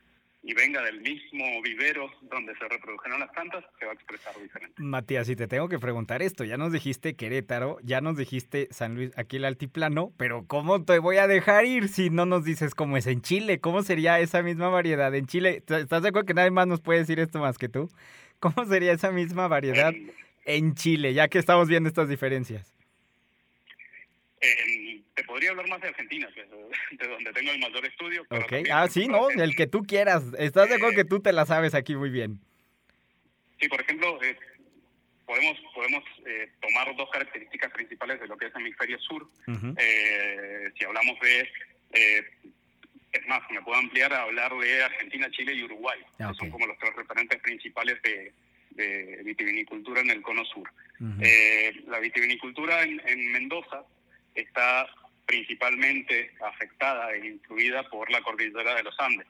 y 0.43 0.55
venga 0.55 0.83
del 0.83 1.01
mismo 1.03 1.45
vivero 1.63 2.11
donde 2.23 2.55
se 2.57 2.67
reprodujeron 2.69 3.21
las 3.21 3.29
plantas, 3.31 3.63
se 3.79 3.85
va 3.85 3.93
a 3.93 3.95
expresar 3.95 4.33
diferente. 4.43 4.75
Matías, 4.83 5.27
si 5.27 5.37
te 5.37 5.47
tengo 5.47 5.69
que 5.69 5.79
preguntar 5.79 6.23
esto, 6.23 6.45
ya 6.45 6.57
nos 6.57 6.73
dijiste 6.73 7.15
Querétaro, 7.15 7.79
ya 7.83 8.01
nos 8.01 8.17
dijiste 8.17 8.69
San 8.71 8.95
Luis, 8.95 9.11
aquí 9.19 9.37
el 9.37 9.45
altiplano, 9.45 10.13
pero 10.17 10.47
¿cómo 10.47 10.83
te 10.85 10.99
voy 10.99 11.19
a 11.19 11.27
dejar 11.27 11.67
ir 11.67 11.89
si 11.89 12.09
no 12.09 12.25
nos 12.25 12.45
dices 12.45 12.75
cómo 12.75 12.97
es 12.97 13.07
en 13.07 13.21
Chile? 13.21 13.61
¿Cómo 13.61 13.83
sería 13.83 14.19
esa 14.21 14.43
misma 14.43 14.69
variedad 14.71 15.15
en 15.15 15.27
Chile? 15.27 15.63
¿Estás 15.67 16.03
de 16.03 16.09
acuerdo 16.09 16.27
que 16.27 16.35
nadie 16.35 16.51
más 16.51 16.67
nos 16.67 16.81
puede 16.81 17.01
decir 17.01 17.21
esto 17.21 17.39
más 17.39 17.59
que 17.59 17.69
tú? 17.69 17.91
¿Cómo 18.39 18.65
sería 18.65 18.93
esa 18.93 19.11
misma 19.13 19.47
variedad 19.49 19.91
En- 19.93 20.13
en 20.47 20.75
Chile, 20.75 21.13
ya 21.13 21.29
que 21.29 21.39
estamos 21.39 21.69
viendo 21.69 21.89
estas 21.89 22.09
diferencias? 22.09 22.75
Te 25.15 25.25
podría 25.25 25.51
hablar 25.51 25.69
más 25.69 25.81
de 25.81 25.89
Argentina, 25.89 26.29
que 26.35 26.41
es 26.41 26.51
de, 26.51 26.57
de 26.99 27.09
donde 27.09 27.33
tengo 27.33 27.51
el 27.53 27.59
mayor 27.59 27.85
estudio. 27.85 28.25
pero 28.29 28.43
Ok, 28.43 28.49
también, 28.51 28.75
ah, 28.77 28.89
sí, 28.89 29.07
¿no? 29.07 29.29
El 29.31 29.55
que 29.55 29.67
tú 29.67 29.83
quieras. 29.83 30.23
¿Estás 30.39 30.69
de 30.69 30.77
acuerdo 30.77 30.93
Eh, 30.93 30.97
que 30.97 31.05
tú 31.05 31.21
te 31.21 31.33
la 31.33 31.45
sabes 31.47 31.75
aquí 31.75 31.95
muy 31.95 32.11
bien? 32.11 32.41
Sí, 33.61 33.69
por 33.69 33.81
ejemplo, 33.83 34.23
eh, 34.23 34.37
podemos 35.27 35.59
podemos 35.75 36.03
eh, 36.27 36.51
tomar 36.61 36.97
dos 36.97 37.11
características 37.11 37.71
principales 37.73 38.19
de 38.21 38.27
lo 38.29 38.37
que 38.39 38.47
es 38.47 38.55
hemisferio 38.55 38.99
sur. 38.99 39.27
Eh, 39.77 40.71
si 40.79 40.85
hablamos 40.85 41.21
de, 41.21 41.41
eh, 41.93 42.25
es 43.13 43.27
más, 43.27 43.41
me 43.51 43.61
puedo 43.63 43.79
ampliar 43.79 44.13
a 44.15 44.23
hablar 44.23 44.53
de 44.57 44.83
Argentina, 44.83 45.31
Chile 45.31 45.53
y 45.55 45.65
Uruguay, 45.65 45.99
Ah, 46.19 46.29
que 46.31 46.35
son 46.39 46.47
ok. 46.49 46.53
como 46.53 46.67
los 46.67 46.79
tres 46.79 46.95
referentes 46.97 47.41
principales 47.43 48.01
de, 48.03 48.33
de 48.71 49.23
vitivinicultura 49.23 50.01
en 50.01 50.11
el 50.11 50.23
cono 50.23 50.45
sur. 50.47 50.71
Eh, 51.21 51.83
la 51.89 51.99
vitivinicultura 51.99 52.83
en, 52.83 53.01
en 53.07 53.33
Mendoza 53.33 53.85
está 54.35 54.87
principalmente 55.27 56.33
afectada 56.45 57.15
e 57.15 57.27
influida 57.27 57.89
por 57.89 58.11
la 58.11 58.21
cordillera 58.21 58.75
de 58.75 58.83
los 58.83 58.99
Andes. 58.99 59.27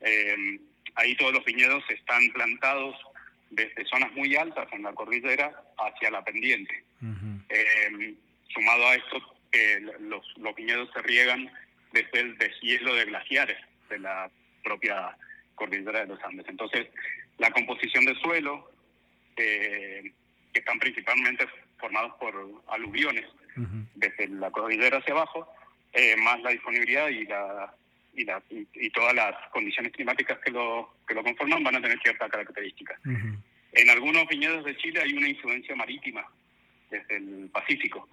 Eh, 0.00 0.58
ahí 0.96 1.14
todos 1.16 1.32
los 1.34 1.44
viñedos 1.44 1.82
están 1.88 2.28
plantados 2.30 2.96
desde 3.50 3.84
zonas 3.86 4.12
muy 4.12 4.34
altas 4.36 4.66
en 4.72 4.82
la 4.82 4.92
cordillera 4.92 5.52
hacia 5.78 6.10
la 6.10 6.24
pendiente. 6.24 6.84
Eh, 7.48 8.14
sumado 8.48 8.88
a 8.88 8.94
esto, 8.94 9.36
eh, 9.52 9.80
los, 10.00 10.26
los 10.38 10.54
viñedos 10.54 10.88
se 10.92 11.02
riegan 11.02 11.50
desde 11.92 12.20
el 12.20 12.38
deshielo 12.38 12.94
de 12.94 13.04
glaciares 13.04 13.58
de 13.88 13.98
la 13.98 14.30
propia 14.62 15.16
cordillera 15.54 16.00
de 16.00 16.06
los 16.06 16.22
Andes. 16.24 16.46
Entonces, 16.48 16.88
la 17.38 17.50
composición 17.50 18.04
del 18.04 18.20
suelo, 18.20 18.70
eh, 19.36 20.12
que 20.52 20.60
están 20.60 20.78
principalmente 20.78 21.46
formados 21.78 22.14
por 22.18 22.34
aluviones 22.68 23.26
desde 23.94 24.28
la 24.28 24.50
cordillera 24.50 24.98
hacia 24.98 25.14
abajo, 25.14 25.48
eh, 25.92 26.16
más 26.16 26.40
la 26.42 26.50
disponibilidad 26.50 27.08
y 27.08 27.24
la 27.24 27.72
y, 28.16 28.24
la, 28.24 28.40
y, 28.48 28.66
y 28.74 28.90
todas 28.90 29.14
las 29.14 29.34
condiciones 29.50 29.92
climáticas 29.92 30.38
que 30.38 30.50
lo 30.50 30.94
que 31.06 31.14
lo 31.14 31.22
conforman 31.22 31.62
van 31.64 31.76
a 31.76 31.82
tener 31.82 31.98
ciertas 32.00 32.30
características. 32.30 32.98
Ujú. 33.04 33.38
En 33.72 33.90
algunos 33.90 34.26
viñedos 34.28 34.64
de 34.64 34.76
Chile 34.76 35.00
hay 35.02 35.12
una 35.14 35.28
influencia 35.28 35.74
marítima 35.74 36.24
desde 36.90 37.16
el 37.16 37.50
Pacífico, 37.52 38.08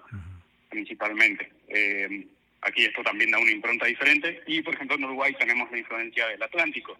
principalmente. 0.69 1.51
Eh, 1.67 2.27
aquí 2.61 2.85
esto 2.85 3.03
también 3.03 3.31
da 3.31 3.37
una 3.37 3.51
impronta 3.51 3.85
diferente 3.85 4.41
y, 4.47 4.61
por 4.63 4.73
ejemplo, 4.73 4.95
en 4.97 5.05
Uruguay 5.05 5.35
tenemos 5.39 5.69
la 5.71 5.77
influencia 5.77 6.27
del 6.27 6.41
Atlántico. 6.41 6.97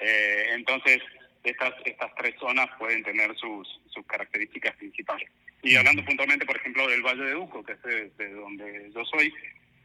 Eh, 0.00 0.50
entonces, 0.52 1.00
estas 1.44 1.74
estas 1.84 2.14
tres 2.16 2.34
zonas 2.38 2.68
pueden 2.78 3.02
tener 3.02 3.34
sus, 3.36 3.80
sus 3.88 4.06
características 4.06 4.76
principales. 4.76 5.28
Y 5.62 5.76
hablando 5.76 6.04
puntualmente, 6.04 6.46
por 6.46 6.56
ejemplo, 6.56 6.88
del 6.88 7.02
Valle 7.02 7.24
de 7.24 7.36
Uco, 7.36 7.64
que 7.64 7.72
es 7.72 7.82
de, 7.82 8.10
de 8.10 8.32
donde 8.32 8.90
yo 8.94 9.04
soy, 9.04 9.32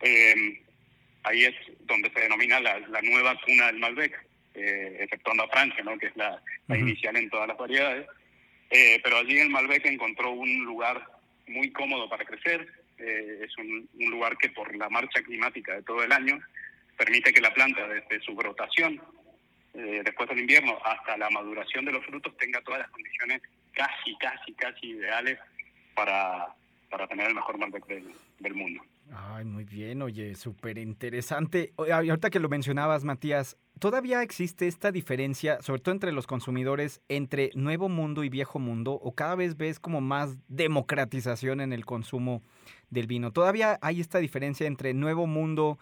eh, 0.02 0.62
ahí 1.24 1.46
es 1.46 1.56
donde 1.82 2.12
se 2.12 2.22
denomina 2.22 2.60
la, 2.60 2.80
la 2.80 3.02
nueva 3.02 3.40
cuna 3.46 3.68
del 3.68 3.80
Malbec, 3.80 4.14
eh, 4.54 4.98
exceptuando 5.02 5.44
a 5.44 5.50
Francia, 5.50 5.84
¿no? 5.84 5.98
que 5.98 6.08
es 6.08 6.16
la, 6.16 6.42
la 6.68 6.78
inicial 6.78 7.16
en 7.16 7.30
todas 7.30 7.48
las 7.48 7.58
variedades. 7.58 8.08
Eh, 8.70 9.00
pero 9.04 9.18
allí 9.18 9.40
el 9.40 9.50
Malbec 9.50 9.86
encontró 9.86 10.32
un 10.32 10.64
lugar 10.64 11.08
muy 11.48 11.72
cómodo 11.72 12.10
para 12.10 12.26
crecer. 12.26 12.68
Eh, 12.98 13.40
es 13.44 13.58
un, 13.58 13.90
un 14.00 14.12
lugar 14.12 14.38
que 14.38 14.50
por 14.50 14.76
la 14.76 14.90
marcha 14.90 15.22
climática 15.24 15.76
de 15.76 15.84
todo 15.84 16.04
el 16.04 16.12
año 16.12 16.40
permite 16.98 17.34
que 17.34 17.42
la 17.42 17.54
planta 17.54 17.88
desde 17.88 18.24
su 18.24 18.36
brotación 18.36 19.02
eh, 19.74 20.02
después 20.06 20.30
del 20.30 20.40
invierno 20.40 20.78
hasta 20.84 21.18
la 21.18 21.30
maduración 21.30 21.86
de 21.86 21.92
los 21.92 22.06
frutos 22.06 22.36
tenga 22.38 22.62
todas 22.62 22.82
las 22.82 22.90
condiciones 22.92 23.42
casi, 23.74 24.16
casi, 24.18 24.54
casi 24.54 24.88
ideales 24.88 25.40
para, 25.96 26.54
para 26.90 27.08
tener 27.08 27.28
el 27.28 27.36
mejor 27.36 27.58
Malbec 27.58 27.86
del, 27.88 28.14
del 28.40 28.54
mundo. 28.54 28.84
Ay, 29.12 29.46
muy 29.46 29.64
bien, 29.64 30.02
oye, 30.02 30.34
súper 30.36 30.78
interesante. 30.78 31.74
Ahorita 31.78 32.30
que 32.30 32.40
lo 32.40 32.50
mencionabas, 32.50 33.04
Matías, 33.04 33.58
¿todavía 33.80 34.24
existe 34.24 34.68
esta 34.68 34.92
diferencia, 34.92 35.62
sobre 35.62 35.82
todo 35.82 35.94
entre 35.94 36.12
los 36.12 36.26
consumidores, 36.26 37.02
entre 37.10 37.52
nuevo 37.54 37.90
mundo 37.90 38.24
y 38.24 38.30
viejo 38.30 38.60
mundo? 38.60 38.94
¿O 38.94 39.14
cada 39.14 39.36
vez 39.36 39.58
ves 39.58 39.80
como 39.80 40.02
más 40.02 40.38
democratización 40.48 41.62
en 41.62 41.74
el 41.74 41.86
consumo 41.86 42.42
del 42.90 43.08
vino? 43.08 43.32
¿Todavía 43.32 43.78
hay 43.82 44.00
esta 44.00 44.20
diferencia 44.20 44.68
entre 44.68 44.94
nuevo 44.94 45.28
mundo 45.28 45.78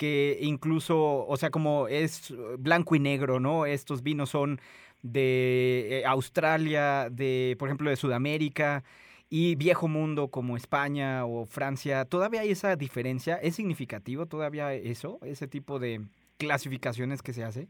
que 0.00 0.38
incluso, 0.40 1.26
o 1.26 1.36
sea, 1.36 1.50
como 1.50 1.86
es 1.86 2.32
blanco 2.58 2.94
y 2.94 2.98
negro, 3.00 3.38
¿no? 3.38 3.66
Estos 3.66 4.02
vinos 4.02 4.30
son 4.30 4.58
de 5.02 5.88
eh, 5.90 6.06
Australia, 6.06 7.10
de, 7.10 7.54
por 7.58 7.68
ejemplo, 7.68 7.90
de 7.90 7.96
Sudamérica 7.96 8.82
y 9.28 9.56
viejo 9.56 9.88
mundo 9.88 10.28
como 10.28 10.56
España 10.56 11.26
o 11.26 11.44
Francia, 11.44 12.06
¿todavía 12.06 12.40
hay 12.40 12.52
esa 12.52 12.76
diferencia? 12.76 13.36
¿Es 13.36 13.56
significativo 13.56 14.24
todavía 14.24 14.72
eso, 14.72 15.18
ese 15.22 15.46
tipo 15.46 15.78
de 15.78 16.00
clasificaciones 16.38 17.20
que 17.20 17.34
se 17.34 17.44
hace? 17.44 17.68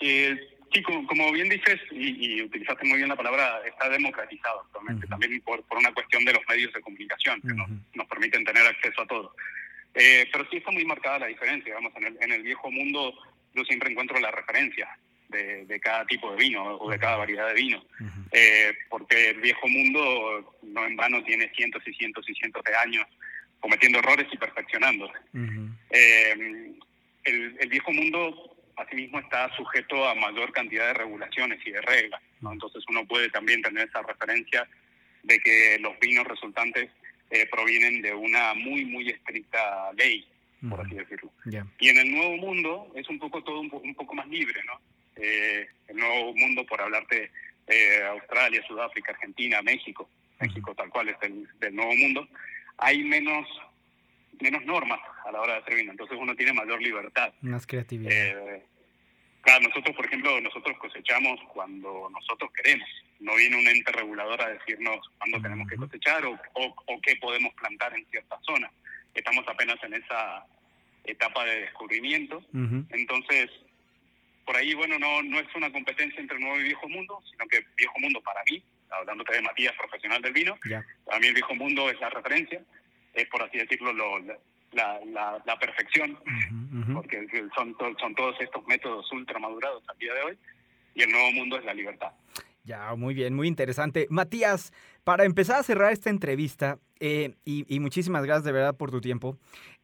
Eh, 0.00 0.36
sí, 0.70 0.82
como, 0.82 1.06
como 1.06 1.32
bien 1.32 1.48
dices, 1.48 1.80
y, 1.92 2.40
y 2.40 2.42
utilizaste 2.42 2.86
muy 2.86 2.98
bien 2.98 3.08
la 3.08 3.16
palabra, 3.16 3.62
está 3.66 3.88
democratizado 3.88 4.60
actualmente, 4.66 5.06
también 5.06 5.40
por, 5.40 5.62
por 5.64 5.78
una 5.78 5.94
cuestión 5.94 6.26
de 6.26 6.34
los 6.34 6.42
medios 6.46 6.74
de 6.74 6.82
comunicación, 6.82 7.40
que 7.40 7.54
nos 7.54 8.06
permiten 8.06 8.44
tener 8.44 8.66
acceso 8.66 9.00
a 9.00 9.06
todo. 9.06 9.34
Eh, 9.94 10.28
pero 10.30 10.46
sí 10.50 10.58
está 10.58 10.70
muy 10.70 10.84
marcada 10.84 11.20
la 11.20 11.26
diferencia, 11.26 11.74
digamos, 11.74 11.92
en 11.96 12.06
el, 12.06 12.18
en 12.20 12.32
el 12.32 12.42
viejo 12.42 12.70
mundo 12.70 13.12
yo 13.54 13.64
siempre 13.64 13.90
encuentro 13.90 14.20
la 14.20 14.30
referencia 14.30 14.88
de, 15.28 15.64
de 15.66 15.80
cada 15.80 16.04
tipo 16.06 16.30
de 16.30 16.36
vino 16.36 16.76
o 16.76 16.90
de 16.90 16.98
cada 16.98 17.16
variedad 17.16 17.48
de 17.48 17.54
vino, 17.54 17.84
eh, 18.32 18.72
porque 18.88 19.30
el 19.30 19.40
viejo 19.40 19.68
mundo 19.68 20.56
no 20.62 20.86
en 20.86 20.96
vano 20.96 21.22
tiene 21.24 21.50
cientos 21.54 21.82
y 21.86 21.92
cientos 21.94 22.28
y 22.28 22.34
cientos 22.34 22.62
de 22.64 22.74
años 22.76 23.06
cometiendo 23.60 23.98
errores 23.98 24.26
y 24.32 24.38
perfeccionándose. 24.38 25.18
Eh, 25.90 26.74
el, 27.24 27.56
el 27.58 27.68
viejo 27.68 27.92
mundo 27.92 28.56
asimismo 28.76 29.18
está 29.18 29.54
sujeto 29.56 30.08
a 30.08 30.14
mayor 30.14 30.52
cantidad 30.52 30.86
de 30.86 30.94
regulaciones 30.94 31.58
y 31.66 31.72
de 31.72 31.80
reglas, 31.82 32.22
¿no? 32.40 32.52
entonces 32.52 32.84
uno 32.88 33.04
puede 33.06 33.28
también 33.30 33.60
tener 33.60 33.88
esa 33.88 34.02
referencia 34.02 34.66
de 35.24 35.38
que 35.40 35.78
los 35.80 35.98
vinos 35.98 36.26
resultantes 36.26 36.90
eh, 37.30 37.46
provienen 37.50 38.02
de 38.02 38.14
una 38.14 38.54
muy 38.54 38.84
muy 38.84 39.08
estricta 39.10 39.92
ley, 39.92 40.26
por 40.68 40.80
así 40.80 40.94
decirlo. 40.94 41.32
Y 41.78 41.88
en 41.88 41.98
el 41.98 42.10
nuevo 42.10 42.36
mundo 42.36 42.92
es 42.94 43.08
un 43.08 43.18
poco 43.18 43.42
todo 43.42 43.60
un, 43.60 43.70
un 43.72 43.94
poco 43.94 44.14
más 44.14 44.28
libre, 44.28 44.60
¿no? 44.66 44.80
Eh, 45.16 45.66
el 45.88 45.96
nuevo 45.96 46.34
mundo, 46.34 46.64
por 46.64 46.80
hablarte 46.80 47.30
eh, 47.66 48.02
Australia, 48.10 48.62
Sudáfrica, 48.66 49.12
Argentina, 49.12 49.60
México, 49.62 50.08
México 50.40 50.74
tal 50.74 50.88
cual 50.90 51.08
es 51.08 51.16
el, 51.22 51.48
del 51.58 51.74
nuevo 51.74 51.94
mundo, 51.94 52.28
hay 52.76 53.02
menos 53.02 53.46
menos 54.40 54.64
normas 54.64 55.00
a 55.26 55.32
la 55.32 55.40
hora 55.40 55.54
de 55.54 55.58
hacer 55.60 55.74
vino, 55.74 55.90
entonces 55.90 56.16
uno 56.20 56.34
tiene 56.36 56.52
mayor 56.52 56.80
libertad. 56.80 57.32
Más 57.40 57.66
creatividad. 57.66 58.12
Eh, 58.12 58.62
claro, 59.42 59.68
nosotros, 59.68 59.96
por 59.96 60.06
ejemplo, 60.06 60.40
nosotros 60.40 60.76
cosechamos 60.78 61.40
cuando 61.52 62.08
nosotros 62.10 62.50
queremos, 62.52 62.88
no 63.20 63.34
viene 63.36 63.56
un 63.56 63.68
ente 63.68 63.92
regulador 63.92 64.40
a 64.42 64.48
decirnos 64.48 64.98
cuándo 65.18 65.40
tenemos 65.40 65.68
que 65.68 65.76
cosechar 65.76 66.24
o, 66.26 66.38
o, 66.54 67.00
qué 67.00 67.16
podemos 67.16 67.52
plantar 67.54 67.96
en 67.96 68.06
ciertas 68.06 68.38
zonas. 68.44 68.70
Estamos 69.14 69.44
apenas 69.48 69.82
en 69.82 69.94
esa 69.94 70.44
etapa 71.04 71.44
de 71.44 71.62
descubrimiento. 71.62 72.42
Entonces, 72.90 73.50
por 74.44 74.56
ahí, 74.56 74.74
bueno, 74.74 74.98
no, 74.98 75.22
no 75.22 75.40
es 75.40 75.54
una 75.54 75.70
competencia 75.72 76.20
entre 76.20 76.38
nuevo 76.38 76.58
y 76.60 76.64
viejo 76.64 76.88
mundo, 76.88 77.20
sino 77.30 77.46
que 77.48 77.64
viejo 77.76 77.98
mundo 77.98 78.20
para 78.22 78.40
mí, 78.50 78.62
hablando 78.90 79.24
de 79.24 79.42
Matías, 79.42 79.74
profesional 79.76 80.22
del 80.22 80.32
vino, 80.32 80.58
para 81.04 81.18
mí 81.18 81.26
el 81.26 81.34
viejo 81.34 81.54
mundo 81.54 81.90
es 81.90 82.00
la 82.00 82.10
referencia, 82.10 82.62
es 83.14 83.28
por 83.28 83.42
así 83.42 83.58
decirlo 83.58 83.92
lo, 83.92 84.20
la, 84.72 85.00
la, 85.06 85.42
la, 85.44 85.58
perfección, 85.58 86.18
porque 86.94 87.26
son, 87.54 87.76
son 88.00 88.14
todos 88.14 88.36
estos 88.40 88.66
métodos 88.66 89.10
ultra 89.12 89.38
madurados 89.38 89.82
al 89.88 89.98
día 89.98 90.14
de 90.14 90.22
hoy, 90.22 90.38
y 90.94 91.02
el 91.02 91.10
nuevo 91.10 91.32
mundo 91.32 91.58
es 91.58 91.64
la 91.64 91.74
libertad. 91.74 92.12
Ya, 92.68 92.94
muy 92.96 93.14
bien, 93.14 93.34
muy 93.34 93.48
interesante. 93.48 94.06
Matías, 94.10 94.74
para 95.02 95.24
empezar 95.24 95.58
a 95.58 95.62
cerrar 95.62 95.90
esta 95.90 96.10
entrevista, 96.10 96.78
eh, 97.00 97.34
y, 97.46 97.80
muchísimas 97.80 98.22
gracias 98.24 98.44
de 98.44 98.52
verdad 98.52 98.76
por 98.76 98.90
tu 98.90 99.00
tiempo. 99.00 99.38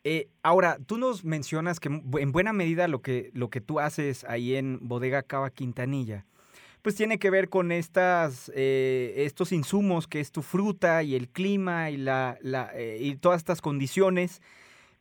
Eh, 0.05 0.29
ahora, 0.43 0.77
tú 0.87 0.99
nos 0.99 1.25
mencionas 1.25 1.81
que 1.81 1.89
en 1.89 2.33
buena 2.33 2.53
medida 2.53 2.87
lo 2.87 3.01
que, 3.01 3.31
lo 3.33 3.49
que 3.49 3.63
tú 3.63 3.81
haces 3.81 4.25
ahí 4.25 4.55
en 4.55 4.81
Bodega 4.83 5.23
Cava 5.23 5.49
Quintanilla, 5.49 6.27
pues 6.83 6.95
tiene 6.95 7.19
que 7.19 7.31
ver 7.31 7.49
con 7.49 7.73
estas, 7.73 8.53
eh, 8.55 9.15
estos 9.17 9.53
insumos 9.53 10.07
que 10.07 10.21
es 10.21 10.31
tu 10.31 10.43
fruta 10.43 11.03
y 11.03 11.15
el 11.15 11.31
clima 11.31 11.91
y, 11.91 11.97
la, 11.97 12.39
y 13.01 13.17
todas 13.17 13.39
estas 13.39 13.63
condiciones. 13.63 14.43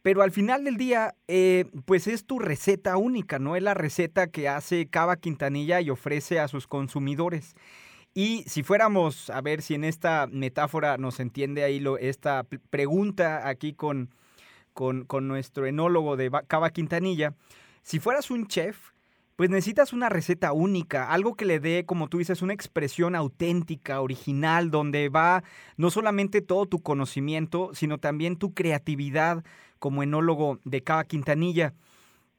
Pero 0.03 0.21
al 0.21 0.31
final 0.31 0.65
del 0.65 0.75
día, 0.75 1.15
pues 1.85 2.07
es 2.07 2.25
tu 2.25 2.37
receta 2.37 2.97
única, 2.97 3.39
¿no? 3.39 3.55
Es 3.55 3.63
la 3.63 3.73
receta 3.73 4.27
que 4.27 4.49
hace 4.49 4.87
Cava 4.87 5.15
Quintanilla 5.15 5.79
y 5.79 5.89
ofrece 5.89 6.41
a 6.41 6.49
sus 6.49 6.67
consumidores. 6.67 7.55
Y 8.13 8.43
si 8.43 8.63
fuéramos 8.63 9.29
a 9.29 9.41
ver 9.41 9.61
si 9.61 9.75
en 9.75 9.85
esta 9.85 10.27
metáfora 10.29 10.97
nos 10.97 11.21
entiende 11.21 11.63
ahí 11.63 11.83
esta 12.01 12.45
pregunta 12.69 13.47
aquí 13.47 13.73
con, 13.73 14.13
con, 14.73 15.05
con 15.05 15.29
nuestro 15.29 15.65
enólogo 15.65 16.17
de 16.17 16.29
Cava 16.47 16.69
Quintanilla, 16.71 17.33
si 17.81 17.99
fueras 17.99 18.29
un 18.29 18.47
chef, 18.47 18.92
pues 19.36 19.49
necesitas 19.49 19.93
una 19.93 20.09
receta 20.09 20.53
única, 20.53 21.09
algo 21.11 21.36
que 21.36 21.45
le 21.45 21.59
dé, 21.59 21.86
como 21.86 22.07
tú 22.07 22.19
dices, 22.19 22.41
una 22.41 22.53
expresión 22.53 23.15
auténtica, 23.15 24.01
original, 24.01 24.69
donde 24.69 25.09
va 25.09 25.43
no 25.75 25.89
solamente 25.89 26.41
todo 26.41 26.67
tu 26.67 26.81
conocimiento, 26.81 27.71
sino 27.73 27.97
también 27.97 28.38
tu 28.38 28.53
creatividad 28.53 29.43
como 29.79 30.03
enólogo 30.03 30.59
de 30.65 30.84
Cava 30.84 31.03
Quintanilla. 31.05 31.73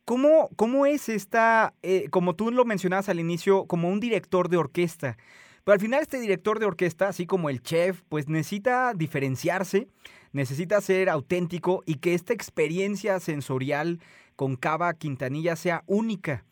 ¿Cómo, 0.05 0.51
cómo 0.57 0.87
es 0.87 1.09
esta, 1.09 1.75
eh, 1.83 2.09
como 2.11 2.35
tú 2.37 2.51
lo 2.51 2.65
mencionabas 2.65 3.09
al 3.09 3.21
inicio, 3.21 3.67
como 3.67 3.89
un 3.89 4.01
director 4.01 4.49
de 4.49 4.59
orquesta? 4.59 5.17
Pero 5.65 5.75
al 5.75 5.81
final 5.81 6.03
este 6.03 6.21
director 6.21 6.59
de 6.59 6.67
orquesta, 6.67 7.09
así 7.09 7.27
como 7.27 7.49
el 7.49 7.63
chef, 7.63 8.03
pues 8.09 8.29
necesita 8.29 8.93
diferenciarse, 8.95 9.89
necesita 10.33 10.81
ser 10.83 11.09
auténtico 11.09 11.83
y 11.87 11.97
que 11.97 12.15
esta 12.15 12.35
experiencia 12.35 13.19
sensorial 13.19 13.99
con 14.37 14.57
Cava 14.57 14.93
Quintanilla 14.95 15.57
sea 15.57 15.83
única. 15.87 16.45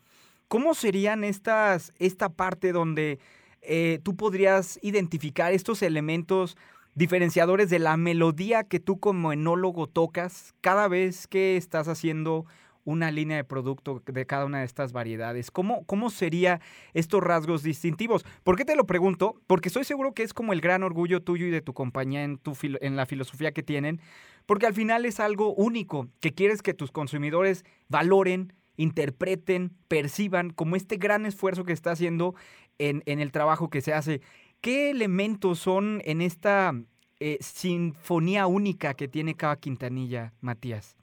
¿Cómo 0.53 0.75
serían 0.75 1.23
estas, 1.23 1.93
esta 1.97 2.29
parte 2.29 2.73
donde 2.73 3.17
eh, 3.63 3.99
tú 4.03 4.15
podrías 4.15 4.77
identificar 4.83 5.51
estos 5.51 5.81
elementos 5.81 6.57
diferenciadores 6.93 7.71
de 7.71 7.79
la 7.79 7.97
melodía 7.97 8.63
que 8.63 8.79
tú 8.79 8.99
como 8.99 9.33
enólogo 9.33 9.87
tocas 9.87 10.53
cada 10.61 10.87
vez 10.87 11.25
que 11.25 11.57
estás 11.57 11.87
haciendo 11.87 12.45
una 12.83 13.09
línea 13.09 13.37
de 13.37 13.43
producto 13.43 14.03
de 14.05 14.25
cada 14.27 14.45
una 14.45 14.59
de 14.59 14.65
estas 14.65 14.93
variedades? 14.93 15.49
¿Cómo, 15.49 15.85
cómo 15.85 16.11
sería 16.11 16.61
estos 16.93 17.23
rasgos 17.23 17.63
distintivos? 17.63 18.23
¿Por 18.43 18.55
qué 18.55 18.63
te 18.63 18.75
lo 18.75 18.85
pregunto? 18.85 19.41
Porque 19.47 19.69
estoy 19.69 19.85
seguro 19.85 20.13
que 20.13 20.21
es 20.21 20.35
como 20.35 20.53
el 20.53 20.61
gran 20.61 20.83
orgullo 20.83 21.23
tuyo 21.23 21.47
y 21.47 21.49
de 21.49 21.61
tu 21.61 21.73
compañía 21.73 22.23
en, 22.23 22.37
tu 22.37 22.55
en 22.61 22.95
la 22.95 23.07
filosofía 23.07 23.53
que 23.53 23.63
tienen, 23.63 23.99
porque 24.45 24.67
al 24.67 24.75
final 24.75 25.05
es 25.05 25.19
algo 25.19 25.55
único 25.55 26.09
que 26.19 26.31
quieres 26.31 26.61
que 26.61 26.75
tus 26.75 26.91
consumidores 26.91 27.65
valoren, 27.89 28.53
interpreten, 28.77 29.71
perciban 29.87 30.49
como 30.49 30.75
este 30.75 30.97
gran 30.97 31.25
esfuerzo 31.25 31.65
que 31.65 31.73
está 31.73 31.91
haciendo 31.91 32.35
en, 32.77 33.03
en 33.05 33.19
el 33.19 33.31
trabajo 33.31 33.69
que 33.69 33.81
se 33.81 33.93
hace. 33.93 34.21
¿Qué 34.61 34.89
elementos 34.89 35.59
son 35.59 36.01
en 36.05 36.21
esta 36.21 36.73
eh, 37.19 37.37
sinfonía 37.41 38.47
única 38.47 38.93
que 38.95 39.07
tiene 39.07 39.35
cada 39.35 39.57
Quintanilla, 39.57 40.33
Matías? 40.41 40.97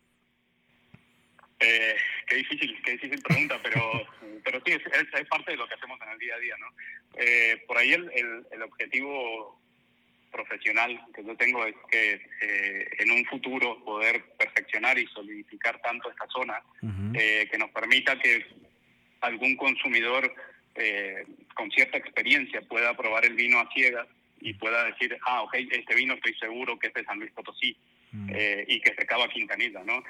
Eh, 1.61 1.95
qué 2.27 2.37
difícil, 2.37 2.79
qué 2.83 2.93
difícil 2.93 3.23
pregunta, 3.23 3.61
pero, 3.63 3.81
pero 4.45 4.61
sí, 4.65 4.73
es, 4.73 5.29
parte 5.29 5.53
de 5.53 5.57
lo 5.57 5.69
que 5.69 5.75
hacemos 5.75 5.99
en 6.03 6.09
el 6.09 6.19
día 6.19 6.35
a 6.35 6.39
día, 6.39 6.55
¿no? 6.59 6.67
Eh, 7.15 7.63
por 7.67 7.77
ahí 7.77 7.93
el, 7.93 8.11
el, 8.51 8.63
objetivo 8.63 9.61
profesional 10.31 11.01
que 11.15 11.25
yo 11.25 11.37
tengo 11.37 11.65
es 11.67 11.75
que 11.91 12.21
eh, 12.41 12.89
en 12.99 13.11
un 13.11 13.25
futuro 13.27 13.83
poder 13.85 14.25
perfeccionar 14.39 14.99
y 14.99 15.07
solidificar 15.09 15.81
tanto 15.83 16.11
esta 16.11 16.27
zona 16.29 16.63
eh, 17.15 17.49
que 17.51 17.59
nos 17.59 17.71
permita 17.71 18.19
que 18.19 18.47
algún 19.21 19.57
consumidor 19.57 20.33
con 21.55 21.71
cierta 21.73 21.99
experiencia 21.99 22.63
pueda 22.63 22.97
probar 22.97 23.27
el 23.27 23.35
vino 23.35 23.61
a 23.61 23.69
ciegas 23.75 24.07
y 24.41 24.55
pueda 24.55 24.85
decir, 24.85 25.19
ah, 25.27 25.43
ok, 25.43 25.55
este 25.71 25.95
vino 25.95 26.15
estoy 26.15 26.33
seguro 26.35 26.79
que 26.79 26.87
es 26.87 26.95
de 26.95 27.05
San 27.05 27.19
Luis 27.19 27.31
Potosí 27.33 27.77
y 28.67 28.81
que 28.81 28.95
se 28.95 29.03
acaba 29.03 29.29
Quintanilla, 29.29 29.83
¿no? 29.85 30.03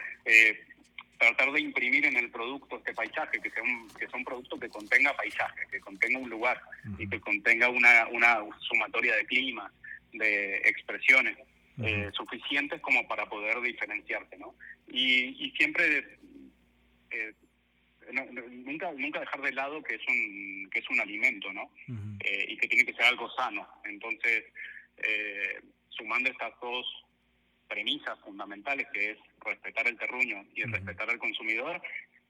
tratar 1.21 1.53
de 1.53 1.61
imprimir 1.61 2.07
en 2.07 2.16
el 2.16 2.31
producto 2.31 2.79
este 2.79 2.95
paisaje, 2.95 3.39
que 3.41 3.51
sea 3.51 3.62
un, 3.62 3.89
que 3.91 4.07
sea 4.07 4.16
un 4.16 4.25
producto 4.25 4.59
que 4.59 4.71
contenga 4.71 5.14
paisaje, 5.14 5.66
que 5.71 5.79
contenga 5.79 6.18
un 6.18 6.31
lugar 6.31 6.61
y 6.99 7.07
que 7.07 7.21
contenga 7.21 7.68
una, 7.68 8.09
una 8.09 8.39
sumatoria 8.61 9.14
de 9.16 9.27
clima, 9.27 9.71
de 10.13 10.57
expresiones 10.59 11.37
eh, 11.83 12.11
suficientes 12.13 12.81
como 12.81 13.07
para 13.09 13.27
poder 13.27 13.61
diferenciarte, 13.61 14.37
¿no? 14.37 14.55
Y, 14.89 15.47
y 15.47 15.51
siempre 15.53 16.19
eh, 17.11 17.33
nunca 18.13 18.93
nunca 18.93 19.21
dejar 19.21 19.41
de 19.41 19.53
lado 19.53 19.83
que 19.83 19.95
es 19.95 20.03
un 20.07 20.69
que 20.71 20.81
es 20.81 20.91
un 20.91 21.01
alimento, 21.01 21.53
¿no? 21.53 21.71
Eh, 22.21 22.47
y 22.49 22.57
que 22.59 22.69
tiene 22.69 22.85
que 22.85 22.93
ser 22.93 23.05
algo 23.07 23.31
sano. 23.31 23.67
Entonces, 23.85 24.45
sumando 25.89 26.31
estas 26.31 26.53
dos 26.61 26.87
premisas 27.69 28.19
fundamentales, 28.21 28.87
que 28.93 29.13
es 29.13 29.19
respetar 29.45 29.87
el 29.87 29.97
terruño 29.97 30.45
y 30.55 30.65
respetar 30.65 31.09
al 31.09 31.19
consumidor, 31.19 31.81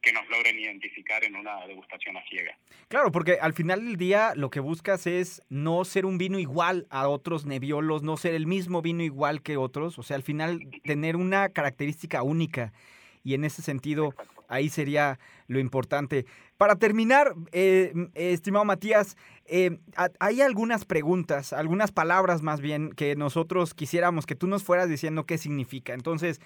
que 0.03 0.12
nos 0.12 0.28
logren 0.28 0.59
identificar 0.59 1.24
en 1.24 1.36
una 1.36 1.66
degustación 1.66 2.16
a 2.16 2.22
ciega. 2.28 2.57
Claro, 2.88 3.12
porque 3.12 3.38
al 3.40 3.53
final 3.53 3.84
del 3.84 3.96
día 3.96 4.32
lo 4.34 4.51
que 4.51 4.61
buscas 4.61 5.07
es 5.07 5.42
no 5.48 5.84
ser 5.84 6.07
un 6.07 6.18
vino 6.18 6.38
igual 6.38 6.86
a 6.90 7.09
otros 7.09 7.44
nebiolos, 7.46 8.03
no 8.03 8.16
ser 8.16 8.34
el 8.34 8.46
mismo 8.46 8.82
vino 8.82 9.03
igual 9.03 9.42
que 9.42 9.57
otros, 9.57 9.98
o 9.98 10.03
sea, 10.03 10.16
al 10.16 10.22
final 10.22 10.61
tener 10.84 11.16
una 11.16 11.51
característica 11.51 12.22
única. 12.22 12.72
Y 13.22 13.34
en 13.34 13.44
ese 13.44 13.61
sentido, 13.61 14.14
ahí 14.48 14.70
sería 14.70 15.18
lo 15.46 15.59
importante. 15.59 16.24
Para 16.57 16.76
terminar, 16.76 17.34
eh, 17.53 17.92
estimado 18.14 18.64
Matías, 18.64 19.16
eh, 19.44 19.78
hay 20.18 20.40
algunas 20.40 20.86
preguntas, 20.86 21.53
algunas 21.53 21.92
palabras 21.92 22.40
más 22.40 22.62
bien, 22.62 22.92
que 22.92 23.16
nosotros 23.16 23.74
quisiéramos 23.74 24.24
que 24.24 24.36
tú 24.36 24.46
nos 24.46 24.64
fueras 24.64 24.88
diciendo 24.88 25.26
qué 25.26 25.36
significa. 25.36 25.92
Entonces, 25.92 26.40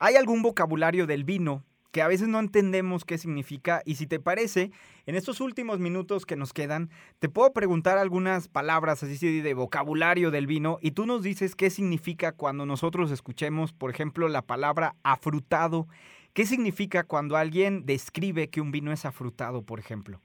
¿hay 0.00 0.16
algún 0.16 0.42
vocabulario 0.42 1.06
del 1.06 1.22
vino 1.22 1.64
que 1.96 2.02
a 2.02 2.08
veces 2.08 2.28
no 2.28 2.40
entendemos 2.40 3.06
qué 3.06 3.16
significa? 3.16 3.80
Y 3.86 3.94
si 3.94 4.06
te 4.06 4.20
parece, 4.20 4.70
en 5.06 5.14
estos 5.14 5.40
últimos 5.40 5.78
minutos 5.78 6.26
que 6.26 6.36
nos 6.36 6.52
quedan, 6.52 6.90
te 7.20 7.30
puedo 7.30 7.54
preguntar 7.54 7.96
algunas 7.96 8.48
palabras 8.48 9.02
así 9.02 9.40
de 9.40 9.54
vocabulario 9.54 10.30
del 10.30 10.46
vino 10.46 10.78
y 10.82 10.90
tú 10.90 11.06
nos 11.06 11.22
dices 11.22 11.54
qué 11.54 11.70
significa 11.70 12.32
cuando 12.32 12.66
nosotros 12.66 13.10
escuchemos, 13.10 13.72
por 13.72 13.90
ejemplo, 13.90 14.28
la 14.28 14.42
palabra 14.42 14.94
afrutado. 15.04 15.88
¿Qué 16.34 16.44
significa 16.44 17.04
cuando 17.04 17.38
alguien 17.38 17.86
describe 17.86 18.50
que 18.50 18.60
un 18.60 18.72
vino 18.72 18.92
es 18.92 19.06
afrutado, 19.06 19.64
por 19.64 19.80
ejemplo? 19.80 20.20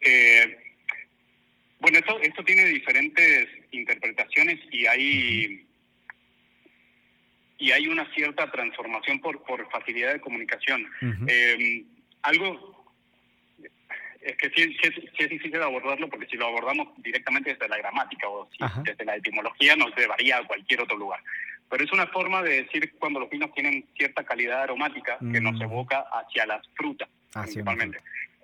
Eh, 0.00 0.56
bueno, 1.80 1.98
esto, 1.98 2.18
esto 2.20 2.42
tiene 2.44 2.64
diferentes 2.64 3.46
interpretaciones 3.72 4.58
y 4.72 4.86
hay 4.86 5.67
y 7.58 7.72
hay 7.72 7.88
una 7.88 8.10
cierta 8.14 8.50
transformación 8.50 9.20
por, 9.20 9.42
por 9.42 9.68
facilidad 9.70 10.12
de 10.12 10.20
comunicación. 10.20 10.86
Em, 11.26 11.84
algo 12.22 12.86
es 14.20 14.36
que 14.36 14.50
sí, 14.50 14.76
es 15.18 15.30
difícil 15.30 15.62
abordarlo 15.62 16.08
porque 16.08 16.26
si 16.26 16.36
lo 16.36 16.46
abordamos 16.46 16.88
directamente 16.98 17.50
desde 17.50 17.68
la 17.68 17.78
gramática 17.78 18.28
o 18.28 18.48
desde 18.84 19.04
la 19.04 19.16
etimología 19.16 19.76
nos 19.76 19.94
llevaría 19.96 20.38
a 20.38 20.46
cualquier 20.46 20.82
otro 20.82 20.96
lugar. 20.96 21.20
Pero 21.70 21.84
es 21.84 21.92
una 21.92 22.06
forma 22.06 22.42
de 22.42 22.62
decir 22.62 22.94
cuando 22.98 23.20
los 23.20 23.30
vinos 23.30 23.52
tienen 23.54 23.84
cierta 23.96 24.24
calidad 24.24 24.62
aromática 24.62 25.18
que 25.18 25.40
nos 25.40 25.60
evoca 25.60 26.04
hacia 26.12 26.46
las 26.46 26.66
frutas, 26.74 27.08
principalmente. 27.32 27.98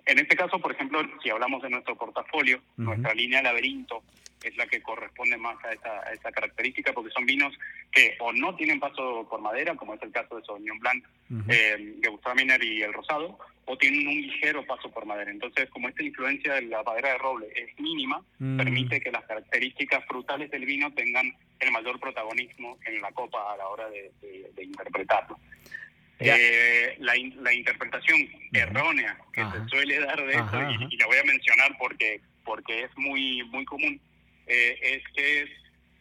En 0.05 0.19
este 0.19 0.35
caso, 0.35 0.59
por 0.59 0.71
ejemplo, 0.71 1.01
si 1.23 1.29
hablamos 1.29 1.61
de 1.63 1.69
nuestro 1.69 1.95
portafolio, 1.95 2.61
nuestra 2.77 3.13
línea 3.13 3.41
laberinto 3.41 4.03
es 4.43 4.55
la 4.57 4.67
que 4.67 4.79
corresponde 4.83 5.37
más 5.37 5.57
a 5.65 5.73
esa, 6.13 6.31
característica, 6.31 6.93
porque 6.93 7.09
son 7.09 7.25
vinos 7.25 7.51
que 7.91 8.15
o 8.19 8.31
no 8.31 8.55
tienen 8.55 8.79
paso 8.79 9.27
por 9.27 9.41
madera, 9.41 9.75
como 9.75 9.95
es 9.95 10.01
el 10.03 10.11
caso 10.11 10.35
de 10.37 10.43
Sauvignon 10.45 10.77
Blanc, 10.77 11.03
eh, 11.49 11.95
Gewürztraminer 12.03 12.63
y 12.63 12.83
el 12.83 12.93
rosado, 12.93 13.39
o 13.65 13.75
tienen 13.79 14.07
un 14.07 14.13
ligero 14.21 14.63
paso 14.67 14.91
por 14.91 15.07
madera. 15.07 15.31
Entonces, 15.31 15.67
como 15.71 15.89
esta 15.89 16.03
influencia 16.03 16.53
de 16.53 16.61
la 16.63 16.83
madera 16.83 17.13
de 17.13 17.17
roble 17.17 17.47
es 17.55 17.79
mínima, 17.79 18.21
Mm. 18.37 18.57
permite 18.57 19.01
que 19.01 19.11
las 19.11 19.25
características 19.25 20.05
frutales 20.05 20.51
del 20.51 20.65
vino 20.65 20.93
tengan 20.93 21.33
el 21.59 21.71
mayor 21.71 21.99
protagonismo 21.99 22.77
en 22.85 23.01
la 23.01 23.11
copa 23.13 23.51
a 23.53 23.57
la 23.57 23.67
hora 23.69 23.89
de, 23.89 24.11
de- 24.21 24.51
de 24.55 24.63
interpretarlo. 24.63 25.39
Eh, 26.19 26.95
la, 26.99 27.17
in- 27.17 27.35
la 27.43 27.53
interpretación 27.53 28.27
errónea 28.53 29.17
que 29.33 29.41
Ajá. 29.41 29.61
se 29.63 29.69
suele 29.69 29.99
dar 29.99 30.25
de 30.25 30.33
esto, 30.33 30.57
y- 30.71 30.87
y, 30.93 30.97
la 30.97 31.07
voy 31.07 31.17
a 31.17 31.23
mencionar 31.23 31.75
porque 31.77 32.21
porque 32.45 32.83
es 32.83 32.91
muy 32.97 33.43
muy 33.45 33.65
común, 33.65 33.99
eh, 34.47 34.77
es 34.81 35.03
que 35.15 35.41
es 35.41 35.49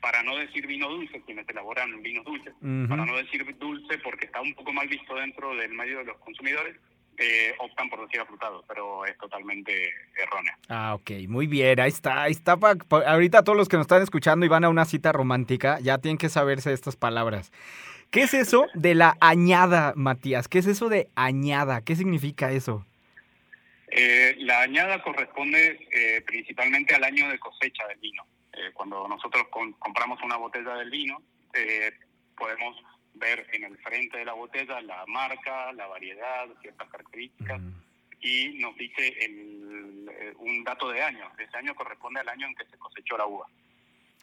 para 0.00 0.22
no 0.22 0.36
decir 0.36 0.66
vino 0.66 0.88
dulce, 0.88 1.22
quienes 1.24 1.48
elaboran 1.48 2.00
vinos 2.02 2.24
dulces, 2.26 2.52
Ujú. 2.60 2.86
para 2.88 3.06
no 3.06 3.16
decir 3.16 3.44
dulce 3.58 3.98
porque 3.98 4.26
está 4.26 4.40
un 4.42 4.54
poco 4.54 4.72
mal 4.72 4.86
visto 4.86 5.14
dentro 5.16 5.56
del 5.56 5.72
medio 5.72 5.98
de 5.98 6.04
los 6.04 6.18
consumidores, 6.18 6.76
eh, 7.16 7.54
optan 7.58 7.88
por 7.88 8.02
decir 8.04 8.20
afrutado, 8.20 8.62
pero 8.68 9.06
es 9.06 9.16
totalmente 9.18 9.72
errónea. 10.22 10.58
Ah, 10.68 10.94
ok, 10.94 11.10
muy 11.28 11.46
bien, 11.46 11.80
ahí 11.80 11.88
está, 11.88 12.22
ahí 12.24 12.32
está. 12.32 12.56
pa- 12.58 12.74
pa- 12.76 13.08
ahorita 13.10 13.42
todos 13.44 13.56
los 13.56 13.68
que 13.68 13.76
nos 13.78 13.84
están 13.84 14.02
escuchando 14.02 14.44
y 14.44 14.48
van 14.50 14.64
a 14.64 14.68
una 14.68 14.84
cita 14.84 15.10
romántica, 15.12 15.78
ya 15.80 15.98
tienen 15.98 16.18
que 16.18 16.28
saberse 16.28 16.72
estas 16.72 16.96
palabras. 16.96 17.50
¿Qué 18.14 18.22
es 18.22 18.32
eso 18.32 18.68
de 18.74 18.94
la 18.94 19.16
añada, 19.20 19.92
Matías? 19.96 20.46
¿Qué 20.46 20.58
es 20.58 20.66
eso 20.66 20.88
de 20.88 21.08
añada? 21.16 21.82
¿Qué 21.82 21.96
significa 21.96 22.52
eso? 22.52 22.86
Eh, 23.88 24.36
la 24.38 24.60
añada 24.62 25.02
corresponde 25.02 25.80
eh, 25.90 26.22
principalmente 26.24 26.94
al 26.94 27.02
año 27.02 27.28
de 27.28 27.40
cosecha 27.40 27.84
del 27.88 27.98
vino. 27.98 28.22
Eh, 28.52 28.70
cuando 28.72 29.08
nosotros 29.08 29.42
con- 29.50 29.72
compramos 29.72 30.22
una 30.22 30.36
botella 30.36 30.74
del 30.76 30.90
vino, 30.90 31.20
eh, 31.54 31.90
podemos 32.36 32.76
ver 33.14 33.48
en 33.52 33.64
el 33.64 33.76
frente 33.78 34.18
de 34.18 34.24
la 34.24 34.32
botella 34.34 34.80
la 34.80 35.04
marca, 35.08 35.72
la 35.72 35.88
variedad, 35.88 36.46
ciertas 36.62 36.88
características, 36.90 37.60
y 38.20 38.58
nos 38.60 38.76
dice 38.76 39.08
el, 39.24 40.08
eh, 40.08 40.32
un 40.38 40.62
dato 40.62 40.88
de 40.90 41.02
año. 41.02 41.28
Ese 41.36 41.56
año 41.56 41.74
corresponde 41.74 42.20
al 42.20 42.28
año 42.28 42.46
en 42.46 42.54
que 42.54 42.64
se 42.66 42.78
cosechó 42.78 43.18
la 43.18 43.26
uva. 43.26 43.46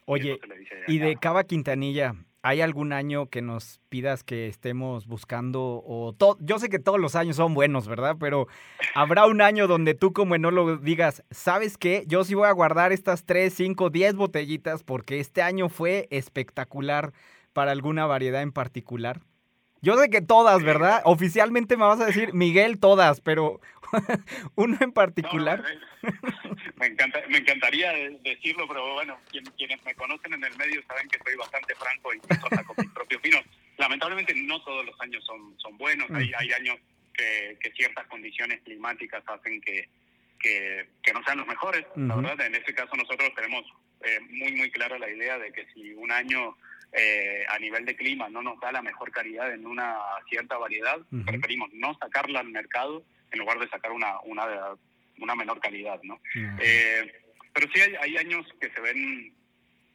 Oye, 0.05 0.39
y 0.87 0.97
de. 0.99 1.15
Cava 1.15 1.43
Quintanilla, 1.43 2.15
¿hay 2.41 2.61
algún 2.61 2.91
año 2.91 3.27
que 3.29 3.41
nos 3.41 3.79
pidas 3.89 4.23
que 4.23 4.47
estemos 4.47 5.05
buscando? 5.07 5.83
O 5.85 6.13
to- 6.17 6.37
Yo 6.41 6.59
sé 6.59 6.69
que 6.69 6.79
todos 6.79 6.99
los 6.99 7.15
años 7.15 7.35
son 7.35 7.53
buenos, 7.53 7.87
¿verdad? 7.87 8.17
Pero 8.19 8.47
habrá 8.95 9.25
un 9.27 9.41
año 9.41 9.67
donde 9.67 9.93
tú 9.93 10.11
como 10.13 10.35
enólogo 10.35 10.77
digas, 10.77 11.23
¿sabes 11.31 11.77
qué? 11.77 12.03
Yo 12.07 12.23
sí 12.23 12.33
voy 12.35 12.47
a 12.47 12.51
guardar 12.51 12.91
estas 12.91 13.25
3, 13.25 13.53
5, 13.53 13.89
10 13.89 14.15
botellitas 14.15 14.83
porque 14.83 15.19
este 15.19 15.41
año 15.41 15.69
fue 15.69 16.07
espectacular 16.09 17.13
para 17.53 17.71
alguna 17.71 18.05
variedad 18.05 18.41
en 18.41 18.51
particular. 18.51 19.21
Yo 19.81 19.97
sé 19.97 20.09
que 20.09 20.21
todas, 20.21 20.61
¿verdad? 20.63 21.01
Oficialmente 21.05 21.75
me 21.77 21.85
vas 21.85 21.99
a 21.99 22.05
decir, 22.05 22.33
Miguel, 22.33 22.79
todas, 22.79 23.19
pero 23.21 23.59
uno 24.55 24.77
en 24.79 24.91
particular. 24.91 25.63
No, 26.03 26.55
me, 26.77 26.85
encanta, 26.87 27.19
me 27.29 27.37
encantaría 27.39 27.91
de- 27.91 28.19
decirlo, 28.23 28.67
pero 28.67 28.93
bueno, 28.93 29.17
quien- 29.31 29.45
quienes 29.57 29.83
me 29.83 29.95
conocen 29.95 30.33
en 30.33 30.43
el 30.43 30.55
medio 30.57 30.81
saben 30.87 31.07
que 31.09 31.19
soy 31.25 31.35
bastante 31.35 31.73
franco 31.75 32.13
incluso 32.13 32.45
hasta 32.45 32.63
con 32.63 32.75
mis 32.79 32.89
propios 32.93 33.21
vinos. 33.21 33.43
Lamentablemente 33.77 34.33
no 34.35 34.61
todos 34.63 34.85
los 34.85 34.99
años 35.01 35.23
son, 35.25 35.55
son 35.59 35.77
buenos, 35.77 36.09
hay, 36.11 36.31
hay 36.37 36.51
años 36.53 36.77
que, 37.13 37.57
que 37.59 37.71
ciertas 37.71 38.05
condiciones 38.07 38.61
climáticas 38.63 39.23
hacen 39.27 39.59
que, 39.61 39.89
que, 40.39 40.87
que 41.01 41.13
no 41.13 41.23
sean 41.23 41.39
los 41.39 41.47
mejores, 41.47 41.85
la 41.95 42.15
verdad. 42.15 42.45
En 42.45 42.55
este 42.55 42.73
caso 42.75 42.95
nosotros 42.95 43.29
tenemos 43.35 43.63
eh, 44.03 44.19
muy, 44.29 44.51
muy 44.53 44.69
clara 44.71 44.97
la 44.99 45.09
idea 45.09 45.37
de 45.39 45.51
que 45.51 45.65
si 45.73 45.93
un 45.93 46.11
año 46.11 46.55
eh, 46.93 47.45
a 47.47 47.57
nivel 47.59 47.85
de 47.85 47.95
clima 47.95 48.29
no 48.29 48.41
nos 48.41 48.59
da 48.59 48.71
la 48.71 48.81
mejor 48.81 49.11
calidad 49.11 49.53
en 49.53 49.65
una 49.65 49.97
cierta 50.29 50.57
variedad, 50.57 50.99
preferimos 51.25 51.69
no 51.73 51.97
sacarla 51.99 52.41
al 52.41 52.49
mercado 52.49 53.03
en 53.31 53.39
lugar 53.39 53.59
de 53.59 53.69
sacar 53.69 53.91
una, 53.91 54.19
una, 54.21 54.45
una 55.19 55.35
menor 55.35 55.59
calidad, 55.59 56.01
¿no? 56.03 56.19
Eh, 56.59 57.11
pero 57.53 57.67
sí 57.73 57.81
hay, 57.81 57.95
hay 57.95 58.17
años 58.17 58.45
que 58.59 58.69
se 58.69 58.81
ven 58.81 59.33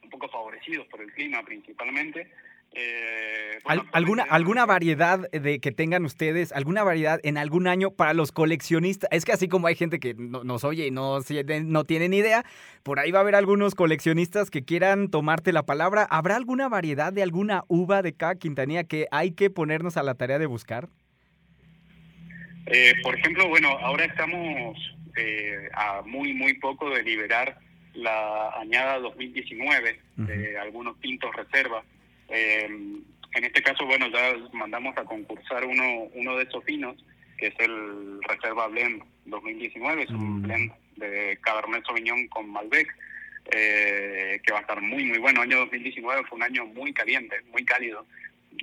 un 0.03 0.09
poco 0.09 0.29
favorecidos 0.29 0.87
por 0.87 1.01
el 1.01 1.11
clima 1.11 1.43
principalmente. 1.43 2.31
Eh, 2.79 3.57
bueno, 3.63 3.81
Al- 3.81 3.89
¿Alguna, 3.91 4.23
¿Alguna 4.29 4.65
variedad 4.67 5.29
de 5.31 5.59
que 5.59 5.71
tengan 5.71 6.05
ustedes, 6.05 6.51
alguna 6.51 6.83
variedad 6.83 7.19
en 7.23 7.37
algún 7.39 7.67
año 7.67 7.89
para 7.89 8.13
los 8.13 8.31
coleccionistas? 8.31 9.09
Es 9.11 9.25
que 9.25 9.31
así 9.31 9.47
como 9.47 9.65
hay 9.65 9.73
gente 9.75 9.99
que 9.99 10.13
no- 10.13 10.43
nos 10.43 10.63
oye 10.63 10.85
y 10.85 10.91
no, 10.91 11.17
no 11.65 11.83
tiene 11.85 12.07
ni 12.07 12.17
idea, 12.17 12.45
por 12.83 12.99
ahí 12.99 13.09
va 13.11 13.19
a 13.19 13.21
haber 13.23 13.33
algunos 13.33 13.73
coleccionistas 13.73 14.51
que 14.51 14.63
quieran 14.63 15.09
tomarte 15.09 15.51
la 15.53 15.63
palabra. 15.65 16.03
¿Habrá 16.09 16.35
alguna 16.35 16.69
variedad 16.69 17.11
de 17.11 17.23
alguna 17.23 17.63
uva 17.67 18.03
de 18.03 18.13
cada 18.13 18.35
quintanilla 18.35 18.83
que 18.83 19.07
hay 19.09 19.31
que 19.31 19.49
ponernos 19.49 19.97
a 19.97 20.03
la 20.03 20.13
tarea 20.13 20.37
de 20.37 20.45
buscar? 20.45 20.87
Eh, 22.67 22.93
por 23.01 23.15
ejemplo, 23.17 23.47
bueno, 23.49 23.69
ahora 23.81 24.05
estamos 24.05 24.77
eh, 25.17 25.67
a 25.73 26.03
muy, 26.05 26.33
muy 26.33 26.53
poco 26.59 26.89
de 26.91 27.01
liberar 27.01 27.57
la 27.95 28.49
añada 28.59 28.99
2019 28.99 29.99
de 30.17 30.59
algunos 30.59 30.99
tintos 30.99 31.35
reserva. 31.35 31.83
Eh, 32.29 32.65
en 32.65 33.43
este 33.43 33.61
caso, 33.61 33.85
bueno, 33.85 34.07
ya 34.07 34.35
mandamos 34.53 34.97
a 34.97 35.03
concursar 35.03 35.65
uno, 35.65 36.03
uno 36.13 36.37
de 36.37 36.43
esos 36.43 36.63
vinos, 36.65 36.95
que 37.37 37.47
es 37.47 37.55
el 37.59 38.19
Reserva 38.27 38.67
Blend 38.67 39.03
2019, 39.25 40.03
es 40.03 40.09
un 40.09 40.39
Mm. 40.39 40.41
blend 40.41 40.71
de 40.95 41.37
Cabernet 41.41 41.85
Sauvignon 41.85 42.27
con 42.29 42.49
Malbec, 42.49 42.87
eh, 43.51 44.39
que 44.43 44.51
va 44.51 44.59
a 44.59 44.61
estar 44.61 44.81
muy, 44.81 45.05
muy 45.05 45.19
bueno. 45.19 45.43
El 45.43 45.51
año 45.51 45.59
2019 45.59 46.23
fue 46.27 46.37
un 46.37 46.43
año 46.43 46.65
muy 46.65 46.93
caliente, 46.93 47.35
muy 47.51 47.63
cálido, 47.63 48.05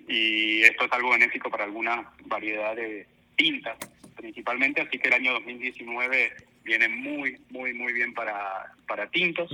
y 0.08 0.62
esto 0.62 0.86
es 0.86 0.92
algo 0.92 1.10
benéfico 1.10 1.50
para 1.50 1.64
algunas 1.64 2.06
variedades 2.24 2.88
de 2.88 3.06
tintas, 3.36 3.76
principalmente, 4.16 4.82
así 4.82 4.98
que 4.98 5.08
el 5.08 5.14
año 5.14 5.32
2019 5.34 6.32
viene 6.64 6.88
muy, 6.88 7.38
muy, 7.50 7.72
muy 7.74 7.92
bien 7.92 8.12
para, 8.14 8.72
para 8.88 9.06
tintos. 9.10 9.50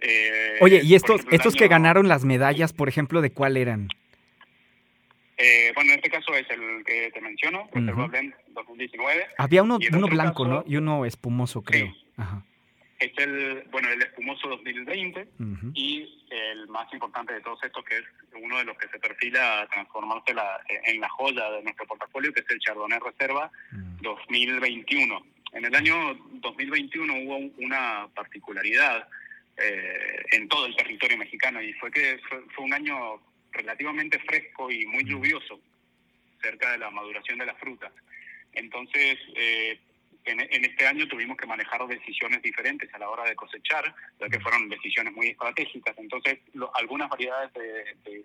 Eh, 0.00 0.56
Oye, 0.60 0.80
¿y 0.84 0.94
estos, 0.94 1.16
ejemplo, 1.16 1.30
el 1.30 1.36
estos 1.36 1.54
que 1.54 1.68
ganaron 1.68 2.08
las 2.08 2.24
medallas, 2.24 2.72
por 2.72 2.88
ejemplo, 2.88 3.20
de 3.20 3.30
cuál 3.32 3.56
eran? 3.56 3.88
Eh, 5.36 5.70
bueno, 5.74 5.92
en 5.92 5.98
este 5.98 6.10
caso 6.10 6.34
es 6.34 6.48
el 6.50 6.84
que 6.84 7.10
te 7.12 7.20
menciono, 7.20 7.68
Reserva 7.72 8.02
Ujú. 8.04 8.10
Blend 8.10 8.34
2019. 8.54 9.26
Había 9.38 9.62
uno, 9.62 9.78
blanco, 10.08 10.42
caso, 10.44 10.48
¿no? 10.48 10.64
Y 10.66 10.76
uno 10.76 11.04
espumoso, 11.04 11.62
creo. 11.62 11.94
Ajá. 12.16 12.42
Es 12.98 13.12
el, 13.18 13.62
bueno, 13.70 13.88
el 13.90 14.02
espumoso 14.02 14.48
2020 14.48 15.28
Ujú. 15.38 15.70
y 15.74 16.24
el 16.30 16.66
más 16.66 16.92
importante 16.92 17.32
de 17.34 17.40
todos 17.40 17.62
estos, 17.62 17.84
que 17.84 17.98
es 17.98 18.04
uno 18.42 18.58
de 18.58 18.64
los 18.64 18.76
que 18.76 18.88
se 18.88 18.98
perfila 18.98 19.60
a 19.62 19.66
transformarse 19.68 20.34
la- 20.34 20.60
en 20.84 21.00
la 21.00 21.08
joya 21.08 21.48
de 21.52 21.62
nuestro 21.62 21.86
portafolio, 21.86 22.32
que 22.32 22.40
es 22.40 22.50
el 22.50 22.58
Chardonnay 22.58 22.98
Reserva 22.98 23.50
2021. 24.02 25.24
En 25.52 25.64
el 25.64 25.74
año 25.76 25.94
2021 26.40 27.14
hubo 27.22 27.36
un- 27.36 27.52
una 27.58 28.08
particularidad 28.16 29.06
eh, 29.60 30.22
en 30.32 30.48
todo 30.48 30.66
el 30.66 30.76
territorio 30.76 31.16
mexicano 31.16 31.60
y 31.62 31.72
fue 31.74 31.90
que 31.90 32.18
fue, 32.28 32.42
fue 32.54 32.64
un 32.64 32.72
año 32.74 33.20
relativamente 33.52 34.18
fresco 34.20 34.70
y 34.70 34.86
muy 34.86 35.04
lluvioso 35.04 35.60
cerca 36.42 36.72
de 36.72 36.78
la 36.78 36.90
maduración 36.90 37.38
de 37.38 37.46
las 37.46 37.58
frutas. 37.58 37.92
Entonces, 38.52 39.18
eh, 39.34 39.78
en, 40.24 40.40
en 40.40 40.64
este 40.64 40.86
año 40.86 41.08
tuvimos 41.08 41.36
que 41.36 41.46
manejar 41.46 41.86
decisiones 41.86 42.42
diferentes 42.42 42.92
a 42.94 42.98
la 42.98 43.08
hora 43.08 43.24
de 43.24 43.34
cosechar, 43.34 43.94
ya 44.20 44.28
que 44.28 44.40
fueron 44.40 44.68
decisiones 44.68 45.12
muy 45.14 45.28
estratégicas. 45.28 45.96
Entonces, 45.98 46.38
lo- 46.54 46.70
algunas 46.76 47.08
variedades 47.08 47.52
de, 47.54 47.94
de, 48.04 48.24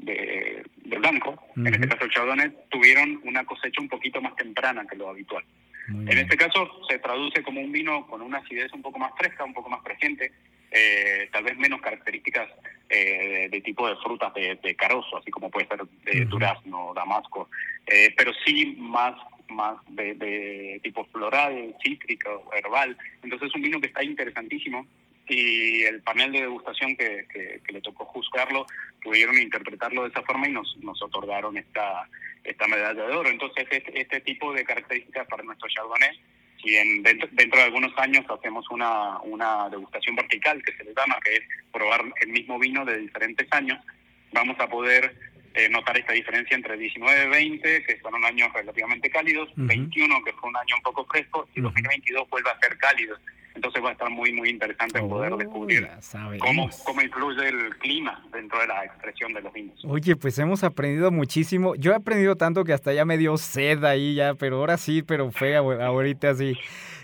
de- 0.00 0.64
de 0.76 0.98
blanco, 0.98 1.42
en 1.56 1.66
este 1.74 1.88
caso 1.88 2.04
el 2.04 2.10
Chardonnay, 2.10 2.52
tuvieron 2.70 3.20
una 3.24 3.44
cosecha 3.44 3.80
un 3.80 3.88
poquito 3.88 4.20
más 4.20 4.36
temprana 4.36 4.86
que 4.86 4.96
lo 4.96 5.08
habitual. 5.08 5.44
En 5.88 6.18
este 6.18 6.36
caso 6.36 6.70
se 6.88 6.98
traduce 6.98 7.42
como 7.42 7.60
un 7.60 7.72
vino 7.72 8.06
con 8.06 8.20
una 8.20 8.38
acidez 8.38 8.72
un 8.72 8.82
poco 8.82 8.98
más 8.98 9.12
fresca, 9.16 9.44
un 9.44 9.54
poco 9.54 9.70
más 9.70 9.82
presente, 9.82 10.32
eh, 10.70 11.28
tal 11.32 11.44
vez 11.44 11.56
menos 11.56 11.80
características 11.80 12.48
eh, 12.90 13.48
de 13.50 13.60
tipo 13.62 13.88
de 13.88 13.96
frutas 13.96 14.34
de, 14.34 14.58
de 14.62 14.74
carozo, 14.74 15.16
así 15.16 15.30
como 15.30 15.50
puede 15.50 15.66
ser 15.66 15.80
de 16.04 16.20
Ujú. 16.22 16.30
durazno, 16.30 16.92
damasco, 16.94 17.48
eh, 17.86 18.14
pero 18.16 18.32
sí 18.44 18.76
más 18.78 19.14
más 19.48 19.78
de, 19.88 20.12
de 20.14 20.80
tipo 20.82 21.06
floral, 21.06 21.74
cítrico, 21.82 22.50
herbal. 22.54 22.96
Entonces 23.22 23.48
es 23.48 23.54
un 23.54 23.62
vino 23.62 23.80
que 23.80 23.86
está 23.86 24.04
interesantísimo 24.04 24.86
y 25.28 25.82
el 25.84 26.00
panel 26.02 26.32
de 26.32 26.40
degustación 26.42 26.96
que, 26.96 27.26
que- 27.32 27.60
que 27.64 27.72
le 27.72 27.80
tocó 27.80 28.04
juzgarlo 28.06 28.66
pudieron 29.02 29.38
interpretarlo 29.38 30.02
de 30.04 30.08
esa 30.08 30.22
forma 30.22 30.48
y 30.48 30.52
nos, 30.52 30.76
nos 30.78 31.00
otorgaron 31.02 31.56
esta, 31.56 32.08
esta 32.44 32.66
medalla 32.66 32.94
de 33.06 33.14
oro. 33.14 33.28
Entonces 33.28 33.66
este, 33.70 34.00
este 34.00 34.20
tipo 34.20 34.52
de 34.52 34.64
características 34.64 35.26
para 35.28 35.42
nuestro 35.42 35.68
Chardonnay, 35.68 36.18
si 36.62 36.76
en, 36.76 37.02
dentro, 37.02 37.28
dentro 37.32 37.58
de 37.60 37.66
algunos 37.66 37.92
años 37.98 38.24
hacemos 38.28 38.68
una, 38.70 39.18
una 39.20 39.68
degustación 39.68 40.16
vertical 40.16 40.62
que 40.64 40.72
se 40.76 40.84
le 40.84 40.92
llama, 40.94 41.18
que 41.24 41.36
es 41.36 41.42
probar 41.72 42.02
el 42.20 42.28
mismo 42.28 42.58
vino 42.58 42.84
de 42.84 42.98
diferentes 42.98 43.46
años, 43.52 43.78
vamos 44.32 44.58
a 44.58 44.68
poder 44.68 45.14
eh, 45.54 45.68
notar 45.68 45.96
esta 45.98 46.12
diferencia 46.12 46.56
entre 46.56 46.76
19 46.76 47.24
y 47.24 47.28
20, 47.28 47.82
que 47.84 47.96
fueron 47.98 48.24
años 48.24 48.52
relativamente 48.52 49.08
cálidos, 49.10 49.48
Ujú. 49.52 49.66
21, 49.66 50.24
que 50.24 50.32
fue 50.32 50.48
un 50.48 50.56
año 50.56 50.74
un 50.76 50.82
poco 50.82 51.04
fresco, 51.06 51.48
y 51.54 51.60
Ujú. 51.60 51.68
2022 51.70 52.28
vuelve 52.28 52.50
a 52.50 52.58
ser 52.60 52.76
cálido. 52.78 53.16
Entonces 53.58 53.82
va 53.82 53.88
a 53.88 53.92
estar 53.92 54.08
muy, 54.08 54.32
muy 54.32 54.50
interesante 54.50 55.00
poder 55.00 55.32
Oh, 55.32 55.36
descubrir 55.36 55.82
ya 55.82 56.00
sabemos. 56.00 56.46
cómo, 56.46 56.70
cómo 56.84 57.02
influye 57.02 57.48
el 57.48 57.76
clima 57.78 58.24
dentro 58.32 58.60
de 58.60 58.68
la 58.68 58.84
expresión 58.84 59.32
de 59.32 59.40
los 59.42 59.52
vinos. 59.52 59.84
Oye, 59.84 60.14
pues 60.14 60.38
hemos 60.38 60.62
aprendido 60.62 61.10
muchísimo. 61.10 61.74
Yo 61.74 61.90
he 61.90 61.96
aprendido 61.96 62.36
tanto 62.36 62.62
que 62.62 62.72
hasta 62.72 62.92
ya 62.92 63.04
me 63.04 63.18
dio 63.18 63.36
sed 63.36 63.82
ahí 63.84 64.14
ya, 64.14 64.34
pero 64.34 64.58
ahora 64.58 64.76
sí, 64.76 65.02
pero 65.02 65.32
fue 65.32 65.56
ahor- 65.58 65.82
ahorita 65.82 66.36
sí. 66.36 66.56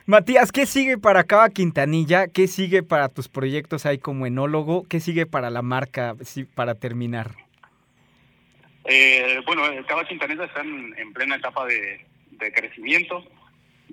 Matías, 0.07 0.53
¿qué 0.53 0.65
sigue 0.65 0.97
para 0.97 1.25
Cava 1.25 1.49
Quintanilla? 1.49 2.29
¿Qué 2.29 2.47
sigue 2.47 2.85
para 2.85 3.09
tus 3.09 3.29
proyectos 3.29 3.85
ahí 3.85 3.99
como 3.99 4.25
enólogo? 4.27 4.85
¿Qué 4.89 5.01
sigue 5.01 5.27
para 5.27 5.51
la 5.51 5.63
marca 5.63 6.15
sí, 6.23 6.45
para 6.45 6.77
terminar? 6.77 7.33
Eh, 8.85 9.41
bueno, 9.45 9.63
Cava 9.89 10.05
Quintanilla 10.07 10.45
está 10.45 10.61
en, 10.61 10.95
en 10.99 11.13
plena 11.13 11.35
etapa 11.37 11.67
de, 11.67 12.07
de 12.33 12.53
crecimiento. 12.53 13.25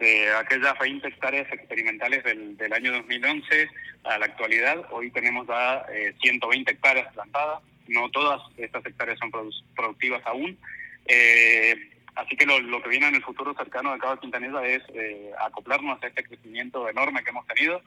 De 0.02 0.34
aquellas 0.34 0.78
20 0.80 1.08
hectáreas 1.08 1.48
experimentales 1.54 2.24
del, 2.24 2.58
del 2.58 2.74
año 2.74 2.92
2011 2.92 3.70
a 4.04 4.18
la 4.18 4.26
actualidad, 4.26 4.84
hoy 4.90 5.12
tenemos 5.12 5.46
ya 5.48 5.86
eh, 5.94 6.16
120 6.24 6.72
hectáreas 6.72 7.14
plantadas. 7.14 7.62
No 7.88 8.10
todas 8.10 8.42
estas 8.58 8.84
hectáreas 8.84 9.20
son 9.20 9.32
produ- 9.32 9.64
productivas 9.76 10.24
aún. 10.26 10.58
Eh, 11.06 11.76
así 12.16 12.36
que 12.36 12.48
lo, 12.48 12.60
lo 12.62 12.82
que 12.82 12.90
viene 12.90 13.10
en 13.10 13.16
el 13.16 13.24
futuro 13.24 13.54
cercano 13.54 13.94
de 13.94 14.00
Cava 14.00 14.20
Quintanilla 14.20 14.66
es 14.66 14.82
eh, 14.96 15.30
acoplarnos 15.40 16.02
a 16.02 16.08
este 16.08 16.24
crecimiento 16.24 16.90
enorme 16.90 17.24
que 17.24 17.30
hemos 17.30 17.46
tenido, 17.46 17.84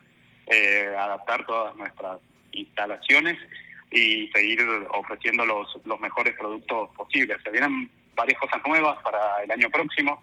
eh, 0.46 0.94
adaptar 0.96 1.44
todas 1.46 1.74
nuestras 1.74 2.20
instalaciones 2.52 3.36
y 3.90 4.28
seguir 4.28 4.64
ofreciendo 4.90 5.44
los, 5.44 5.66
los 5.84 5.98
mejores 5.98 6.34
productos 6.38 6.90
posibles. 6.96 7.38
Se 7.42 7.50
vienen 7.50 7.90
varias 8.14 8.38
cosas 8.38 8.60
nuevas 8.64 9.02
para 9.02 9.42
el 9.42 9.50
año 9.50 9.68
próximo, 9.68 10.22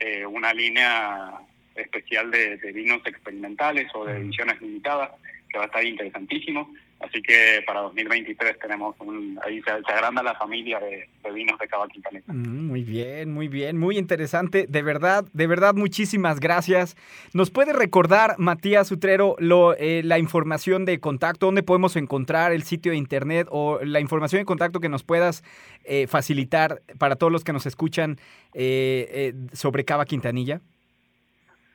eh, 0.00 0.26
una 0.26 0.52
línea 0.52 1.32
especial 1.74 2.30
de, 2.30 2.56
de 2.56 2.72
vinos 2.72 3.00
experimentales 3.06 3.88
o 3.94 4.04
de 4.04 4.16
ediciones 4.16 4.60
limitadas 4.60 5.10
que 5.48 5.58
va 5.58 5.64
a 5.64 5.66
estar 5.66 5.84
interesantísimo. 5.84 6.72
Así 7.00 7.22
que 7.22 7.62
para 7.66 7.80
2023 7.80 8.58
tenemos 8.58 8.94
un, 9.00 9.38
ahí 9.44 9.62
se, 9.62 9.70
se 9.70 9.92
agranda 9.92 10.22
la 10.22 10.34
familia 10.34 10.78
de, 10.78 11.08
de 11.24 11.32
vinos 11.32 11.58
de 11.58 11.66
Cava 11.66 11.88
Quintanilla. 11.88 12.24
Mm, 12.26 12.66
Muy 12.66 12.84
bien, 12.84 13.32
muy 13.32 13.48
bien, 13.48 13.78
muy 13.78 13.96
interesante. 13.96 14.66
De 14.68 14.82
verdad, 14.82 15.24
de 15.32 15.46
verdad, 15.46 15.74
muchísimas 15.74 16.40
gracias. 16.40 16.96
¿Nos 17.32 17.50
puede 17.50 17.72
recordar, 17.72 18.34
Matías 18.38 18.92
Utrero, 18.92 19.34
lo, 19.38 19.74
eh, 19.78 20.02
la 20.04 20.18
información 20.18 20.84
de 20.84 21.00
contacto? 21.00 21.46
¿Dónde 21.46 21.62
podemos 21.62 21.96
encontrar 21.96 22.52
el 22.52 22.64
sitio 22.64 22.92
de 22.92 22.98
internet 22.98 23.46
o 23.50 23.80
la 23.82 24.00
información 24.00 24.42
de 24.42 24.44
contacto 24.44 24.78
que 24.78 24.90
nos 24.90 25.02
puedas 25.02 25.42
eh, 25.84 26.06
facilitar 26.06 26.82
para 26.98 27.16
todos 27.16 27.32
los 27.32 27.44
que 27.44 27.54
nos 27.54 27.64
escuchan 27.64 28.18
eh, 28.52 29.08
eh, 29.10 29.34
sobre 29.54 29.86
Cava 29.86 30.04
Quintanilla? 30.04 30.60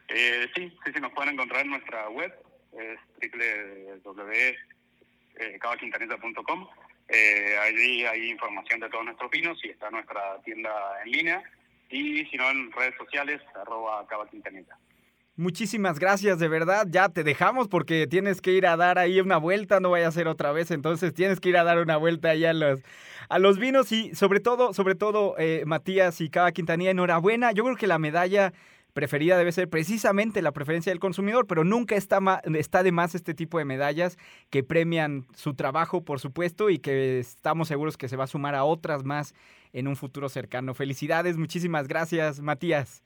Eh, 0.10 0.48
sí, 0.56 0.72
sí, 0.86 0.92
sí, 0.94 1.00
nos 1.02 1.12
pueden 1.14 1.34
encontrar 1.34 1.66
en 1.66 1.72
nuestra 1.72 2.10
web, 2.10 2.32
es 2.78 3.00
www.cavaquintanilla.com. 4.04 4.75
Eh, 7.08 7.58
allí 7.62 8.06
hay 8.06 8.32
información 8.32 8.80
de 8.80 8.90
todos 8.90 9.06
nuestros 9.06 9.30
vinos 9.30 9.60
y 9.64 9.70
está 9.70 9.90
nuestra 9.90 10.42
tienda 10.44 10.72
en 11.04 11.12
línea. 11.12 11.44
Y 11.90 12.26
si 12.26 12.38
no, 12.38 12.50
en 12.50 12.72
redes 12.72 12.96
sociales, 12.98 13.42
arroba 13.54 14.06
Cava 14.08 14.28
Quintanilla. 14.28 14.78
Muchísimas 15.38 16.00
gracias, 16.00 16.40
de 16.40 16.48
verdad. 16.48 16.88
Ya 16.90 17.10
te 17.10 17.24
dejamos 17.24 17.68
porque 17.68 18.08
tienes 18.08 18.42
que 18.42 18.52
ir 18.52 18.66
a 18.66 18.78
dar 18.78 18.98
ahí 18.98 19.20
una 19.20 19.38
vuelta, 19.38 19.80
no 19.80 19.92
vaya 19.92 20.08
a 20.08 20.12
ser 20.12 20.28
otra 20.28 20.52
vez. 20.52 20.72
Entonces 20.72 21.14
tienes 21.14 21.40
que 21.40 21.50
ir 21.50 21.58
a 21.58 21.64
dar 21.64 21.78
una 21.80 21.98
vuelta 21.98 22.30
ahí 22.30 22.46
a 22.46 22.54
los, 22.54 22.82
a 23.28 23.38
los 23.38 23.60
vinos 23.60 23.92
y 23.92 24.16
sobre 24.16 24.40
todo, 24.40 24.74
sobre 24.74 24.96
todo, 24.96 25.36
eh, 25.38 25.64
Matías 25.66 26.22
y 26.22 26.30
Cava 26.30 26.54
Quintanilla, 26.54 26.92
enhorabuena. 26.92 27.52
Yo 27.52 27.66
creo 27.66 27.76
que 27.76 27.86
la 27.86 28.00
medalla 28.00 28.54
preferida 28.96 29.38
debe 29.38 29.52
ser 29.52 29.70
precisamente 29.70 30.42
la 30.42 30.54
preferencia 30.54 30.90
del 30.90 31.02
consumidor, 31.02 31.48
pero 31.48 31.66
nunca 31.66 31.96
está, 31.96 32.42
está 32.56 32.82
de 32.82 32.94
más 32.94 33.14
este 33.14 33.34
tipo 33.34 33.60
de 33.60 33.66
medallas 33.66 34.18
que 34.50 34.64
premian 34.64 35.28
su 35.36 35.54
trabajo, 35.54 36.06
por 36.06 36.22
supuesto, 36.22 36.70
y 36.70 36.80
que 36.80 37.20
estamos 37.20 37.68
seguros 37.68 37.98
que 37.98 38.08
se 38.08 38.16
va 38.16 38.24
a 38.24 38.28
sumar 38.28 38.56
a 38.56 38.64
otras 38.64 39.04
más 39.04 39.36
en 39.74 39.90
un 39.90 39.98
futuro 39.98 40.30
cercano. 40.30 40.74
Felicidades, 40.74 41.36
muchísimas 41.36 41.90
gracias, 41.90 42.40
Matías. 42.40 43.05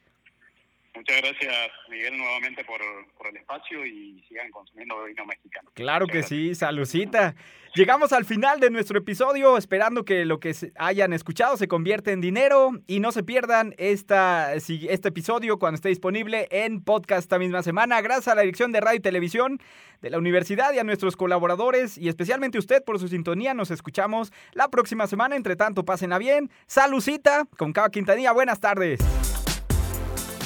Muchas 0.96 1.22
gracias, 1.22 1.72
Miguel, 1.90 2.18
nuevamente 2.18 2.64
por, 2.66 2.82
por 3.18 3.28
el 3.28 3.38
espacio 3.38 3.86
y 3.86 4.24
sigan 4.28 4.50
consumiendo 4.52 5.04
vino 5.06 5.26
mexicano. 5.26 5.70
Claro 5.74 6.08
que 6.08 6.24
sí, 6.24 6.56
salucita. 6.56 7.36
Llegamos 7.76 8.14
al 8.14 8.26
final 8.26 8.60
de 8.60 8.72
nuestro 8.72 8.98
episodio, 8.98 9.56
esperando 9.56 10.04
que 10.04 10.26
lo 10.26 10.40
que 10.40 10.56
hayan 10.76 11.14
escuchado 11.14 11.56
se 11.56 11.68
convierta 11.68 12.12
en 12.12 12.20
dinero 12.20 12.72
y 12.88 13.00
no 13.00 13.12
se 13.12 13.24
pierdan 13.24 13.76
esta, 13.78 14.56
este 14.56 15.10
episodio 15.10 15.60
cuando 15.60 15.76
esté 15.76 15.90
disponible 15.90 16.48
en 16.50 16.84
podcast 16.84 17.22
esta 17.22 17.38
misma 17.38 17.62
semana. 17.62 18.02
Gracias 18.02 18.28
a 18.30 18.36
la 18.36 18.42
dirección 18.42 18.72
de 18.72 18.82
radio 18.82 18.98
y 18.98 19.02
televisión 19.02 19.60
de 20.02 20.10
la 20.10 20.18
universidad 20.18 20.74
y 20.74 20.80
a 20.80 20.84
nuestros 20.84 21.16
colaboradores 21.16 21.98
y 21.98 22.10
especialmente 22.10 22.58
usted 22.58 22.84
por 22.84 22.98
su 23.00 23.08
sintonía. 23.08 23.54
Nos 23.54 23.70
escuchamos 23.70 24.34
la 24.54 24.70
próxima 24.70 25.06
semana. 25.06 25.36
Entre 25.36 25.56
tanto, 25.56 25.86
pásenla 25.86 26.18
bien. 26.18 26.50
Salucita 26.66 27.46
con 27.58 27.72
Cava 27.72 27.92
Quintanilla. 27.92 28.32
Buenas 28.32 28.60
tardes. 28.60 29.00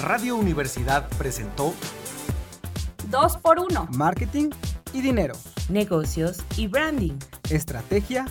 Radio 0.04 0.36
Universidad 0.36 1.08
presentó 1.18 1.74
Dos 3.10 3.38
por 3.38 3.58
uno. 3.58 3.88
Marketing 3.95 4.49
y 4.91 4.99
dinero. 4.99 5.34
Negocios 5.70 6.43
y 6.58 6.68
branding. 6.68 7.18
Estrategia 7.49 8.26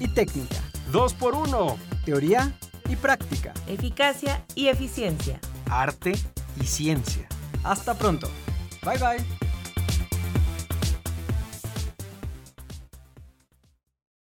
y 0.00 0.08
técnica. 0.08 0.56
2 0.90 1.14
por 1.14 1.34
1 1.34 1.78
Teoría 2.04 2.52
y 2.88 2.96
práctica. 2.96 3.54
Eficacia 3.68 4.44
y 4.56 4.66
eficiencia. 4.66 5.38
Arte 5.70 6.14
y 6.60 6.64
Ciencia. 6.64 7.28
Hasta 7.62 7.94
pronto. 7.94 8.28
Bye 8.84 8.98
bye. 8.98 9.41